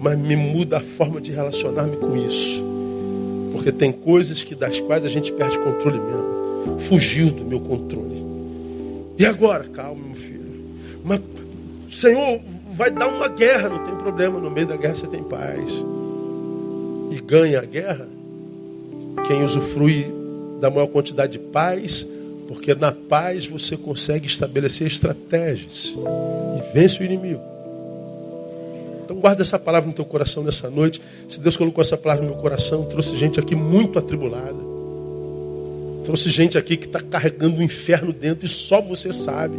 mas 0.00 0.18
me 0.18 0.36
muda 0.36 0.78
a 0.78 0.82
forma 0.82 1.20
de 1.20 1.32
relacionar-me 1.32 1.98
com 1.98 2.16
isso. 2.16 2.64
Porque 3.52 3.70
tem 3.70 3.92
coisas 3.92 4.42
que 4.42 4.54
das 4.54 4.80
quais 4.80 5.04
a 5.04 5.08
gente 5.08 5.30
perde 5.34 5.58
controle 5.58 6.00
mesmo. 6.00 6.78
Fugiu 6.78 7.30
do 7.30 7.44
meu 7.44 7.60
controle. 7.60 8.24
E 9.18 9.26
agora? 9.26 9.64
Calma, 9.64 10.02
meu 10.06 10.16
filho. 10.16 10.46
Mas, 11.04 11.20
Senhor, 11.96 12.40
vai 12.72 12.90
dar 12.90 13.08
uma 13.08 13.26
guerra, 13.26 13.70
não 13.70 13.82
tem 13.82 13.96
problema. 13.96 14.38
No 14.38 14.50
meio 14.50 14.66
da 14.66 14.76
guerra 14.76 14.94
você 14.94 15.06
tem 15.06 15.22
paz. 15.22 15.70
E 17.10 17.18
ganha 17.22 17.60
a 17.60 17.64
guerra 17.64 18.06
quem 19.26 19.42
usufrui 19.42 20.06
da 20.60 20.68
maior 20.68 20.88
quantidade 20.88 21.32
de 21.32 21.38
paz, 21.38 22.06
porque 22.48 22.74
na 22.74 22.92
paz 22.92 23.46
você 23.46 23.78
consegue 23.78 24.26
estabelecer 24.26 24.86
estratégias 24.86 25.94
e 25.96 26.74
vence 26.74 27.00
o 27.00 27.04
inimigo. 27.04 27.40
Então 29.02 29.16
guarda 29.16 29.40
essa 29.40 29.58
palavra 29.58 29.88
no 29.88 29.94
teu 29.94 30.04
coração 30.04 30.42
nessa 30.42 30.68
noite. 30.68 31.00
Se 31.26 31.40
Deus 31.40 31.56
colocou 31.56 31.80
essa 31.80 31.96
palavra 31.96 32.26
no 32.26 32.32
meu 32.32 32.42
coração, 32.42 32.84
trouxe 32.84 33.16
gente 33.16 33.40
aqui 33.40 33.54
muito 33.56 33.98
atribulada. 33.98 34.58
Trouxe 36.04 36.28
gente 36.28 36.58
aqui 36.58 36.76
que 36.76 36.86
está 36.86 37.00
carregando 37.00 37.58
o 37.58 37.62
inferno 37.62 38.12
dentro 38.12 38.44
e 38.44 38.48
só 38.50 38.82
você 38.82 39.14
sabe. 39.14 39.56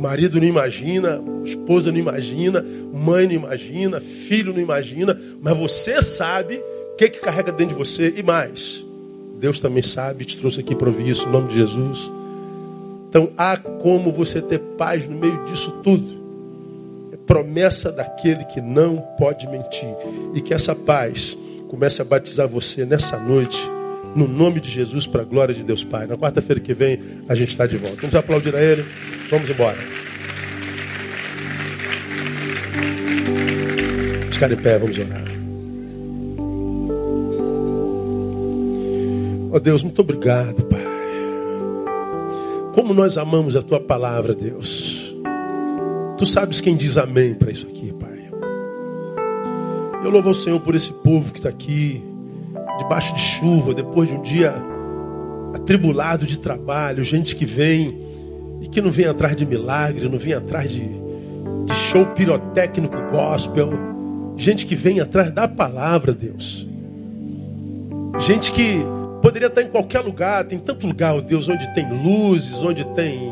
Marido 0.00 0.40
não 0.40 0.46
imagina, 0.46 1.22
esposa 1.44 1.92
não 1.92 1.98
imagina, 1.98 2.64
mãe 2.92 3.26
não 3.26 3.34
imagina, 3.34 4.00
filho 4.00 4.52
não 4.52 4.60
imagina, 4.60 5.18
mas 5.40 5.56
você 5.56 6.00
sabe 6.00 6.56
o 6.92 6.96
que, 6.96 7.08
que 7.08 7.20
carrega 7.20 7.52
dentro 7.52 7.76
de 7.76 7.78
você 7.78 8.14
e 8.16 8.22
mais. 8.22 8.84
Deus 9.38 9.60
também 9.60 9.82
sabe, 9.82 10.24
te 10.24 10.38
trouxe 10.38 10.60
aqui 10.60 10.74
para 10.74 10.88
ouvir 10.88 11.08
isso, 11.08 11.28
em 11.28 11.32
nome 11.32 11.48
de 11.48 11.54
Jesus. 11.56 12.10
Então 13.08 13.30
há 13.36 13.56
como 13.56 14.12
você 14.12 14.40
ter 14.40 14.58
paz 14.58 15.06
no 15.06 15.16
meio 15.16 15.44
disso 15.44 15.70
tudo 15.82 16.20
promessa 17.30 17.92
daquele 17.92 18.44
que 18.44 18.60
não 18.60 18.96
pode 19.16 19.46
mentir. 19.46 19.94
E 20.34 20.40
que 20.40 20.52
essa 20.52 20.74
paz 20.74 21.38
comece 21.68 22.02
a 22.02 22.04
batizar 22.04 22.48
você 22.48 22.84
nessa 22.84 23.16
noite 23.18 23.56
No 24.14 24.26
nome 24.26 24.60
de 24.60 24.68
Jesus, 24.68 25.06
para 25.06 25.22
a 25.22 25.24
glória 25.24 25.54
de 25.54 25.62
Deus 25.62 25.84
Pai. 25.84 26.06
Na 26.06 26.16
quarta-feira 26.16 26.60
que 26.60 26.74
vem, 26.74 26.98
a 27.28 27.34
gente 27.34 27.50
está 27.50 27.66
de 27.66 27.76
volta. 27.76 27.96
Vamos 28.00 28.14
aplaudir 28.14 28.54
a 28.54 28.60
Ele. 28.60 28.84
Vamos 29.30 29.48
embora. 29.48 29.78
Ficar 34.32 34.50
em 34.50 34.56
pé, 34.56 34.78
vamos 34.78 34.98
orar. 34.98 35.24
Ó 39.52 39.56
oh 39.56 39.60
Deus, 39.60 39.82
muito 39.82 40.00
obrigado, 40.00 40.64
Pai. 40.64 40.80
Como 42.72 42.94
nós 42.94 43.18
amamos 43.18 43.56
a 43.56 43.62
Tua 43.62 43.80
palavra, 43.80 44.34
Deus. 44.34 45.14
Tu 46.16 46.26
sabes 46.26 46.60
quem 46.60 46.76
diz 46.76 46.96
amém 46.96 47.34
para 47.34 47.50
isso 47.50 47.66
aqui, 47.66 47.92
Pai. 47.92 48.30
Eu 50.04 50.10
louvo 50.10 50.28
ao 50.28 50.34
Senhor 50.34 50.60
por 50.60 50.74
esse 50.74 50.92
povo 50.92 51.32
que 51.32 51.38
está 51.38 51.48
aqui, 51.48 52.02
debaixo 52.80 53.14
de 53.14 53.20
chuva, 53.20 53.74
depois 53.74 54.08
de 54.08 54.14
um 54.14 54.22
dia 54.22 54.54
atribulado 55.54 56.26
de 56.26 56.38
trabalho, 56.38 57.04
gente 57.04 57.36
que 57.36 57.44
vem 57.44 57.98
e 58.60 58.68
que 58.68 58.80
não 58.80 58.90
vem 58.90 59.06
atrás 59.06 59.36
de 59.36 59.44
milagre, 59.44 60.08
não 60.08 60.18
vem 60.18 60.34
atrás 60.34 60.70
de, 60.70 60.82
de 60.82 61.74
show 61.74 62.06
pirotécnico 62.06 62.96
gospel, 63.10 63.70
gente 64.36 64.66
que 64.66 64.74
vem 64.74 65.00
atrás 65.00 65.32
da 65.32 65.46
palavra, 65.46 66.12
Deus. 66.12 66.66
Gente 68.18 68.52
que 68.52 68.84
poderia 69.22 69.48
estar 69.48 69.62
em 69.62 69.68
qualquer 69.68 70.00
lugar, 70.00 70.44
tem 70.44 70.58
tanto 70.58 70.86
lugar, 70.86 71.14
oh 71.14 71.20
Deus, 71.20 71.48
onde 71.48 71.72
tem 71.74 71.86
luzes, 71.90 72.62
onde 72.62 72.84
tem 72.88 73.30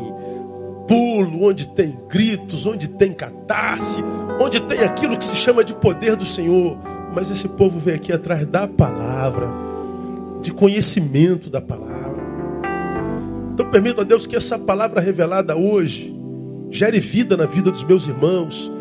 pulo, 0.87 1.47
onde 1.47 1.67
tem 1.67 1.97
gritos, 2.09 2.65
onde 2.65 2.89
tem 2.89 3.13
catarse, 3.13 4.03
onde 4.41 4.59
tem 4.61 4.79
aquilo 4.79 5.17
que 5.17 5.25
se 5.25 5.35
chama 5.35 5.63
de 5.63 5.73
poder 5.73 6.15
do 6.15 6.25
Senhor. 6.25 6.77
Mas 7.19 7.29
esse 7.29 7.49
povo 7.49 7.77
veio 7.79 7.97
aqui 7.97 8.13
atrás 8.13 8.47
da 8.47 8.65
palavra, 8.65 9.49
de 10.41 10.53
conhecimento 10.53 11.49
da 11.49 11.59
palavra. 11.59 12.23
Então 13.53 13.69
permita 13.69 14.03
a 14.03 14.05
Deus 14.05 14.25
que 14.25 14.37
essa 14.37 14.57
palavra 14.57 15.01
revelada 15.01 15.53
hoje 15.53 16.17
gere 16.71 16.97
vida 17.01 17.35
na 17.35 17.45
vida 17.45 17.71
dos 17.71 17.83
meus 17.83 18.07
irmãos. 18.07 18.71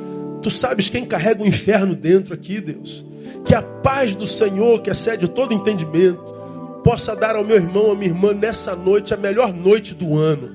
Tu 0.40 0.52
sabes 0.52 0.88
quem 0.88 1.04
carrega 1.04 1.42
o 1.42 1.46
inferno 1.48 1.96
dentro 1.96 2.32
aqui, 2.32 2.60
Deus. 2.60 3.04
Que 3.44 3.56
a 3.56 3.62
paz 3.62 4.14
do 4.14 4.24
Senhor, 4.24 4.82
que 4.82 4.90
excede 4.90 5.26
todo 5.26 5.52
entendimento, 5.52 6.22
possa 6.84 7.16
dar 7.16 7.34
ao 7.34 7.44
meu 7.44 7.56
irmão, 7.56 7.90
à 7.90 7.94
minha 7.96 8.12
irmã, 8.12 8.32
nessa 8.32 8.76
noite, 8.76 9.12
a 9.12 9.16
melhor 9.16 9.52
noite 9.52 9.96
do 9.96 10.16
ano. 10.16 10.50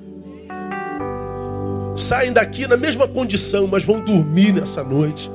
Saem 1.97 2.31
daqui 2.31 2.65
na 2.65 2.77
mesma 2.77 3.09
condição, 3.09 3.67
mas 3.67 3.84
vão 3.84 3.99
dormir 3.99 4.53
nessa 4.53 4.81
noite 4.86 5.29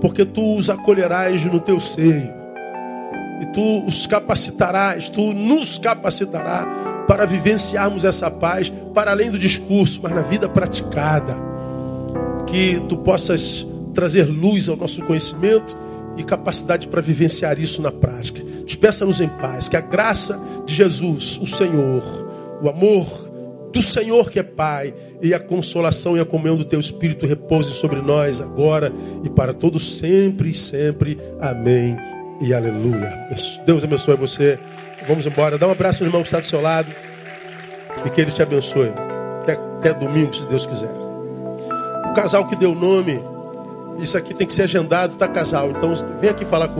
porque 0.00 0.24
tu 0.24 0.56
os 0.56 0.70
acolherás 0.70 1.44
no 1.44 1.60
teu 1.60 1.80
seio. 1.80 2.34
E 3.40 3.46
tu 3.52 3.84
os 3.84 4.06
capacitarás, 4.06 5.10
tu 5.10 5.32
nos 5.34 5.78
capacitarás 5.78 6.66
para 7.06 7.26
vivenciarmos 7.26 8.04
essa 8.04 8.30
paz 8.30 8.72
para 8.94 9.10
além 9.10 9.30
do 9.30 9.38
discurso, 9.38 10.00
mas 10.02 10.14
na 10.14 10.22
vida 10.22 10.48
praticada. 10.48 11.36
Que 12.46 12.80
tu 12.88 12.96
possas 12.96 13.66
trazer 13.92 14.24
luz 14.24 14.68
ao 14.68 14.76
nosso 14.76 15.02
conhecimento 15.02 15.76
e 16.16 16.22
capacidade 16.24 16.88
para 16.88 17.02
vivenciar 17.02 17.58
isso 17.58 17.82
na 17.82 17.92
prática. 17.92 18.42
Despeça-nos 18.64 19.20
em 19.20 19.28
paz, 19.28 19.68
que 19.68 19.76
a 19.76 19.80
graça 19.80 20.38
de 20.64 20.74
Jesus, 20.74 21.38
o 21.40 21.46
Senhor, 21.46 22.02
o 22.62 22.68
amor 22.68 23.25
do 23.76 23.82
Senhor 23.82 24.30
que 24.30 24.38
é 24.38 24.42
Pai, 24.42 24.94
e 25.20 25.34
a 25.34 25.38
consolação 25.38 26.16
e 26.16 26.20
a 26.20 26.24
comunhão 26.24 26.56
do 26.56 26.64
Teu 26.64 26.80
Espírito 26.80 27.26
repouse 27.26 27.74
sobre 27.74 28.00
nós 28.00 28.40
agora 28.40 28.90
e 29.22 29.28
para 29.28 29.52
todos 29.52 29.98
sempre 29.98 30.48
e 30.48 30.54
sempre. 30.54 31.18
Amém 31.38 31.94
e 32.40 32.54
aleluia. 32.54 33.28
Deus 33.66 33.84
abençoe 33.84 34.16
você. 34.16 34.58
Vamos 35.06 35.26
embora. 35.26 35.58
Dá 35.58 35.68
um 35.68 35.72
abraço 35.72 36.02
no 36.02 36.08
irmão 36.08 36.22
que 36.22 36.28
está 36.28 36.40
do 36.40 36.46
seu 36.46 36.62
lado 36.62 36.88
e 38.02 38.08
que 38.08 38.18
ele 38.18 38.32
te 38.32 38.42
abençoe. 38.42 38.90
Até, 39.42 39.52
até 39.52 39.92
domingo, 39.92 40.34
se 40.34 40.46
Deus 40.46 40.64
quiser. 40.64 40.90
O 42.10 42.14
casal 42.14 42.48
que 42.48 42.56
deu 42.56 42.74
nome, 42.74 43.22
isso 43.98 44.16
aqui 44.16 44.32
tem 44.32 44.46
que 44.46 44.54
ser 44.54 44.62
agendado, 44.62 45.16
tá 45.16 45.28
casal. 45.28 45.70
Então 45.72 45.92
vem 46.18 46.30
aqui 46.30 46.46
falar 46.46 46.68
com 46.68 46.74